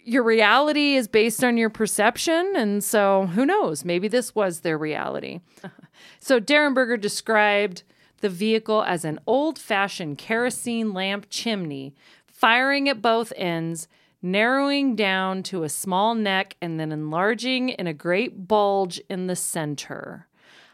your 0.03 0.23
reality 0.23 0.95
is 0.95 1.07
based 1.07 1.43
on 1.43 1.57
your 1.57 1.69
perception. 1.69 2.53
And 2.55 2.83
so 2.83 3.27
who 3.27 3.45
knows? 3.45 3.85
Maybe 3.85 4.07
this 4.07 4.35
was 4.35 4.59
their 4.59 4.77
reality. 4.77 5.41
so 6.19 6.39
Derenberger 6.39 6.99
described 6.99 7.83
the 8.21 8.29
vehicle 8.29 8.83
as 8.83 9.03
an 9.03 9.19
old 9.27 9.59
fashioned 9.59 10.17
kerosene 10.17 10.93
lamp 10.93 11.27
chimney, 11.29 11.93
firing 12.25 12.87
at 12.87 13.01
both 13.01 13.33
ends, 13.35 13.87
narrowing 14.21 14.95
down 14.95 15.43
to 15.43 15.63
a 15.63 15.69
small 15.69 16.15
neck, 16.15 16.55
and 16.61 16.79
then 16.79 16.91
enlarging 16.91 17.69
in 17.69 17.87
a 17.87 17.93
great 17.93 18.47
bulge 18.47 18.99
in 19.09 19.27
the 19.27 19.35
center. 19.35 20.27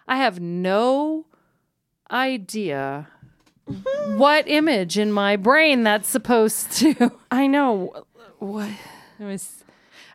I 0.08 0.18
have 0.18 0.40
no 0.40 1.26
idea 2.12 3.08
what 4.16 4.48
image 4.48 4.98
in 4.98 5.12
my 5.12 5.36
brain 5.36 5.84
that's 5.84 6.08
supposed 6.08 6.72
to. 6.74 7.12
I 7.32 7.48
know. 7.48 8.06
What? 8.38 8.70
It 9.20 9.26
was 9.26 9.64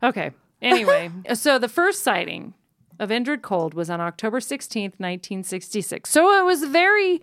okay. 0.02 0.30
Anyway, 0.62 1.10
so 1.34 1.58
the 1.58 1.68
first 1.68 2.02
sighting 2.02 2.54
of 2.98 3.10
Indrid 3.10 3.42
Cold 3.42 3.74
was 3.74 3.90
on 3.90 4.00
October 4.00 4.40
16th, 4.40 4.98
1966. 4.98 6.08
So 6.08 6.40
it 6.40 6.44
was 6.44 6.64
very 6.64 7.20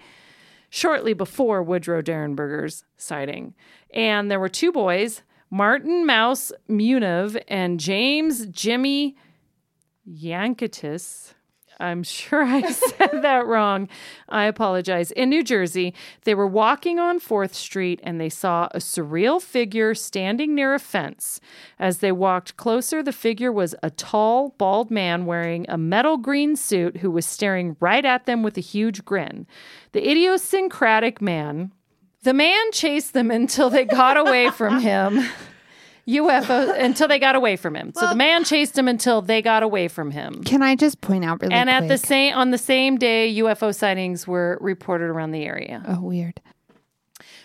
shortly 0.69 1.13
before 1.13 1.63
Woodrow 1.63 2.01
Derenberger's 2.01 2.83
sighting. 2.97 3.53
And 3.93 4.29
there 4.29 4.39
were 4.39 4.49
two 4.49 4.71
boys, 4.71 5.21
Martin 5.49 6.05
Mouse 6.05 6.51
Muniv 6.69 7.41
and 7.47 7.79
James 7.79 8.45
Jimmy 8.47 9.15
Yankitis. 10.09 11.33
I'm 11.81 12.03
sure 12.03 12.43
I 12.43 12.61
said 12.71 13.21
that 13.23 13.45
wrong. 13.47 13.89
I 14.29 14.45
apologize. 14.45 15.11
In 15.11 15.29
New 15.29 15.43
Jersey, 15.43 15.93
they 16.23 16.35
were 16.35 16.47
walking 16.47 16.99
on 16.99 17.19
4th 17.19 17.53
Street 17.53 17.99
and 18.03 18.21
they 18.21 18.29
saw 18.29 18.67
a 18.71 18.77
surreal 18.77 19.41
figure 19.41 19.95
standing 19.95 20.53
near 20.53 20.73
a 20.73 20.79
fence. 20.79 21.41
As 21.79 21.97
they 21.97 22.11
walked 22.11 22.57
closer, 22.57 23.01
the 23.01 23.11
figure 23.11 23.51
was 23.51 23.75
a 23.81 23.89
tall, 23.89 24.49
bald 24.57 24.91
man 24.91 25.25
wearing 25.25 25.65
a 25.67 25.77
metal 25.77 26.17
green 26.17 26.55
suit 26.55 26.97
who 26.97 27.09
was 27.09 27.25
staring 27.25 27.75
right 27.79 28.05
at 28.05 28.25
them 28.25 28.43
with 28.43 28.57
a 28.57 28.61
huge 28.61 29.03
grin. 29.03 29.47
The 29.91 30.07
idiosyncratic 30.07 31.21
man. 31.21 31.71
The 32.23 32.33
man 32.33 32.71
chased 32.71 33.13
them 33.13 33.31
until 33.41 33.69
they 33.69 33.85
got 33.85 34.17
away 34.17 34.49
from 34.51 34.79
him. 34.79 35.23
UFO 36.07 36.77
until 36.79 37.07
they 37.07 37.19
got 37.19 37.35
away 37.35 37.55
from 37.55 37.75
him. 37.75 37.93
So 37.95 38.07
the 38.07 38.15
man 38.15 38.43
chased 38.43 38.77
him 38.77 38.87
until 38.87 39.21
they 39.21 39.41
got 39.41 39.63
away 39.63 39.87
from 39.87 40.11
him. 40.11 40.43
Can 40.43 40.61
I 40.61 40.75
just 40.75 41.01
point 41.01 41.23
out 41.23 41.41
really 41.41 41.53
And 41.53 41.69
at 41.69 41.87
the 41.87 41.97
same 41.97 42.33
on 42.33 42.51
the 42.51 42.57
same 42.57 42.97
day, 42.97 43.33
UFO 43.37 43.73
sightings 43.73 44.27
were 44.27 44.57
reported 44.61 45.05
around 45.05 45.31
the 45.31 45.43
area. 45.43 45.83
Oh, 45.87 46.01
weird. 46.01 46.41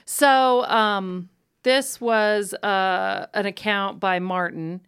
So 0.04 0.64
um, 0.66 1.28
this 1.64 2.00
was 2.00 2.54
uh, 2.54 3.26
an 3.34 3.46
account 3.46 4.00
by 4.00 4.18
Martin. 4.18 4.80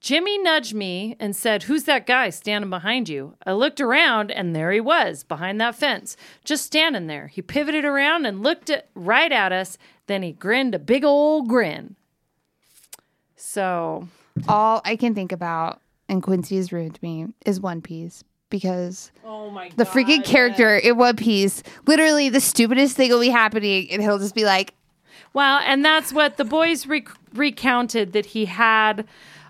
Jimmy 0.00 0.36
nudged 0.38 0.74
me 0.74 1.16
and 1.20 1.34
said, 1.34 1.64
Who's 1.64 1.84
that 1.84 2.06
guy 2.06 2.30
standing 2.30 2.70
behind 2.70 3.08
you? 3.08 3.36
I 3.46 3.52
looked 3.52 3.80
around 3.80 4.30
and 4.32 4.54
there 4.54 4.72
he 4.72 4.80
was 4.80 5.22
behind 5.22 5.60
that 5.60 5.76
fence, 5.76 6.16
just 6.44 6.64
standing 6.64 7.06
there. 7.06 7.28
He 7.28 7.42
pivoted 7.42 7.84
around 7.84 8.26
and 8.26 8.42
looked 8.42 8.70
at, 8.70 8.88
right 8.94 9.30
at 9.30 9.52
us. 9.52 9.78
Then 10.06 10.22
he 10.22 10.32
grinned 10.32 10.74
a 10.74 10.80
big 10.80 11.04
old 11.04 11.48
grin. 11.48 11.94
So 13.42 14.06
All 14.46 14.80
I 14.84 14.94
can 14.94 15.14
think 15.16 15.32
about, 15.32 15.80
and 16.08 16.22
Quincy 16.22 16.56
has 16.56 16.72
ruined 16.72 16.98
me, 17.02 17.26
is 17.44 17.60
One 17.60 17.82
Piece 17.82 18.22
because 18.50 19.10
Oh 19.24 19.50
my 19.50 19.68
god. 19.68 19.76
the 19.78 19.84
freaking 19.84 20.24
character 20.24 20.76
in 20.76 20.96
One 20.96 21.16
Piece, 21.16 21.62
literally 21.86 22.28
the 22.28 22.40
stupidest 22.40 22.96
thing 22.96 23.10
will 23.10 23.20
be 23.20 23.30
happening, 23.30 23.88
and 23.90 24.00
he'll 24.00 24.18
just 24.20 24.36
be 24.36 24.44
like, 24.44 24.74
Well, 25.34 25.58
and 25.64 25.84
that's 25.84 26.12
what 26.12 26.36
the 26.36 26.44
boys 26.44 26.86
re- 26.86 27.04
recounted 27.34 28.12
that 28.12 28.26
he 28.26 28.44
had 28.44 29.06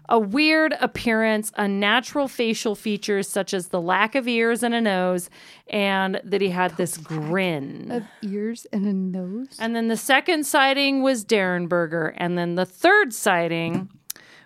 a 0.08 0.18
weird 0.18 0.74
appearance, 0.80 1.52
unnatural 1.56 2.28
facial 2.28 2.74
features 2.74 3.28
such 3.28 3.54
as 3.54 3.68
the 3.68 3.80
lack 3.80 4.14
of 4.14 4.26
ears 4.28 4.62
and 4.62 4.74
a 4.74 4.80
nose, 4.80 5.30
and 5.68 6.20
that 6.24 6.40
he 6.40 6.50
had 6.50 6.76
this 6.76 6.96
grin. 6.96 8.06
ears 8.22 8.66
and 8.72 8.86
a 8.86 8.92
nose. 8.92 9.56
And 9.58 9.74
then 9.74 9.88
the 9.88 9.96
second 9.96 10.44
sighting 10.44 11.02
was 11.02 11.24
Derenberger, 11.24 12.14
and 12.16 12.36
then 12.36 12.56
the 12.56 12.66
third 12.66 13.12
sighting 13.14 13.88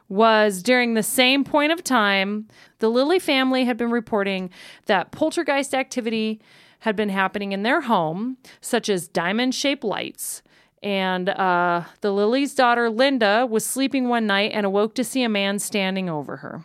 was 0.08 0.62
during 0.62 0.94
the 0.94 1.02
same 1.02 1.42
point 1.42 1.72
of 1.72 1.82
time. 1.82 2.46
The 2.78 2.88
Lilly 2.88 3.18
family 3.18 3.64
had 3.64 3.76
been 3.76 3.90
reporting 3.90 4.50
that 4.86 5.10
poltergeist 5.10 5.74
activity 5.74 6.40
had 6.80 6.94
been 6.94 7.08
happening 7.08 7.52
in 7.52 7.62
their 7.62 7.80
home, 7.80 8.36
such 8.60 8.88
as 8.88 9.08
diamond 9.08 9.54
shaped 9.54 9.82
lights. 9.82 10.42
And 10.86 11.28
uh, 11.30 11.82
the 12.00 12.12
Lilly's 12.12 12.54
daughter, 12.54 12.88
Linda, 12.90 13.44
was 13.50 13.66
sleeping 13.66 14.08
one 14.08 14.26
night 14.26 14.52
and 14.54 14.64
awoke 14.64 14.94
to 14.94 15.04
see 15.04 15.22
a 15.24 15.28
man 15.28 15.58
standing 15.58 16.08
over 16.08 16.36
her. 16.36 16.64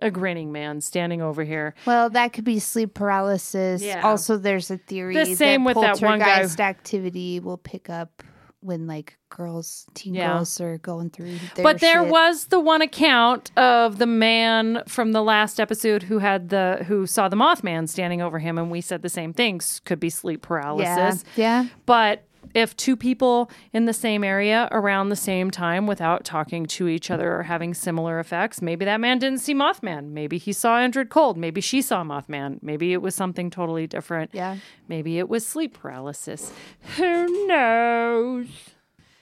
A 0.00 0.10
grinning 0.10 0.52
man 0.52 0.80
standing 0.80 1.20
over 1.20 1.44
here. 1.44 1.74
Well, 1.84 2.08
that 2.10 2.32
could 2.32 2.44
be 2.44 2.60
sleep 2.60 2.94
paralysis. 2.94 3.82
Yeah. 3.82 4.00
Also, 4.06 4.36
there's 4.38 4.70
a 4.70 4.78
theory 4.78 5.14
The 5.14 5.34
same 5.34 5.64
that 5.64 5.74
with 5.76 5.82
that 5.82 6.00
one 6.00 6.20
guy- 6.20 6.24
poltergeist 6.26 6.60
activity 6.60 7.40
will 7.40 7.58
pick 7.58 7.90
up 7.90 8.22
when 8.60 8.86
like 8.86 9.18
girls, 9.28 9.86
teen 9.94 10.14
Yeah. 10.14 10.32
girls, 10.34 10.60
are 10.60 10.78
going 10.78 11.10
through. 11.10 11.36
Their 11.54 11.62
But 11.62 11.80
there 11.80 12.02
shit. 12.04 12.10
was 12.10 12.46
the 12.46 12.58
one 12.60 12.80
account 12.80 13.50
of 13.56 13.98
the 13.98 14.06
man 14.06 14.82
from 14.88 15.12
the 15.12 15.22
last 15.22 15.60
episode 15.60 16.04
who 16.04 16.18
had 16.20 16.48
the 16.48 16.84
who 16.88 17.06
saw 17.06 17.28
the 17.28 17.36
Mothman 17.36 17.88
standing 17.88 18.22
over 18.22 18.38
him, 18.38 18.56
and 18.56 18.70
we 18.70 18.80
said 18.80 19.02
the 19.02 19.08
same 19.08 19.32
things 19.34 19.80
could 19.84 20.00
be 20.00 20.10
sleep 20.10 20.40
yeah, 20.44 20.48
paralysis. 20.48 21.24
yeah. 21.36 21.66
But 21.86 22.24
if 22.54 22.76
two 22.76 22.96
people 22.96 23.50
in 23.72 23.84
the 23.84 23.92
same 23.92 24.24
area 24.24 24.68
around 24.72 25.08
the 25.08 25.16
same 25.16 25.50
time 25.50 25.86
without 25.86 26.24
talking 26.24 26.66
to 26.66 26.88
each 26.88 27.10
other 27.10 27.34
or 27.36 27.42
having 27.44 27.74
similar 27.74 28.18
effects, 28.20 28.60
maybe 28.62 28.84
that 28.84 29.00
man 29.00 29.18
didn't 29.18 29.40
see 29.40 29.54
Mothman. 29.54 30.10
Maybe 30.10 30.38
he 30.38 30.52
saw 30.52 30.78
Indrid 30.78 31.08
Cold. 31.08 31.36
Maybe 31.36 31.60
she 31.60 31.82
saw 31.82 32.02
Mothman. 32.04 32.58
Maybe 32.62 32.92
it 32.92 33.02
was 33.02 33.14
something 33.14 33.50
totally 33.50 33.86
different. 33.86 34.30
Yeah. 34.32 34.56
Maybe 34.88 35.18
it 35.18 35.28
was 35.28 35.46
sleep 35.46 35.78
paralysis. 35.78 36.52
Who 36.96 37.46
knows? 37.46 38.46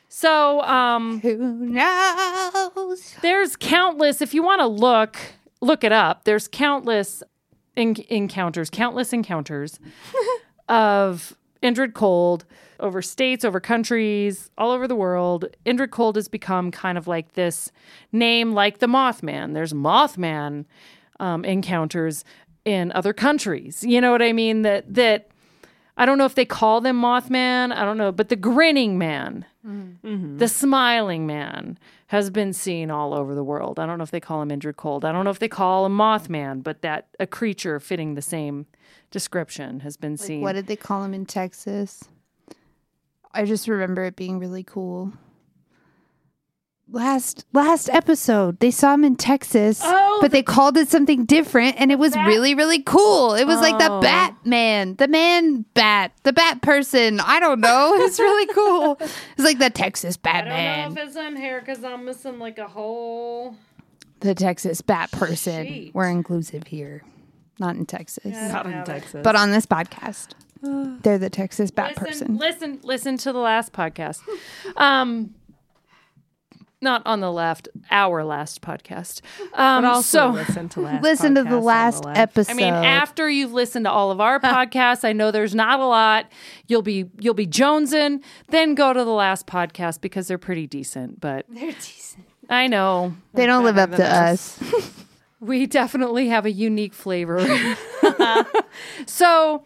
So, 0.09 0.63
um, 0.63 1.21
Who 1.21 1.37
knows? 1.37 3.15
there's 3.23 3.57
countless 3.57 4.23
if 4.23 4.33
you 4.33 4.43
want 4.43 4.61
to 4.61 4.67
look 4.67 5.17
look 5.61 5.83
it 5.85 5.93
up 5.93 6.25
there's 6.25 6.49
countless 6.49 7.23
en- 7.77 7.97
encounters 8.09 8.71
countless 8.71 9.13
encounters 9.13 9.79
of 10.69 11.37
Indrid 11.63 11.95
Cold 11.95 12.45
over 12.81 13.01
states 13.01 13.45
over 13.45 13.61
countries 13.61 14.51
all 14.59 14.71
over 14.71 14.87
the 14.87 14.97
world 14.97 15.47
Indrid 15.65 15.91
Cold 15.91 16.17
has 16.17 16.29
become 16.29 16.71
kind 16.71 16.99
of 16.99 17.07
like 17.07 17.33
this 17.33 17.73
name 18.13 18.53
like 18.53 18.79
the 18.79 18.87
Mothman. 18.87 19.55
There's 19.55 19.73
Mothman 19.73 20.67
um, 21.21 21.45
encounters 21.45 22.25
in 22.65 22.93
other 22.93 23.13
countries. 23.13 23.83
You 23.85 24.01
know 24.01 24.11
what 24.11 24.23
I 24.23 24.33
mean? 24.33 24.63
That 24.63 24.93
that 24.93 25.29
I 25.97 26.05
don't 26.05 26.19
know 26.19 26.27
if 26.27 26.35
they 26.35 26.45
call 26.45 26.81
them 26.81 27.01
Mothman. 27.01 27.73
I 27.73 27.85
don't 27.85 27.97
know, 27.97 28.13
but 28.13 28.29
the 28.29 28.37
grinning 28.37 28.99
man, 28.99 29.47
mm-hmm. 29.67 30.37
the 30.37 30.49
smiling 30.49 31.27
man, 31.27 31.79
has 32.09 32.31
been 32.31 32.53
seen 32.53 32.91
all 32.91 33.15
over 33.15 33.35
the 33.35 33.43
world. 33.43 33.79
I 33.79 33.87
don't 33.87 33.99
know 33.99 34.05
if 34.05 34.11
they 34.11 34.21
call 34.21 34.43
him 34.43 34.51
Indrid 34.51 34.77
Cold. 34.77 35.05
I 35.05 35.13
don't 35.13 35.25
know 35.25 35.31
if 35.31 35.39
they 35.39 35.49
call 35.49 35.87
him 35.87 35.97
Mothman, 35.97 36.63
but 36.63 36.83
that 36.83 37.09
a 37.19 37.27
creature 37.27 37.81
fitting 37.81 38.15
the 38.15 38.23
same 38.23 38.67
description 39.11 39.81
has 39.81 39.97
been 39.97 40.17
seen. 40.17 40.43
What 40.43 40.53
did 40.53 40.67
they 40.67 40.77
call 40.77 41.03
him 41.03 41.15
in 41.15 41.27
Texas? 41.27 42.05
I 43.33 43.45
just 43.45 43.67
remember 43.67 44.05
it 44.05 44.17
being 44.17 44.39
really 44.39 44.65
cool. 44.65 45.13
Last 46.91 47.45
last 47.53 47.89
episode. 47.91 48.59
They 48.61 48.71
saw 48.71 48.95
him 48.95 49.05
in 49.05 49.17
Texas, 49.17 49.81
Oh, 49.83 50.19
but 50.21 50.31
they 50.31 50.43
called 50.43 50.77
it 50.77 50.89
something 50.89 51.25
different, 51.25 51.77
and 51.79 51.91
it 51.93 51.99
was 51.99 52.15
really 52.17 52.55
really 52.55 52.83
cool. 52.83 53.35
It 53.35 53.45
was 53.45 53.61
like 53.61 53.79
the 53.79 53.91
Oh. 53.93 54.01
Batman, 54.01 54.95
the 54.97 55.09
man 55.09 55.65
bat, 55.75 56.13
the 56.23 56.33
Bat 56.33 56.63
person. 56.63 57.21
I 57.21 57.41
don't 57.41 57.61
know. 57.61 57.95
It's 58.01 58.19
really 58.19 58.47
cool. 58.55 58.97
It's 59.01 59.39
like 59.39 59.59
the 59.59 59.71
Texas 59.71 60.17
Batman, 60.17 60.79
i 60.81 60.85
don't 60.85 60.95
know 60.95 61.03
if 61.03 61.09
it's 61.09 61.17
on 61.17 61.37
here 61.37 61.61
because 61.61 61.83
I'm 61.85 62.05
missing 62.05 62.39
like 62.39 62.59
a 62.59 62.69
whole. 62.69 63.57
the 64.21 64.35
Texas 64.35 64.81
Bat 64.81 65.11
person. 65.13 65.67
Sheet. 65.67 65.95
We're 65.95 66.09
inclusive 66.09 66.67
here, 66.69 67.03
not 67.59 67.77
in 67.77 67.87
Texas, 67.87 68.25
Not 68.25 68.67
in 68.67 68.85
Texas. 68.85 69.21
but 69.23 69.35
on 69.37 69.51
this 69.51 69.67
podcast, 69.67 70.29
they're 71.03 71.19
the 71.19 71.31
Texas 71.31 71.71
Bat 71.71 71.91
Listen, 72.01 72.07
person. 72.07 72.37
listen, 72.39 72.79
listen 72.83 73.17
to 73.19 73.33
the 73.33 73.39
last 73.41 73.73
podcast. 73.73 74.21
Um, 74.77 75.35
not 76.87 77.03
on 77.05 77.21
the 77.21 77.31
left, 77.31 77.69
our 77.91 78.25
last 78.25 78.63
podcast. 78.63 79.21
Um, 79.53 79.83
But 79.83 79.85
also 79.85 80.19
so 80.19 80.31
listen 80.31 80.69
to 80.71 80.81
last 80.89 81.03
Listen 81.03 81.35
to 81.35 81.45
the 81.45 81.61
last 81.61 82.05
left. 82.05 82.19
episode. 82.19 82.53
I 82.53 82.55
mean, 82.55 82.73
after 82.73 83.29
you've 83.29 83.53
listened 83.53 83.85
to 83.85 83.91
all 83.91 84.11
of 84.11 84.21
our 84.21 84.41
podcasts, 84.55 85.05
I 85.05 85.13
know 85.13 85.31
there's 85.31 85.55
not 85.55 85.81
a 85.81 85.85
lot. 85.87 86.33
You'll 86.69 86.81
be 86.83 87.11
you'll 87.21 87.35
be 87.35 87.47
jonesing. 87.47 88.23
Then 88.49 88.75
go 88.75 88.93
to 88.95 89.05
the 89.05 89.11
last 89.11 89.47
podcast 89.47 90.01
because 90.01 90.29
they're 90.29 90.39
pretty 90.39 90.67
decent. 90.67 91.21
But 91.21 91.45
they're 91.51 91.73
decent. 91.73 92.25
I 92.49 92.69
know 92.69 93.15
They 93.35 93.45
don't 93.47 93.65
live 93.65 93.77
up 93.77 93.91
to 93.91 94.05
us. 94.07 94.59
we 95.41 95.67
definitely 95.67 96.29
have 96.29 96.47
a 96.47 96.51
unique 96.53 96.95
flavor. 96.95 97.45
so 99.07 99.65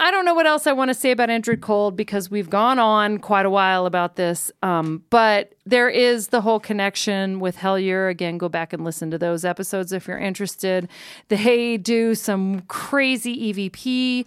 I 0.00 0.12
don't 0.12 0.24
know 0.24 0.34
what 0.34 0.46
else 0.46 0.68
I 0.68 0.72
want 0.72 0.90
to 0.90 0.94
say 0.94 1.10
about 1.10 1.28
Indrid 1.28 1.60
Cold 1.60 1.96
because 1.96 2.30
we've 2.30 2.48
gone 2.48 2.78
on 2.78 3.18
quite 3.18 3.44
a 3.44 3.50
while 3.50 3.84
about 3.84 4.14
this. 4.14 4.52
Um, 4.62 5.02
but 5.10 5.54
there 5.66 5.88
is 5.88 6.28
the 6.28 6.40
whole 6.40 6.60
connection 6.60 7.40
with 7.40 7.56
Hellier. 7.56 8.08
Again, 8.08 8.38
go 8.38 8.48
back 8.48 8.72
and 8.72 8.84
listen 8.84 9.10
to 9.10 9.18
those 9.18 9.44
episodes 9.44 9.92
if 9.92 10.06
you're 10.06 10.18
interested. 10.18 10.88
They 11.26 11.78
do 11.78 12.14
some 12.14 12.60
crazy 12.68 13.52
EVP 13.52 14.24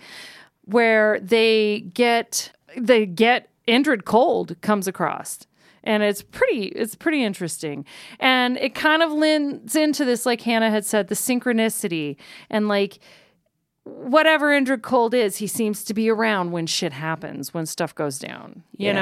where 0.65 1.22
they 1.22 1.86
get 1.93 2.51
they 2.78 3.05
get 3.05 3.49
Indrid 3.65 4.03
Cold 4.03 4.57
comes 4.61 4.88
across 4.88 5.39
and 5.84 6.03
it's 6.03 6.22
pretty 6.22 6.67
it's 6.67 6.95
pretty 6.95 7.24
interesting 7.24 7.86
and 8.19 8.57
it 8.57 8.76
kind 8.76 9.01
of 9.01 9.11
lends 9.11 9.76
into 9.76 10.05
this 10.05 10.26
like 10.26 10.41
hannah 10.41 10.69
had 10.69 10.86
said 10.86 11.07
the 11.07 11.15
synchronicity 11.15 12.15
and 12.49 12.67
like 12.67 12.99
whatever 13.84 14.50
Indrid 14.50 14.82
Cold 14.82 15.14
is, 15.14 15.38
he 15.38 15.48
seems 15.48 15.84
to 15.86 15.94
be 15.94 16.10
around 16.10 16.52
when 16.52 16.68
shit 16.68 16.94
happens, 16.94 17.54
when 17.54 17.66
stuff 17.66 17.96
goes 17.96 18.20
down. 18.20 18.64
You 18.78 18.88
Yeah. 18.88 18.94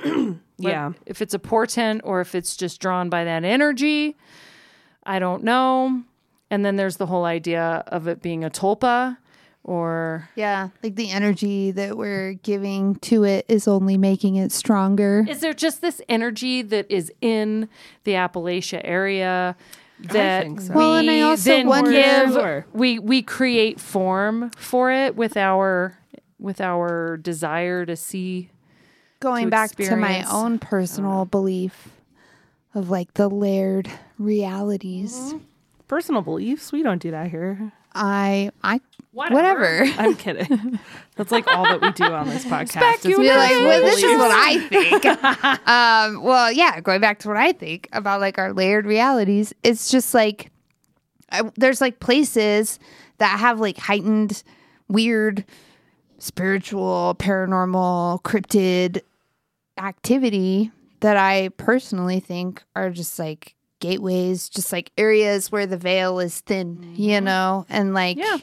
know? 0.00 0.38
Yeah. 0.60 0.92
If 1.06 1.22
it's 1.22 1.34
a 1.34 1.38
portent 1.38 2.00
or 2.02 2.20
if 2.20 2.34
it's 2.34 2.56
just 2.56 2.80
drawn 2.80 3.08
by 3.08 3.22
that 3.22 3.44
energy, 3.44 4.16
I 5.04 5.20
don't 5.20 5.44
know. 5.44 6.02
And 6.50 6.64
then 6.64 6.74
there's 6.74 6.96
the 6.96 7.06
whole 7.06 7.24
idea 7.24 7.84
of 7.86 8.08
it 8.08 8.20
being 8.22 8.42
a 8.42 8.50
tulpa 8.50 9.18
or 9.62 10.28
Yeah, 10.34 10.70
like 10.82 10.96
the 10.96 11.10
energy 11.10 11.70
that 11.70 11.96
we're 11.96 12.32
giving 12.32 12.96
to 12.96 13.22
it 13.22 13.44
is 13.48 13.68
only 13.68 13.96
making 13.96 14.34
it 14.34 14.50
stronger. 14.50 15.24
is 15.28 15.38
there 15.40 15.52
just 15.54 15.80
this 15.80 16.02
energy 16.08 16.62
that 16.62 16.90
is 16.90 17.12
in 17.20 17.68
the 18.02 18.12
Appalachia 18.14 18.80
area 18.82 19.54
that 20.00 20.44
think 20.44 20.60
so. 20.60 20.72
we 20.72 20.76
Well, 20.76 20.96
and 20.96 21.10
I 21.10 21.20
also 21.22 21.50
then 21.50 21.66
wonder- 21.66 21.90
give 21.90 22.64
we 22.72 22.98
we 22.98 23.22
create 23.22 23.80
form 23.80 24.50
for 24.56 24.90
it 24.90 25.16
with 25.16 25.36
our 25.36 25.98
with 26.38 26.60
our 26.60 27.16
desire 27.16 27.84
to 27.84 27.96
see 27.96 28.50
Going 29.20 29.46
to 29.46 29.50
back 29.50 29.74
to 29.76 29.96
my 29.96 30.24
own 30.30 30.58
personal 30.58 31.20
oh. 31.20 31.24
belief 31.24 31.88
of 32.74 32.90
like 32.90 33.14
the 33.14 33.28
layered 33.28 33.90
realities. 34.18 35.16
Mm-hmm. 35.16 35.38
Personal 35.88 36.22
beliefs. 36.22 36.70
We 36.70 36.82
don't 36.82 37.00
do 37.02 37.10
that 37.10 37.30
here. 37.30 37.72
I 37.94 38.50
I 38.62 38.80
Whatever. 39.12 39.84
whatever. 39.84 39.84
I'm 40.00 40.14
kidding. 40.14 40.78
That's 41.16 41.32
like 41.32 41.46
all 41.48 41.64
that 41.64 41.80
we 41.80 41.90
do 41.92 42.04
on 42.04 42.28
this 42.28 42.44
podcast. 42.46 43.04
is 43.04 43.16
Be 43.16 43.28
like, 43.28 43.50
well, 43.50 43.80
this 43.80 44.02
is 44.02 44.18
what 44.18 44.30
I 44.30 44.60
think. 44.68 45.04
um, 45.68 46.22
well, 46.22 46.52
yeah, 46.52 46.80
going 46.80 47.00
back 47.00 47.18
to 47.20 47.28
what 47.28 47.36
I 47.36 47.52
think 47.52 47.88
about 47.92 48.20
like 48.20 48.38
our 48.38 48.52
layered 48.52 48.86
realities, 48.86 49.52
it's 49.62 49.90
just 49.90 50.14
like 50.14 50.50
I, 51.30 51.50
there's 51.56 51.80
like 51.80 52.00
places 52.00 52.78
that 53.18 53.38
have 53.40 53.60
like 53.60 53.78
heightened, 53.78 54.42
weird, 54.88 55.44
spiritual, 56.18 57.16
paranormal, 57.18 58.22
cryptid 58.22 59.02
activity 59.78 60.70
that 61.00 61.16
I 61.16 61.50
personally 61.50 62.20
think 62.20 62.62
are 62.74 62.90
just 62.90 63.18
like 63.18 63.54
gateways, 63.80 64.48
just 64.48 64.72
like 64.72 64.90
areas 64.98 65.52
where 65.52 65.66
the 65.66 65.76
veil 65.76 66.18
is 66.18 66.40
thin, 66.40 66.94
you 66.96 67.20
know, 67.20 67.66
and 67.68 67.94
like 67.94 68.16
Yeah. 68.18 68.38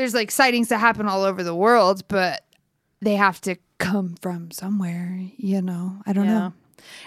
There's 0.00 0.14
like 0.14 0.30
sightings 0.30 0.68
that 0.68 0.78
happen 0.78 1.06
all 1.06 1.24
over 1.24 1.42
the 1.42 1.54
world, 1.54 2.08
but 2.08 2.42
they 3.02 3.16
have 3.16 3.38
to 3.42 3.56
come 3.76 4.14
from 4.22 4.50
somewhere, 4.50 5.20
you 5.36 5.60
know. 5.60 6.00
I 6.06 6.14
don't 6.14 6.26
know. 6.26 6.54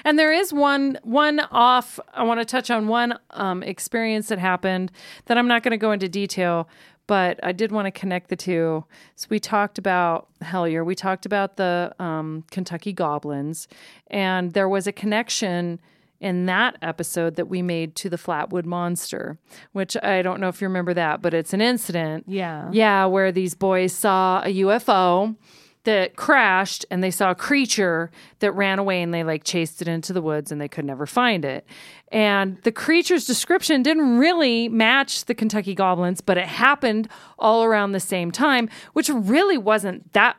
And 0.06 0.20
there 0.20 0.32
is 0.32 0.54
one 0.54 1.00
one 1.02 1.40
off. 1.52 2.00
I 2.14 2.22
want 2.22 2.40
to 2.40 2.46
touch 2.46 2.70
on 2.70 2.88
one 2.88 3.18
um, 3.32 3.64
experience 3.64 4.28
that 4.28 4.38
happened 4.38 4.92
that 5.26 5.40
I'm 5.40 5.48
not 5.48 5.64
going 5.64 5.72
to 5.72 5.78
go 5.78 5.92
into 5.92 6.08
detail, 6.08 6.70
but 7.08 7.40
I 7.42 7.52
did 7.52 7.72
want 7.72 7.88
to 7.88 7.92
connect 7.92 8.30
the 8.30 8.36
two. 8.36 8.86
So 9.16 9.26
we 9.32 9.40
talked 9.40 9.80
about 9.80 10.28
Hellier. 10.44 10.86
We 10.86 10.94
talked 10.94 11.26
about 11.26 11.58
the 11.58 11.96
um, 11.98 12.44
Kentucky 12.52 12.94
Goblins, 12.94 13.68
and 14.06 14.54
there 14.54 14.70
was 14.70 14.86
a 14.86 14.92
connection 14.92 15.82
in 16.20 16.46
that 16.46 16.78
episode 16.82 17.36
that 17.36 17.48
we 17.48 17.62
made 17.62 17.96
to 17.98 18.10
the 18.10 18.18
Flatwood 18.18 18.66
Monster, 18.66 19.38
which 19.74 19.98
I 20.02 20.22
don't 20.22 20.40
know 20.40 20.48
if 20.48 20.62
you 20.62 20.68
remember 20.68 20.94
that, 20.94 21.22
but 21.22 21.34
it's 21.34 21.54
an 21.54 21.62
incident. 21.62 22.26
Yeah. 22.28 22.70
Yeah, 22.72 23.06
where 23.06 23.32
these 23.32 23.56
boys 23.56 23.94
saw 23.94 24.42
a 24.42 24.54
UFO 24.62 25.36
that 25.84 26.16
crashed 26.16 26.86
and 26.90 27.04
they 27.04 27.12
saw 27.12 27.32
a 27.32 27.36
creature 27.36 28.10
that 28.40 28.54
ran 28.54 28.80
away 28.80 29.02
and 29.02 29.14
they 29.14 29.24
like 29.24 29.44
chased 29.44 29.82
it 29.82 29.88
into 29.88 30.14
the 30.14 30.22
woods 30.22 30.52
and 30.52 30.62
they 30.62 30.70
could 30.70 30.86
never 30.86 31.06
find 31.06 31.44
it. 31.44 31.66
And 32.10 32.58
the 32.64 32.72
creature's 32.72 33.26
description 33.26 33.84
didn't 33.84 34.18
really 34.18 34.70
match 34.70 35.26
the 35.26 35.36
Kentucky 35.36 35.76
goblins, 35.76 36.22
but 36.22 36.38
it 36.38 36.48
happened 36.48 37.10
all 37.38 37.64
around 37.64 37.92
the 37.92 38.00
same 38.00 38.32
time, 38.32 38.70
which 38.94 39.10
really 39.10 39.58
wasn't 39.58 40.14
that 40.14 40.38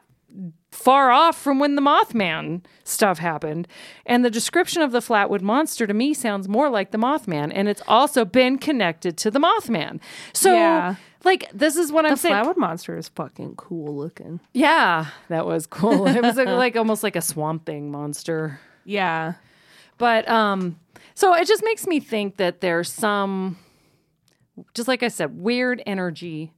far 0.75 1.11
off 1.11 1.39
from 1.39 1.59
when 1.59 1.77
the 1.77 1.83
Mothman 1.83 2.63
stuff 2.83 3.19
happened. 3.19 3.69
And 4.05 4.25
the 4.25 4.31
description 4.31 4.83
of 4.83 4.93
the 4.93 4.99
Flatwood 5.01 5.41
monster 5.41 5.87
to 5.87 5.95
me 5.95 6.13
sounds 6.15 6.49
more 6.49 6.69
like 6.69 6.91
the 6.91 6.99
Mothman, 6.99 7.53
and 7.55 7.69
it's 7.69 7.83
also 7.87 8.25
been 8.25 8.59
connected 8.59 9.17
to 9.19 9.31
the 9.31 9.39
Mothman. 9.39 10.01
So, 10.33 10.53
Yeah. 10.53 10.97
like, 11.25 11.49
this 11.55 11.77
is 11.77 11.93
what 11.93 12.05
I'm 12.05 12.17
saying. 12.17 12.35
The. 12.35 12.43
Flatwood 12.51 12.57
monster 12.57 12.97
is 12.97 13.09
fucking 13.09 13.55
cool 13.57 13.97
looking. 13.97 14.41
Yeah, 14.53 15.07
that 15.29 15.47
was 15.47 15.67
cool. 15.67 16.07
It 16.17 16.23
was 16.23 16.37
like, 16.37 16.49
like 16.49 16.77
almost 16.77 17.03
like 17.03 17.17
a 17.17 17.23
swamp 17.23 17.67
thing 17.67 17.91
monster. 17.91 18.59
Yeah. 18.85 19.35
But 19.97 20.29
um 20.29 20.79
so 21.15 21.35
it 21.35 21.47
just 21.47 21.63
makes 21.65 21.87
me 21.87 22.01
think 22.01 22.37
that 22.39 22.61
there's 22.61 22.91
some 22.93 23.57
just 24.75 24.89
like 24.89 25.03
I 25.05 25.09
said, 25.09 25.39
weird 25.39 25.83
energy 25.87 26.53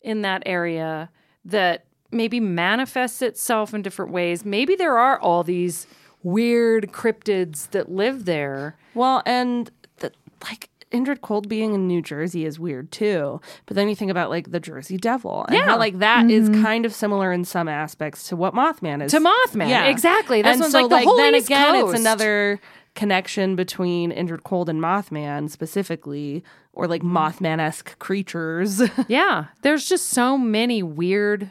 in 0.00 0.22
that 0.22 0.42
area 0.46 1.10
that 1.44 1.84
maybe 2.12 2.40
manifests 2.40 3.22
itself 3.22 3.74
in 3.74 3.82
different 3.82 4.12
ways. 4.12 4.44
Maybe 4.44 4.74
there 4.76 4.98
are 4.98 5.18
all 5.18 5.42
these 5.42 5.86
weird 6.22 6.92
cryptids 6.92 7.70
that 7.70 7.90
live 7.90 8.24
there. 8.24 8.76
Well, 8.94 9.22
and 9.26 9.70
the, 9.98 10.12
like 10.44 10.68
Indrid 10.92 11.22
Cold 11.22 11.48
being 11.48 11.74
in 11.74 11.88
New 11.88 12.02
Jersey 12.02 12.44
is 12.44 12.60
weird 12.60 12.92
too. 12.92 13.40
But 13.66 13.76
then 13.76 13.88
you 13.88 13.96
think 13.96 14.10
about 14.10 14.30
like 14.30 14.50
the 14.50 14.60
Jersey 14.60 14.96
Devil 14.96 15.44
and 15.48 15.56
Yeah. 15.56 15.64
how 15.64 15.78
like 15.78 15.98
that 15.98 16.30
is 16.30 16.48
mm-hmm. 16.48 16.62
kind 16.62 16.86
of 16.86 16.94
similar 16.94 17.32
in 17.32 17.44
some 17.44 17.68
aspects 17.68 18.28
to 18.28 18.36
what 18.36 18.54
Mothman 18.54 19.02
is. 19.02 19.10
To 19.12 19.20
Mothman, 19.20 19.68
yeah, 19.68 19.86
exactly. 19.86 20.42
And 20.42 20.64
so 20.64 20.80
like 20.80 20.90
the 20.90 21.08
whole 21.08 21.16
then 21.16 21.34
East 21.34 21.46
again, 21.46 21.80
Coast. 21.80 21.94
it's 21.94 22.00
another 22.00 22.60
connection 22.94 23.56
between 23.56 24.12
Indrid 24.12 24.44
Cold 24.44 24.68
and 24.68 24.80
Mothman 24.80 25.50
specifically, 25.50 26.44
or 26.74 26.86
like 26.86 27.02
mm-hmm. 27.02 27.16
Mothman 27.16 27.58
esque 27.58 27.98
creatures. 27.98 28.82
Yeah, 29.08 29.46
there's 29.62 29.88
just 29.88 30.10
so 30.10 30.38
many 30.38 30.82
weird 30.82 31.50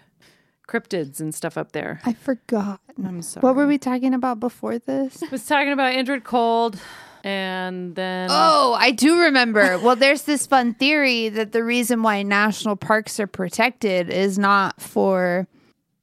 cryptids 0.72 1.20
and 1.20 1.36
stuff 1.36 1.58
up 1.58 1.72
there. 1.74 2.00
I 2.06 2.14
forgot. 2.14 2.80
I'm 3.04 3.22
sorry. 3.22 3.42
What 3.42 3.56
were 3.56 3.68
we 3.68 3.78
talking 3.78 4.14
about 4.14 4.40
before 4.40 4.80
this? 4.80 5.22
I 5.22 5.28
was 5.32 5.46
talking 5.46 5.72
about 5.74 5.94
Indrid 5.94 6.24
Cold 6.24 6.80
and 7.24 7.94
then 7.96 8.30
Oh, 8.32 8.76
I 8.80 8.92
do 8.92 9.20
remember. 9.20 9.78
well, 9.80 9.96
there's 9.96 10.24
this 10.24 10.48
fun 10.48 10.74
theory 10.74 11.30
that 11.30 11.52
the 11.52 11.64
reason 11.64 12.02
why 12.02 12.24
national 12.24 12.76
parks 12.78 13.20
are 13.20 13.28
protected 13.28 14.10
is 14.10 14.40
not 14.40 14.82
for 14.82 15.48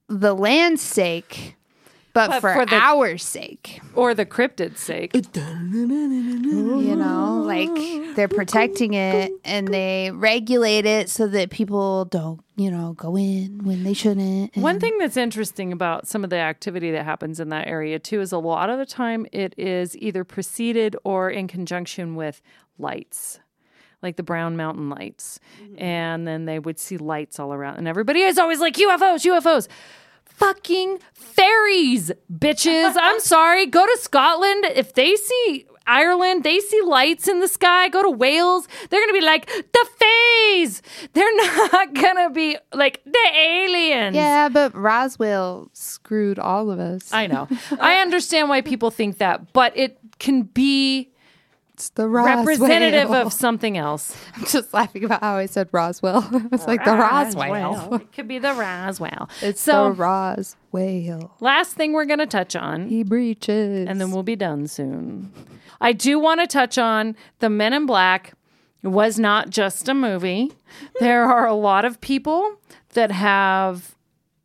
the 0.09 0.35
land's 0.35 0.83
sake, 0.83 1.57
but, 2.19 2.29
But 2.31 2.41
for, 2.41 2.53
for 2.55 2.66
the- 2.66 2.75
our 2.75 3.16
sake, 3.16 3.81
or 3.95 4.12
the 4.12 4.27
cryptid's 4.27 4.81
sake. 4.81 5.12
you 5.14 6.97
know, 6.97 7.43
like 7.47 8.16
they're 8.16 8.27
protecting 8.27 8.95
it 8.95 9.31
and 9.45 9.69
they 9.69 10.11
regulate 10.12 10.85
it 10.85 11.09
so 11.11 11.29
that 11.29 11.51
people 11.51 12.05
don't, 12.07 12.41
you 12.57 12.71
know, 12.73 12.95
go 12.95 13.16
in 13.16 13.61
when 13.64 13.85
they 13.85 13.95
shouldn't. 13.95 14.51
and- 14.55 14.62
One 14.64 14.81
thing 14.81 14.99
that's 14.99 15.16
interesting 15.16 15.73
about 15.73 16.09
some 16.09 16.25
of 16.25 16.31
the 16.31 16.37
activity 16.39 16.91
that 16.91 17.05
happens 17.05 17.39
in 17.39 17.51
that 17.51 17.69
area 17.69 18.01
too 18.01 18.21
is 18.21 18.33
a 18.33 18.39
lot 18.39 18.69
of 18.69 18.79
the 18.79 18.87
time 18.87 19.27
it 19.33 19.55
is 19.57 19.97
either 19.99 20.25
preceded 20.25 20.97
or 21.05 21.31
in 21.31 21.47
conjunction 21.47 22.16
with 22.16 22.43
lights. 22.79 23.39
Like 24.03 24.16
the 24.16 24.23
Brown 24.23 24.57
Mountain 24.57 24.91
lights. 24.91 25.41
Mm-hmm. 25.62 25.83
And 25.83 26.27
then 26.27 26.45
they 26.47 26.59
would 26.61 26.79
see 26.79 26.97
lights 26.99 27.41
all 27.41 27.53
around. 27.53 27.79
And 27.79 27.89
everybody 27.89 28.21
is 28.21 28.39
always 28.39 28.61
like, 28.61 28.75
UFOs, 28.75 29.25
UFOs. 29.25 29.66
Fucking 30.39 31.01
fairies, 31.12 32.12
bitches. 32.32 32.95
I'm 32.97 33.18
sorry. 33.34 33.66
Go 33.66 33.84
to 33.84 33.99
Scotland. 34.01 34.66
If 34.66 34.95
they 34.95 35.16
see 35.16 35.66
Ireland, 35.84 36.45
they 36.45 36.61
see 36.61 36.80
lights 36.82 37.26
in 37.26 37.41
the 37.41 37.49
sky. 37.49 37.89
Go 37.89 38.03
to 38.05 38.11
Wales. 38.11 38.68
They're 38.89 39.01
going 39.01 39.09
to 39.14 39.20
be 39.20 39.24
like, 39.26 39.47
the 39.47 39.86
fays. 39.99 40.80
They're 41.12 41.34
not 41.72 41.93
going 41.93 42.16
to 42.16 42.30
be 42.32 42.57
like 42.72 43.03
the 43.05 43.28
aliens. 43.36 44.14
yeah, 44.14 44.49
but 44.49 44.74
Roswell 44.76 45.70
screwed 45.72 46.39
all 46.39 46.70
of 46.70 46.78
us. 46.78 47.12
I 47.12 47.26
know. 47.26 47.49
I 47.80 47.97
understand 47.97 48.49
why 48.49 48.61
people 48.61 48.93
think 48.93 49.18
that, 49.18 49.53
but 49.53 49.76
it 49.76 49.99
can 50.20 50.43
be 50.43 51.11
It's 51.79 51.91
the 51.91 52.09
Roswell. 52.09 52.39
representative 52.45 53.12
of 53.12 53.33
something 53.33 53.79
else. 53.79 54.16
I'm 54.35 54.45
just 54.47 54.74
laughing 54.74 55.05
about 55.05 55.20
how 55.20 55.37
I 55.37 55.47
said 55.47 55.68
Roswell. 55.70 56.29
it's 56.53 56.66
like 56.66 56.85
the 56.85 56.91
Roswell. 56.91 57.95
It 57.95 58.11
could 58.12 58.26
be 58.26 58.41
the 58.41 58.53
Roswell. 58.53 59.31
It's 59.43 59.61
so 59.61 59.85
the 59.85 59.93
Roswell. 59.93 61.37
last 61.39 61.74
thing 61.74 61.93
we're 61.93 62.05
going 62.05 62.18
to 62.18 62.26
touch 62.26 62.57
on, 62.57 62.89
He 62.89 63.05
breaches. 63.05 63.87
and 63.89 64.01
then 64.01 64.11
we'll 64.11 64.24
be 64.24 64.35
done 64.35 64.66
soon. 64.66 65.33
I 65.81 65.93
do 65.93 66.18
want 66.18 66.41
to 66.41 66.49
touch 66.49 66.79
on 66.79 67.14
the 67.39 67.49
Men 67.49 67.72
in 67.72 67.87
Black 67.87 68.33
was 68.83 69.16
not 69.16 69.49
just 69.51 69.89
a 69.89 69.95
movie. 69.95 70.51
There 70.99 71.26
are 71.26 71.47
a 71.47 71.55
lot 71.55 71.85
of 71.85 72.01
people 72.01 72.57
that 72.95 73.12
have 73.12 73.95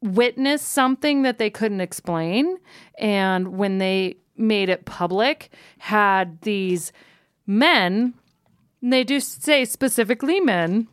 witnessed 0.02 0.70
something 0.70 1.24
that 1.24 1.40
they 1.40 1.50
couldn't 1.50 1.82
explain. 1.82 2.58
And 3.00 3.58
when 3.58 3.80
they 3.80 4.18
made 4.38 4.70
it 4.70 4.86
public, 4.86 5.50
had 5.80 6.42
these 6.42 6.92
men, 7.46 8.14
they 8.82 9.04
do 9.04 9.20
say 9.20 9.66
specifically 9.66 10.40
men, 10.40 10.88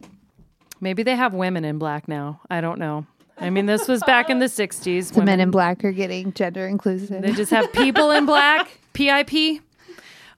maybe 0.81 1.03
they 1.03 1.17
have 1.17 1.35
women 1.35 1.65
in 1.65 1.79
black 1.79 2.09
now. 2.09 2.41
I 2.51 2.61
don't 2.61 2.79
know. 2.79 3.07
I 3.39 3.49
mean, 3.51 3.67
this 3.67 3.89
was 3.89 4.03
back 4.05 4.29
in 4.29 4.39
the 4.39 4.47
60s. 4.61 5.13
the 5.13 5.25
men 5.25 5.41
in 5.41 5.51
black 5.51 5.83
are 5.85 5.93
getting 5.93 6.33
gender 6.33 6.67
inclusive. 6.67 7.23
they 7.23 7.33
just 7.33 7.51
have 7.51 7.73
people 7.73 8.11
in 8.11 8.27
black, 8.27 8.69
PIP. 8.93 9.63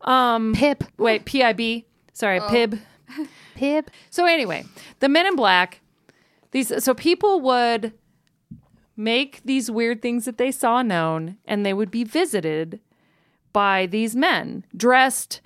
Um, 0.03 0.53
Pip. 0.55 0.85
wait, 0.99 1.25
PIB. 1.25 1.85
Sorry, 2.13 2.41
PIB. 2.41 2.79
PIB. 3.55 3.91
So 4.11 4.27
anyway, 4.27 4.65
the 5.01 5.09
Men 5.09 5.27
in 5.27 5.37
Black, 5.37 5.81
these 6.51 6.83
so 6.83 6.95
people 6.95 7.41
would 7.41 7.93
make 8.97 9.41
these 9.45 9.71
weird 9.71 10.03
things 10.03 10.25
that 10.25 10.39
they 10.39 10.51
saw 10.51 10.83
known, 10.83 11.37
and 11.45 11.65
they 11.65 11.73
would 11.73 11.91
be 11.91 12.05
visited 12.05 12.81
by 13.53 13.87
these 13.87 14.17
men 14.17 14.65
dressed 14.77 15.41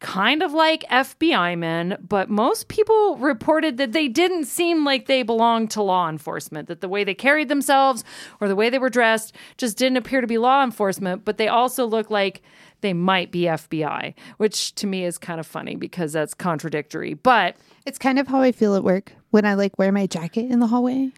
kind 0.00 0.42
of 0.44 0.52
like 0.52 0.84
FBI 0.90 1.58
men, 1.58 1.96
but 2.08 2.30
most 2.30 2.68
people 2.68 3.16
reported 3.16 3.78
that 3.78 3.92
they 3.92 4.06
didn't 4.06 4.44
seem 4.44 4.84
like 4.84 5.06
they 5.06 5.22
belonged 5.24 5.70
to 5.72 5.82
law 5.82 6.08
enforcement, 6.08 6.68
that 6.68 6.80
the 6.80 6.88
way 6.88 7.02
they 7.02 7.14
carried 7.14 7.48
themselves 7.48 8.04
or 8.40 8.46
the 8.48 8.54
way 8.56 8.70
they 8.70 8.78
were 8.78 8.90
dressed 8.90 9.34
just 9.56 9.76
didn't 9.76 9.96
appear 9.96 10.20
to 10.20 10.26
be 10.28 10.38
law 10.38 10.62
enforcement, 10.62 11.24
but 11.24 11.36
they 11.36 11.48
also 11.48 11.84
looked 11.84 12.10
like 12.12 12.42
they 12.80 12.92
might 12.92 13.32
be 13.32 13.40
FBI, 13.42 14.14
which 14.36 14.72
to 14.76 14.86
me 14.86 15.04
is 15.04 15.18
kind 15.18 15.40
of 15.40 15.46
funny 15.48 15.74
because 15.74 16.12
that's 16.12 16.32
contradictory. 16.32 17.14
But 17.14 17.56
It's 17.84 17.98
kind 17.98 18.20
of 18.20 18.28
how 18.28 18.40
I 18.40 18.52
feel 18.52 18.76
at 18.76 18.84
work 18.84 19.12
when 19.30 19.44
I 19.44 19.54
like 19.54 19.76
wear 19.80 19.90
my 19.90 20.06
jacket 20.06 20.48
in 20.48 20.60
the 20.60 20.68
hallway. 20.68 21.10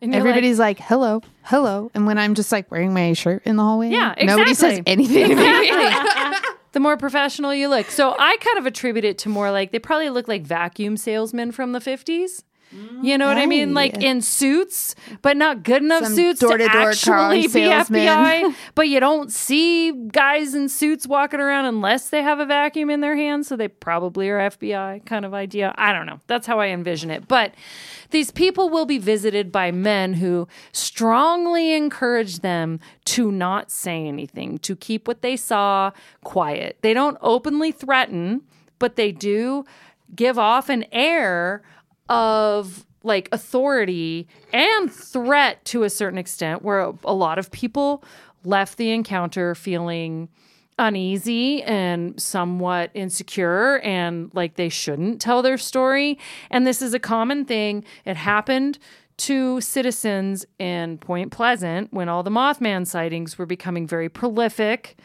you're 0.00 0.10
like- 0.12 0.14
Everybody's 0.14 0.60
like, 0.60 0.78
hello, 0.78 1.22
hello. 1.42 1.90
And 1.92 2.06
when 2.06 2.18
I'm 2.18 2.34
just 2.36 2.52
like 2.52 2.70
wearing 2.70 2.94
my 2.94 3.14
shirt 3.14 3.42
in 3.44 3.56
the 3.56 3.64
hallway, 3.64 3.88
Yeah, 3.90 4.14
nobody 4.22 4.54
says 4.54 4.80
anything 4.86 5.28
to 5.30 5.34
me. 5.34 6.38
The 6.78 6.82
more 6.82 6.96
professional 6.96 7.52
you 7.52 7.66
look. 7.66 7.90
So 7.90 8.14
I 8.16 8.36
kind 8.36 8.56
of 8.56 8.64
attribute 8.64 9.04
it 9.04 9.18
to 9.18 9.28
more 9.28 9.50
like 9.50 9.72
they 9.72 9.80
probably 9.80 10.10
look 10.10 10.28
like 10.28 10.44
vacuum 10.44 10.96
salesmen 10.96 11.50
from 11.50 11.72
the 11.72 11.80
50s. 11.80 12.44
You 13.02 13.18
know 13.18 13.26
what 13.26 13.36
I 13.36 13.46
mean? 13.46 13.74
Like 13.74 14.00
in 14.00 14.20
suits, 14.20 14.94
but 15.22 15.36
not 15.36 15.64
good 15.64 15.82
enough 15.82 16.04
Some 16.04 16.14
suits 16.14 16.40
to 16.40 16.46
door-to-door 16.46 16.70
car 16.70 16.90
actually 16.90 17.42
be 17.42 17.48
salesman. 17.48 18.06
FBI. 18.06 18.54
But 18.76 18.88
you 18.88 19.00
don't 19.00 19.32
see 19.32 19.90
guys 19.90 20.54
in 20.54 20.68
suits 20.68 21.04
walking 21.08 21.40
around 21.40 21.64
unless 21.64 22.10
they 22.10 22.22
have 22.22 22.38
a 22.38 22.46
vacuum 22.46 22.90
in 22.90 23.00
their 23.00 23.16
hands. 23.16 23.48
So 23.48 23.56
they 23.56 23.66
probably 23.68 24.28
are 24.28 24.38
FBI 24.50 25.04
kind 25.06 25.24
of 25.24 25.34
idea. 25.34 25.74
I 25.78 25.92
don't 25.92 26.06
know. 26.06 26.20
That's 26.28 26.46
how 26.46 26.60
I 26.60 26.68
envision 26.68 27.10
it. 27.10 27.26
But 27.26 27.54
these 28.10 28.30
people 28.30 28.68
will 28.70 28.86
be 28.86 28.98
visited 28.98 29.52
by 29.52 29.70
men 29.70 30.14
who 30.14 30.48
strongly 30.72 31.74
encourage 31.74 32.40
them 32.40 32.80
to 33.06 33.30
not 33.30 33.70
say 33.70 34.06
anything, 34.06 34.58
to 34.58 34.74
keep 34.76 35.06
what 35.06 35.22
they 35.22 35.36
saw 35.36 35.90
quiet. 36.24 36.78
They 36.82 36.94
don't 36.94 37.18
openly 37.20 37.72
threaten, 37.72 38.42
but 38.78 38.96
they 38.96 39.12
do 39.12 39.64
give 40.14 40.38
off 40.38 40.68
an 40.68 40.84
air 40.92 41.62
of 42.08 42.86
like 43.02 43.28
authority 43.30 44.26
and 44.52 44.92
threat 44.92 45.64
to 45.66 45.82
a 45.84 45.90
certain 45.90 46.18
extent, 46.18 46.62
where 46.62 46.92
a 47.04 47.14
lot 47.14 47.38
of 47.38 47.50
people 47.50 48.02
left 48.44 48.76
the 48.78 48.90
encounter 48.90 49.54
feeling 49.54 50.28
uneasy 50.78 51.62
and 51.64 52.20
somewhat 52.20 52.90
insecure 52.94 53.80
and 53.80 54.30
like 54.34 54.54
they 54.54 54.68
shouldn't 54.68 55.20
tell 55.20 55.42
their 55.42 55.58
story. 55.58 56.18
And 56.50 56.66
this 56.66 56.80
is 56.80 56.94
a 56.94 56.98
common 56.98 57.44
thing. 57.44 57.84
It 58.04 58.16
happened 58.16 58.78
to 59.18 59.60
citizens 59.60 60.46
in 60.58 60.98
Point 60.98 61.32
Pleasant 61.32 61.92
when 61.92 62.08
all 62.08 62.22
the 62.22 62.30
Mothman 62.30 62.86
sightings 62.86 63.36
were 63.36 63.46
becoming 63.46 63.86
very 63.86 64.08
prolific. 64.08 64.96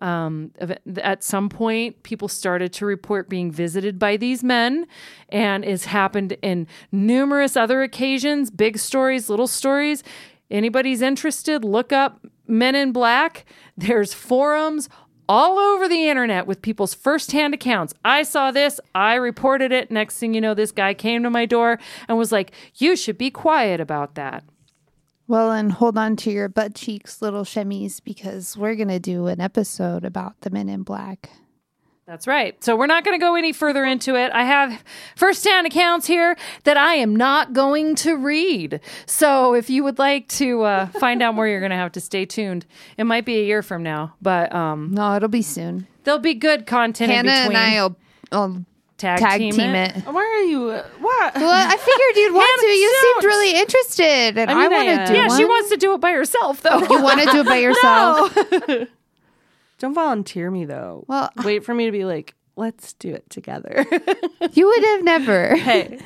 Um, 0.00 0.50
at 0.96 1.22
some 1.22 1.48
point, 1.48 2.02
people 2.02 2.26
started 2.26 2.72
to 2.74 2.86
report 2.86 3.28
being 3.28 3.52
visited 3.52 3.98
by 3.98 4.16
these 4.16 4.42
men, 4.42 4.86
and 5.28 5.62
it's 5.62 5.84
happened 5.84 6.36
in 6.42 6.66
numerous 6.90 7.54
other 7.54 7.82
occasions 7.82 8.50
big 8.50 8.78
stories, 8.78 9.28
little 9.28 9.46
stories. 9.46 10.02
Anybody's 10.50 11.02
interested, 11.02 11.64
look 11.64 11.92
up 11.92 12.26
Men 12.50 12.74
in 12.74 12.92
Black. 12.92 13.44
There's 13.76 14.12
forums 14.12 14.88
all 15.30 15.60
over 15.60 15.88
the 15.88 16.08
internet 16.08 16.44
with 16.48 16.60
people's 16.60 16.92
firsthand 16.92 17.54
accounts. 17.54 17.94
I 18.04 18.24
saw 18.24 18.50
this, 18.50 18.80
I 18.96 19.14
reported 19.14 19.70
it. 19.70 19.88
Next 19.88 20.18
thing 20.18 20.34
you 20.34 20.40
know, 20.40 20.54
this 20.54 20.72
guy 20.72 20.92
came 20.92 21.22
to 21.22 21.30
my 21.30 21.46
door 21.46 21.78
and 22.08 22.18
was 22.18 22.32
like, 22.32 22.50
You 22.74 22.96
should 22.96 23.16
be 23.16 23.30
quiet 23.30 23.80
about 23.80 24.16
that. 24.16 24.42
well, 25.28 25.52
and 25.52 25.70
hold 25.70 25.96
on 25.96 26.16
to 26.16 26.32
your 26.32 26.48
butt 26.48 26.74
cheeks, 26.74 27.22
little 27.22 27.44
shemmies, 27.44 28.02
because 28.02 28.56
we're 28.56 28.74
going 28.74 28.88
to 28.88 28.98
do 28.98 29.28
an 29.28 29.40
episode 29.40 30.04
about 30.04 30.34
the 30.40 30.50
men 30.50 30.68
in 30.68 30.82
black. 30.82 31.30
That's 32.10 32.26
right. 32.26 32.62
So 32.64 32.74
we're 32.74 32.86
not 32.88 33.04
going 33.04 33.16
to 33.16 33.24
go 33.24 33.36
any 33.36 33.52
further 33.52 33.84
into 33.84 34.16
it. 34.16 34.32
I 34.32 34.42
have 34.42 34.82
firsthand 35.14 35.68
accounts 35.68 36.08
here 36.08 36.36
that 36.64 36.76
I 36.76 36.94
am 36.94 37.14
not 37.14 37.52
going 37.52 37.94
to 37.96 38.16
read. 38.16 38.80
So 39.06 39.54
if 39.54 39.70
you 39.70 39.84
would 39.84 40.00
like 40.00 40.26
to 40.30 40.62
uh, 40.62 40.86
find 40.86 41.22
out 41.22 41.36
more, 41.36 41.46
you're 41.46 41.60
going 41.60 41.70
to 41.70 41.76
have 41.76 41.92
to 41.92 42.00
stay 42.00 42.26
tuned. 42.26 42.66
It 42.96 43.04
might 43.04 43.24
be 43.24 43.36
a 43.38 43.44
year 43.44 43.62
from 43.62 43.84
now, 43.84 44.14
but 44.20 44.52
um, 44.52 44.90
No, 44.92 45.14
it'll 45.14 45.28
be 45.28 45.40
soon. 45.42 45.86
there'll 46.02 46.18
be 46.18 46.34
good 46.34 46.66
content 46.66 47.12
Hannah 47.12 47.30
in 47.30 47.34
and 47.36 47.48
between. 47.52 47.56
I 47.78 47.80
will, 47.84 47.96
will 48.32 48.64
tag, 48.98 49.20
tag 49.20 49.38
team, 49.38 49.52
team 49.52 49.70
it. 49.76 49.96
it. 49.98 50.04
Why 50.06 50.20
are 50.20 50.42
you? 50.50 50.68
uh, 50.70 50.84
What? 50.98 51.34
Well, 51.36 51.48
I 51.48 51.76
figured 51.76 52.16
you'd 52.16 52.34
want 52.34 52.60
Hannah, 52.60 52.72
to. 52.72 52.76
You 52.76 52.90
don't. 52.90 53.22
seemed 53.22 53.24
really 53.30 53.60
interested, 53.60 54.38
and 54.38 54.50
I, 54.50 54.54
mean, 54.54 54.64
I 54.64 54.68
want 54.68 54.86
to 54.88 54.92
am. 55.02 55.06
do 55.06 55.14
Yeah, 55.14 55.28
one. 55.28 55.38
she 55.38 55.44
wants 55.44 55.70
to 55.70 55.76
do 55.76 55.94
it 55.94 56.00
by 56.00 56.10
herself, 56.10 56.60
though. 56.62 56.80
You 56.80 57.02
want 57.04 57.20
to 57.20 57.26
do 57.30 57.40
it 57.42 57.46
by 57.46 57.58
yourself? 57.58 58.36
Don't 59.80 59.94
volunteer 59.94 60.50
me 60.52 60.64
though. 60.64 61.04
Well- 61.08 61.30
wait 61.44 61.64
for 61.64 61.74
me 61.74 61.86
to 61.86 61.92
be 61.92 62.04
like, 62.04 62.34
let's 62.54 62.92
do 62.92 63.12
it 63.12 63.28
together. 63.28 63.84
You 64.52 64.66
would 64.66 64.84
have 64.84 65.04
never. 65.04 65.54
hey, 65.56 66.00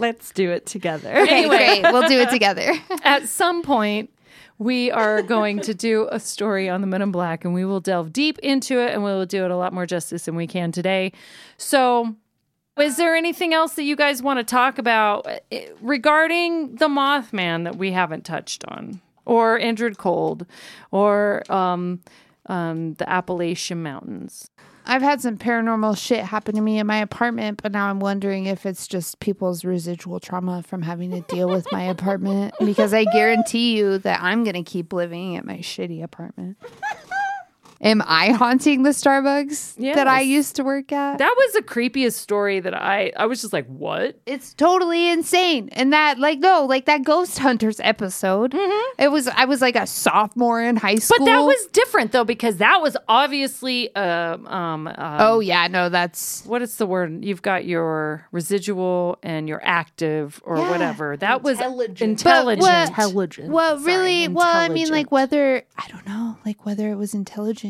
let's 0.00 0.32
do 0.32 0.50
it 0.50 0.66
together. 0.66 1.08
Okay, 1.18 1.38
Anyway. 1.44 1.80
great. 1.80 1.92
We'll 1.92 2.08
do 2.08 2.18
it 2.20 2.30
together. 2.30 2.72
At 3.04 3.28
some 3.28 3.62
point, 3.62 4.10
we 4.58 4.90
are 4.90 5.22
going 5.22 5.60
to 5.60 5.72
do 5.72 6.08
a 6.10 6.18
story 6.18 6.68
on 6.68 6.80
the 6.80 6.86
Men 6.88 7.00
in 7.00 7.12
Black, 7.12 7.44
and 7.44 7.54
we 7.54 7.64
will 7.64 7.78
delve 7.80 8.12
deep 8.12 8.38
into 8.40 8.80
it, 8.80 8.90
and 8.92 9.04
we 9.04 9.10
will 9.10 9.24
do 9.24 9.44
it 9.44 9.50
a 9.52 9.56
lot 9.56 9.72
more 9.72 9.86
justice 9.86 10.24
than 10.24 10.34
we 10.34 10.46
can 10.48 10.72
today. 10.72 11.12
So, 11.58 12.16
is 12.78 12.96
there 12.96 13.14
anything 13.14 13.54
else 13.54 13.74
that 13.74 13.84
you 13.84 13.94
guys 13.96 14.20
want 14.20 14.40
to 14.40 14.44
talk 14.44 14.78
about 14.78 15.26
eh, 15.52 15.68
regarding 15.80 16.74
the 16.76 16.88
Mothman 16.88 17.64
that 17.64 17.76
we 17.76 17.92
haven't 17.92 18.24
touched 18.24 18.64
on, 18.66 19.00
or 19.24 19.58
Indrid 19.58 19.96
Cold, 19.96 20.44
or 20.90 21.44
um, 21.50 22.00
um, 22.48 22.94
the 22.94 23.08
Appalachian 23.08 23.82
Mountains? 23.82 24.50
I've 24.88 25.02
had 25.02 25.20
some 25.20 25.36
paranormal 25.36 25.98
shit 25.98 26.24
happen 26.24 26.54
to 26.54 26.60
me 26.60 26.78
in 26.78 26.86
my 26.86 26.98
apartment, 26.98 27.60
but 27.60 27.72
now 27.72 27.88
I'm 27.88 27.98
wondering 27.98 28.46
if 28.46 28.64
it's 28.64 28.86
just 28.86 29.18
people's 29.18 29.64
residual 29.64 30.20
trauma 30.20 30.62
from 30.62 30.82
having 30.82 31.10
to 31.10 31.22
deal 31.22 31.48
with 31.48 31.66
my 31.72 31.82
apartment 31.82 32.54
because 32.60 32.94
I 32.94 33.04
guarantee 33.04 33.76
you 33.76 33.98
that 33.98 34.22
I'm 34.22 34.44
going 34.44 34.54
to 34.54 34.62
keep 34.62 34.92
living 34.92 35.36
at 35.36 35.44
my 35.44 35.58
shitty 35.58 36.04
apartment. 36.04 36.56
Am 37.80 38.02
I 38.06 38.30
haunting 38.32 38.82
the 38.84 38.90
Starbucks 38.90 39.76
that 39.94 40.06
I 40.08 40.20
used 40.22 40.56
to 40.56 40.64
work 40.64 40.92
at? 40.92 41.18
That 41.18 41.34
was 41.36 41.52
the 41.52 41.62
creepiest 41.62 42.14
story 42.14 42.60
that 42.60 42.74
I 42.74 43.12
I 43.16 43.26
was 43.26 43.40
just 43.42 43.52
like, 43.52 43.66
what? 43.66 44.18
it's 44.26 44.54
totally 44.54 45.08
insane. 45.10 45.68
And 45.72 45.92
that, 45.92 46.18
like, 46.18 46.38
no, 46.38 46.64
like 46.64 46.86
that 46.86 47.04
Ghost 47.04 47.38
Hunters 47.38 47.78
episode. 47.80 48.54
It 48.98 49.10
was, 49.10 49.28
I 49.28 49.44
was 49.44 49.60
like 49.60 49.76
a 49.76 49.86
sophomore 49.86 50.62
in 50.62 50.76
high 50.76 50.94
school. 50.96 51.18
But 51.26 51.26
that 51.32 51.40
was 51.42 51.66
different 51.66 52.12
though 52.12 52.24
because 52.24 52.56
that 52.58 52.80
was 52.80 52.96
obviously 53.08 53.94
um 53.94 54.46
um, 54.46 54.86
um 54.88 54.94
oh 54.98 55.40
yeah, 55.40 55.66
no, 55.68 55.88
that's 55.88 56.44
what 56.46 56.62
is 56.62 56.76
the 56.76 56.86
word? 56.86 57.24
You've 57.24 57.42
got 57.42 57.64
your 57.66 58.26
residual 58.32 59.18
and 59.22 59.48
your 59.48 59.60
active 59.64 60.40
or 60.44 60.56
Yeah. 60.56 60.70
whatever. 60.70 61.16
That 61.16 61.42
was 61.42 61.58
Intelligent. 61.58 62.00
intelligent. 62.10 62.62
what- 62.62 62.88
Intelligent. 62.88 63.50
well, 63.50 63.78
really, 63.78 64.28
well, 64.28 64.46
I 64.56 64.68
mean, 64.68 64.88
like 64.88 65.12
whether 65.12 65.62
I 65.76 65.88
don't 65.88 66.06
know, 66.06 66.38
like 66.46 66.64
whether 66.64 66.90
it 66.90 66.96
was 66.96 67.12
intelligent. 67.14 67.65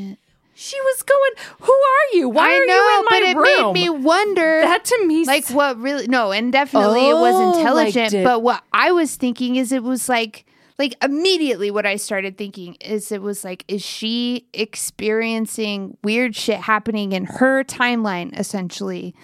She 0.58 0.80
was 0.80 1.02
going, 1.02 1.46
"Who 1.60 1.72
are 1.72 2.16
you? 2.16 2.28
Why 2.30 2.50
I 2.50 2.54
are 2.56 2.66
know, 2.66 2.72
you 2.74 2.98
in 2.98 3.04
my 3.04 3.06
but 3.10 3.22
it 3.22 3.36
room?" 3.36 3.72
made 3.74 3.82
me 3.82 3.90
wonder. 3.90 4.60
that 4.62 4.84
to 4.86 5.06
me, 5.06 5.24
like 5.26 5.46
what 5.50 5.78
really? 5.78 6.06
No, 6.08 6.32
and 6.32 6.50
definitely 6.50 7.08
it 7.08 7.12
Oh, 7.12 7.20
was 7.20 7.34
like 7.34 7.56
intelligent. 7.94 8.24
but 8.24 8.42
what 8.42 8.64
I 8.72 8.90
was 8.90 9.14
thinking 9.16 9.56
is, 9.56 9.70
it 9.72 9.82
was 9.82 10.08
like. 10.08 10.44
Like 10.78 11.02
immediately, 11.02 11.70
what 11.70 11.86
I 11.86 11.96
started 11.96 12.36
thinking 12.36 12.74
is 12.82 13.10
it 13.10 13.22
was 13.22 13.44
like, 13.44 13.64
is 13.66 13.80
she 13.82 14.46
experiencing 14.52 15.96
weird 16.04 16.36
shit 16.36 16.58
happening 16.60 17.12
in 17.12 17.24
her 17.24 17.64
timeline, 17.64 18.38
essentially? 18.38 19.14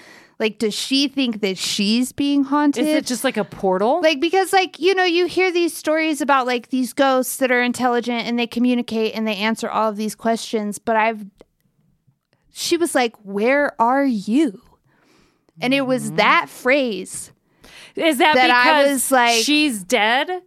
Like, 0.42 0.58
does 0.58 0.74
she 0.74 1.08
think 1.08 1.40
that 1.40 1.56
she's 1.56 2.12
being 2.12 2.44
haunted? 2.44 2.84
is 2.84 2.94
it 2.94 3.06
just 3.06 3.24
like 3.24 3.38
a 3.38 3.44
portal? 3.44 4.02
like 4.02 4.20
because 4.20 4.52
like 4.52 4.78
you 4.78 4.94
know 4.94 5.04
you 5.04 5.26
hear 5.26 5.50
these 5.50 5.74
stories 5.74 6.20
about 6.20 6.46
like 6.46 6.68
these 6.68 6.92
ghosts 6.92 7.36
that 7.38 7.50
are 7.50 7.62
intelligent 7.62 8.26
and 8.26 8.38
they 8.38 8.46
communicate 8.46 9.14
and 9.14 9.26
they 9.26 9.36
answer 9.36 9.70
all 9.70 9.88
of 9.88 9.96
these 9.96 10.14
questions 10.14 10.78
but 10.78 10.96
i've 10.96 11.24
she 12.52 12.76
was 12.76 12.94
like 12.94 13.14
where 13.22 13.80
are 13.80 14.04
you 14.04 14.60
and 15.60 15.72
it 15.72 15.82
was 15.82 16.08
mm-hmm. 16.08 16.16
that 16.16 16.48
phrase 16.48 17.32
is 17.96 18.18
that, 18.18 18.34
that 18.34 18.50
I 18.50 18.82
because 18.82 18.92
was 18.92 19.12
like- 19.12 19.44
she's 19.44 19.84
dead? 19.84 20.42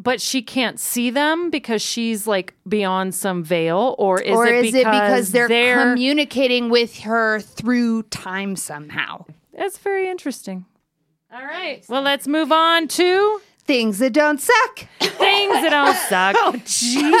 But 0.00 0.20
she 0.20 0.42
can't 0.42 0.78
see 0.78 1.10
them 1.10 1.50
because 1.50 1.82
she's 1.82 2.24
like 2.26 2.54
beyond 2.68 3.14
some 3.16 3.42
veil, 3.42 3.96
or 3.98 4.20
is 4.20 4.36
or 4.36 4.46
it 4.46 4.66
is 4.66 4.72
because 4.72 4.74
it 4.74 4.84
because 4.84 5.32
they're, 5.32 5.48
they're 5.48 5.82
communicating 5.92 6.70
with 6.70 7.00
her 7.00 7.40
through 7.40 8.04
time 8.04 8.54
somehow 8.54 9.24
That's 9.52 9.76
very 9.78 10.08
interesting. 10.08 10.66
All 11.32 11.44
right. 11.44 11.84
Well, 11.88 12.02
let's 12.02 12.28
move 12.28 12.52
on 12.52 12.86
to 12.88 13.40
things 13.64 13.98
that 13.98 14.12
don't 14.12 14.40
suck 14.40 14.86
things 15.00 15.52
that 15.52 15.70
don't 15.70 15.96
suck. 16.08 16.36
Oh, 16.38 16.52
Jesus. 16.64 17.12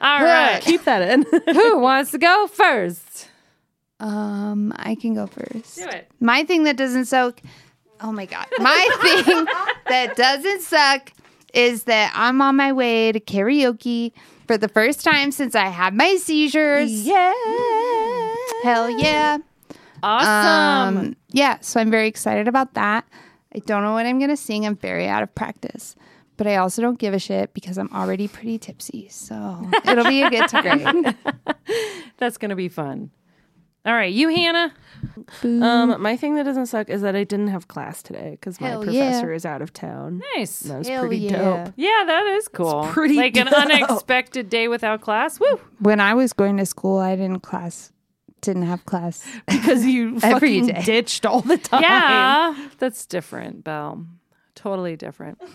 All 0.00 0.22
right. 0.22 0.60
Keep 0.62 0.84
that 0.84 1.02
in. 1.02 1.22
Who 1.54 1.78
wants 1.78 2.10
to 2.12 2.18
go 2.18 2.46
first? 2.46 3.28
um 3.98 4.74
i 4.76 4.94
can 4.94 5.14
go 5.14 5.26
first 5.26 5.76
Do 5.76 5.86
it. 5.88 6.06
My 6.20 6.44
thing 6.44 6.64
that 6.64 6.76
doesn't 6.76 7.06
suck. 7.06 7.40
Oh 8.00 8.12
my 8.12 8.26
god. 8.26 8.46
My 8.58 8.88
thing 9.24 9.46
that 9.88 10.16
doesn't 10.16 10.62
suck 10.62 11.12
is 11.54 11.84
that 11.84 12.12
I'm 12.14 12.40
on 12.42 12.56
my 12.56 12.72
way 12.72 13.12
to 13.12 13.20
karaoke 13.20 14.12
for 14.46 14.58
the 14.58 14.68
first 14.68 15.02
time 15.02 15.30
since 15.30 15.54
I 15.54 15.66
had 15.66 15.94
my 15.94 16.16
seizures. 16.16 17.06
yeah. 17.06 17.32
Hell 18.62 18.90
yeah. 18.90 19.38
Awesome. 20.02 20.98
Um, 20.98 21.16
yeah, 21.30 21.58
so 21.60 21.80
I'm 21.80 21.90
very 21.90 22.06
excited 22.08 22.46
about 22.48 22.74
that. 22.74 23.06
I 23.54 23.58
don't 23.60 23.82
know 23.82 23.92
what 23.92 24.06
I'm 24.06 24.18
going 24.18 24.30
to 24.30 24.36
sing. 24.36 24.66
I'm 24.66 24.76
very 24.76 25.08
out 25.08 25.22
of 25.22 25.34
practice. 25.34 25.96
But 26.36 26.46
I 26.46 26.56
also 26.56 26.82
don't 26.82 26.98
give 26.98 27.14
a 27.14 27.18
shit 27.18 27.54
because 27.54 27.78
I'm 27.78 27.90
already 27.94 28.28
pretty 28.28 28.58
tipsy. 28.58 29.08
So 29.08 29.68
it'll 29.86 30.04
be 30.04 30.22
a 30.22 30.28
good 30.28 30.48
time. 30.48 31.06
That's 32.18 32.36
going 32.36 32.50
to 32.50 32.56
be 32.56 32.68
fun. 32.68 33.10
All 33.86 33.94
right. 33.94 34.12
You, 34.12 34.28
Hannah? 34.28 34.74
Um, 35.44 36.00
my 36.02 36.16
thing 36.16 36.34
that 36.36 36.44
doesn't 36.44 36.66
suck 36.66 36.88
is 36.88 37.02
that 37.02 37.14
I 37.14 37.24
didn't 37.24 37.48
have 37.48 37.68
class 37.68 38.02
today 38.02 38.30
because 38.32 38.60
my 38.60 38.68
Hell 38.70 38.82
professor 38.82 39.30
yeah. 39.30 39.36
is 39.36 39.46
out 39.46 39.62
of 39.62 39.72
town. 39.72 40.22
Nice. 40.36 40.60
That 40.60 40.78
was 40.78 40.88
Hell 40.88 41.02
pretty 41.02 41.18
yeah. 41.18 41.36
dope. 41.64 41.74
Yeah, 41.76 42.04
that 42.06 42.26
is 42.36 42.48
cool. 42.48 42.86
pretty 42.90 43.14
like 43.14 43.36
an 43.36 43.46
dope. 43.46 43.54
unexpected 43.54 44.48
day 44.48 44.68
without 44.68 45.00
class. 45.02 45.38
Woo. 45.38 45.60
when 45.78 46.00
I 46.00 46.14
was 46.14 46.32
going 46.32 46.56
to 46.56 46.66
school, 46.66 46.98
I 46.98 47.14
didn't 47.16 47.40
class. 47.40 47.92
Didn't 48.40 48.62
have 48.64 48.84
class. 48.86 49.24
Because 49.46 49.84
you 49.84 50.18
Every 50.22 50.60
fucking 50.60 50.66
day. 50.74 50.82
ditched 50.82 51.24
all 51.24 51.40
the 51.40 51.58
time. 51.58 51.82
Yeah, 51.82 52.68
that's 52.78 53.06
different, 53.06 53.62
Belle. 53.64 54.06
Totally 54.54 54.96
different. 54.96 55.40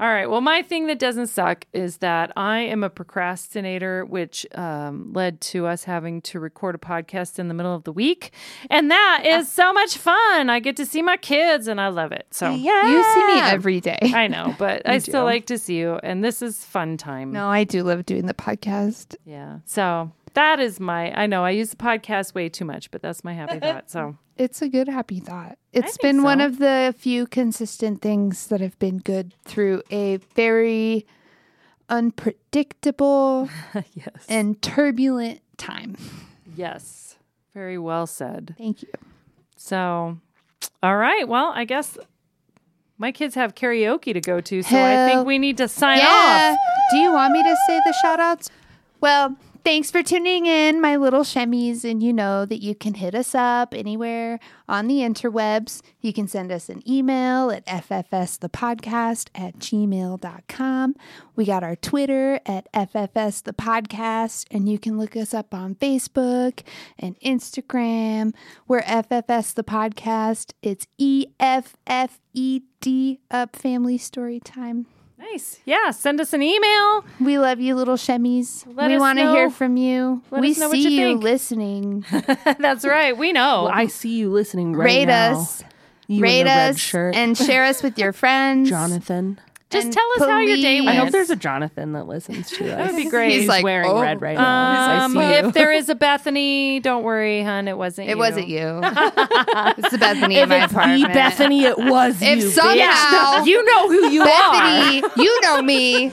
All 0.00 0.08
right. 0.08 0.30
Well, 0.30 0.40
my 0.40 0.62
thing 0.62 0.86
that 0.86 0.98
doesn't 0.98 1.26
suck 1.26 1.66
is 1.74 1.98
that 1.98 2.32
I 2.34 2.60
am 2.60 2.82
a 2.82 2.88
procrastinator, 2.88 4.06
which 4.06 4.46
um, 4.54 5.12
led 5.12 5.42
to 5.42 5.66
us 5.66 5.84
having 5.84 6.22
to 6.22 6.40
record 6.40 6.74
a 6.74 6.78
podcast 6.78 7.38
in 7.38 7.48
the 7.48 7.54
middle 7.54 7.74
of 7.74 7.84
the 7.84 7.92
week. 7.92 8.32
And 8.70 8.90
that 8.90 9.24
is 9.26 9.52
so 9.52 9.74
much 9.74 9.98
fun. 9.98 10.48
I 10.48 10.58
get 10.58 10.76
to 10.76 10.86
see 10.86 11.02
my 11.02 11.18
kids 11.18 11.68
and 11.68 11.78
I 11.78 11.88
love 11.88 12.12
it. 12.12 12.26
So, 12.30 12.48
Yeah. 12.54 12.90
You 12.90 13.04
see 13.04 13.26
me 13.26 13.40
every 13.40 13.80
day. 13.82 13.98
I 14.02 14.26
know, 14.26 14.54
but 14.58 14.88
I 14.88 14.98
still 14.98 15.20
do. 15.20 15.26
like 15.26 15.44
to 15.46 15.58
see 15.58 15.76
you. 15.76 16.00
And 16.02 16.24
this 16.24 16.40
is 16.40 16.64
fun 16.64 16.96
time. 16.96 17.30
No, 17.30 17.48
I 17.48 17.64
do 17.64 17.82
love 17.82 18.06
doing 18.06 18.24
the 18.24 18.32
podcast. 18.32 19.16
Yeah. 19.26 19.58
So 19.66 20.12
that 20.34 20.60
is 20.60 20.80
my, 20.80 21.12
I 21.12 21.26
know 21.26 21.44
I 21.44 21.50
use 21.50 21.70
the 21.70 21.76
podcast 21.76 22.34
way 22.34 22.48
too 22.48 22.64
much, 22.64 22.90
but 22.90 23.02
that's 23.02 23.24
my 23.24 23.32
happy 23.32 23.58
thought. 23.60 23.90
So, 23.90 24.16
It's 24.36 24.62
a 24.62 24.68
good 24.68 24.88
happy 24.88 25.20
thought. 25.20 25.58
It's 25.72 25.98
been 25.98 26.22
one 26.22 26.40
of 26.40 26.58
the 26.58 26.94
few 26.98 27.26
consistent 27.26 28.02
things 28.02 28.48
that 28.48 28.60
have 28.60 28.78
been 28.78 28.98
good 28.98 29.34
through 29.44 29.82
a 29.90 30.16
very 30.34 31.06
unpredictable 31.88 33.48
yes. 33.74 34.26
and 34.28 34.60
turbulent 34.62 35.40
time. 35.56 35.96
Yes. 36.56 37.16
Very 37.52 37.78
well 37.78 38.06
said. 38.06 38.54
Thank 38.56 38.82
you. 38.82 38.92
So, 39.56 40.18
all 40.82 40.96
right. 40.96 41.28
Well, 41.28 41.52
I 41.54 41.64
guess 41.64 41.98
my 42.96 43.12
kids 43.12 43.34
have 43.34 43.54
karaoke 43.54 44.12
to 44.12 44.20
go 44.20 44.40
to, 44.40 44.62
so 44.62 44.76
I 44.76 45.08
think 45.08 45.26
we 45.26 45.38
need 45.38 45.56
to 45.56 45.68
sign 45.68 45.98
yeah. 45.98 46.54
off. 46.54 46.58
Do 46.90 46.98
you 46.98 47.12
want 47.12 47.32
me 47.32 47.42
to 47.42 47.56
say 47.66 47.80
the 47.84 47.94
shout 48.02 48.20
outs? 48.20 48.50
Well, 49.00 49.36
thanks 49.64 49.90
for 49.90 50.02
tuning 50.02 50.46
in, 50.46 50.80
my 50.80 50.96
little 50.96 51.22
shemmies. 51.22 51.84
And 51.84 52.02
you 52.02 52.12
know 52.12 52.44
that 52.44 52.62
you 52.62 52.74
can 52.74 52.94
hit 52.94 53.14
us 53.14 53.34
up 53.34 53.74
anywhere 53.74 54.38
on 54.68 54.86
the 54.86 54.98
interwebs. 54.98 55.82
You 56.00 56.12
can 56.12 56.28
send 56.28 56.52
us 56.52 56.68
an 56.68 56.82
email 56.88 57.50
at 57.50 57.66
ffsthepodcast 57.66 59.28
at 59.34 59.58
gmail.com. 59.58 60.96
We 61.36 61.44
got 61.44 61.62
our 61.62 61.76
Twitter 61.76 62.40
at 62.46 62.72
ffsthepodcast. 62.72 64.46
And 64.50 64.68
you 64.68 64.78
can 64.78 64.98
look 64.98 65.16
us 65.16 65.34
up 65.34 65.54
on 65.54 65.74
Facebook 65.74 66.62
and 66.98 67.18
Instagram. 67.20 68.32
We're 68.68 68.82
FFS 68.82 69.54
the 69.54 69.64
podcast. 69.64 70.52
It's 70.62 70.86
E 70.98 71.26
F 71.38 71.76
F 71.86 72.20
E 72.32 72.62
D 72.80 73.20
up 73.30 73.56
family 73.56 73.98
story 73.98 74.40
time. 74.40 74.86
Nice. 75.20 75.60
Yeah. 75.64 75.90
Send 75.90 76.20
us 76.20 76.32
an 76.32 76.42
email. 76.42 77.04
We 77.20 77.38
love 77.38 77.60
you, 77.60 77.74
little 77.74 77.96
shemmies. 77.96 78.64
Let 78.74 78.90
we 78.90 78.98
want 78.98 79.18
to 79.18 79.30
hear 79.30 79.50
from 79.50 79.76
you. 79.76 80.22
let 80.30 80.40
we 80.40 80.52
us 80.52 80.58
know 80.58 80.68
what 80.68 80.74
see 80.76 80.84
you 80.84 80.90
you, 80.90 81.06
think. 81.12 81.22
listening. 81.32 82.04
That's 82.58 82.84
right. 82.84 83.16
We 83.16 83.32
know. 83.32 83.64
Well, 83.64 83.72
I 83.72 83.86
see 83.86 84.16
you 84.16 84.30
listening 84.30 84.72
right 84.74 84.84
now. 84.84 84.84
Rate 84.84 85.04
now. 85.06 85.38
us, 85.40 85.64
You 86.08 86.22
rate 86.22 86.40
in 86.40 86.46
the 86.46 86.50
red 86.50 86.70
us, 86.70 86.78
shirt. 86.78 87.14
and 87.14 87.36
share 87.36 87.64
us 87.66 87.82
with 87.82 87.98
your 87.98 88.12
friends. 88.22 88.68
Jonathan. 88.70 89.38
Just 89.70 89.84
and 89.86 89.94
tell 89.94 90.04
us 90.16 90.28
how 90.28 90.40
your 90.40 90.56
day 90.56 90.78
please- 90.80 90.86
went. 90.86 90.98
I 90.98 91.00
hope 91.00 91.10
there's 91.12 91.30
a 91.30 91.36
Jonathan 91.36 91.92
that 91.92 92.08
listens 92.08 92.50
to 92.50 92.64
us. 92.72 92.76
That 92.76 92.86
would 92.92 92.96
be 92.96 93.08
great. 93.08 93.30
He's 93.30 93.40
He's 93.42 93.48
like, 93.48 93.62
wearing 93.64 93.88
"Oh, 93.88 94.00
red 94.02 94.20
right 94.20 94.36
now. 94.36 95.04
Um, 95.04 95.12
so 95.12 95.20
I 95.20 95.22
see 95.28 95.40
you. 95.42 95.48
if 95.48 95.54
there 95.54 95.72
is 95.72 95.88
a 95.88 95.94
Bethany, 95.94 96.80
don't 96.80 97.04
worry, 97.04 97.42
hun. 97.42 97.68
It 97.68 97.78
wasn't 97.78 98.08
you. 98.08 98.12
It 98.12 98.16
you. 98.16 98.18
wasn't 98.20 98.48
you. 98.48 98.80
it's 98.82 99.90
the 99.90 99.98
Bethany 99.98 100.36
in 100.38 100.42
if 100.42 100.48
my 100.48 100.64
it's 100.64 100.72
apartment. 100.72 101.02
the 101.02 101.08
Bethany, 101.14 101.64
it 101.64 101.78
was 101.78 102.20
you. 102.20 102.28
If 102.28 102.38
you. 102.40 102.50
somehow 102.50 103.44
You 103.44 103.64
know 103.64 103.88
who 103.88 104.06
you 104.10 104.22
are. 104.22 104.26
Bethany, 104.26 105.02
you 105.22 105.40
know 105.42 105.62
me. 105.62 106.12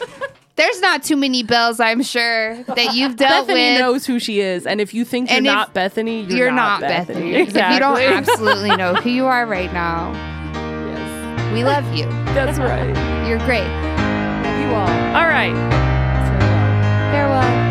There's 0.56 0.80
not 0.82 1.04
too 1.04 1.16
many 1.16 1.44
bells, 1.44 1.80
I'm 1.80 2.02
sure, 2.02 2.64
that 2.64 2.96
you've 2.96 3.16
dealt 3.16 3.48
Bethany 3.48 3.72
with. 3.74 3.80
knows 3.80 4.06
who 4.08 4.20
she 4.20 4.40
is, 4.40 4.66
and 4.66 4.82
if 4.82 4.92
you 4.94 5.06
think 5.06 5.30
you're 5.30 5.38
And 5.38 5.46
if 5.46 5.52
not 5.54 5.74
Bethany, 5.74 6.22
you're, 6.24 6.38
You're 6.38 6.52
not 6.52 6.82
Bethany. 6.82 7.36
If 7.36 7.50
you 7.54 7.80
don't 7.80 8.00
absolutely 8.02 8.76
know 8.76 8.96
who 8.96 9.10
you 9.10 9.26
are 9.26 9.46
right 9.46 9.72
now, 9.74 10.12
Yes, 10.14 10.37
we 11.54 11.64
love 11.64 11.86
you. 11.96 12.06
that's 12.34 12.60
right. 12.60 12.96
You're 13.28 13.40
great. 13.40 13.68
You 14.62 14.74
all. 14.76 14.88
All 15.16 15.28
right. 15.28 15.54
Farewell. 17.12 17.12
Farewell. 17.12 17.67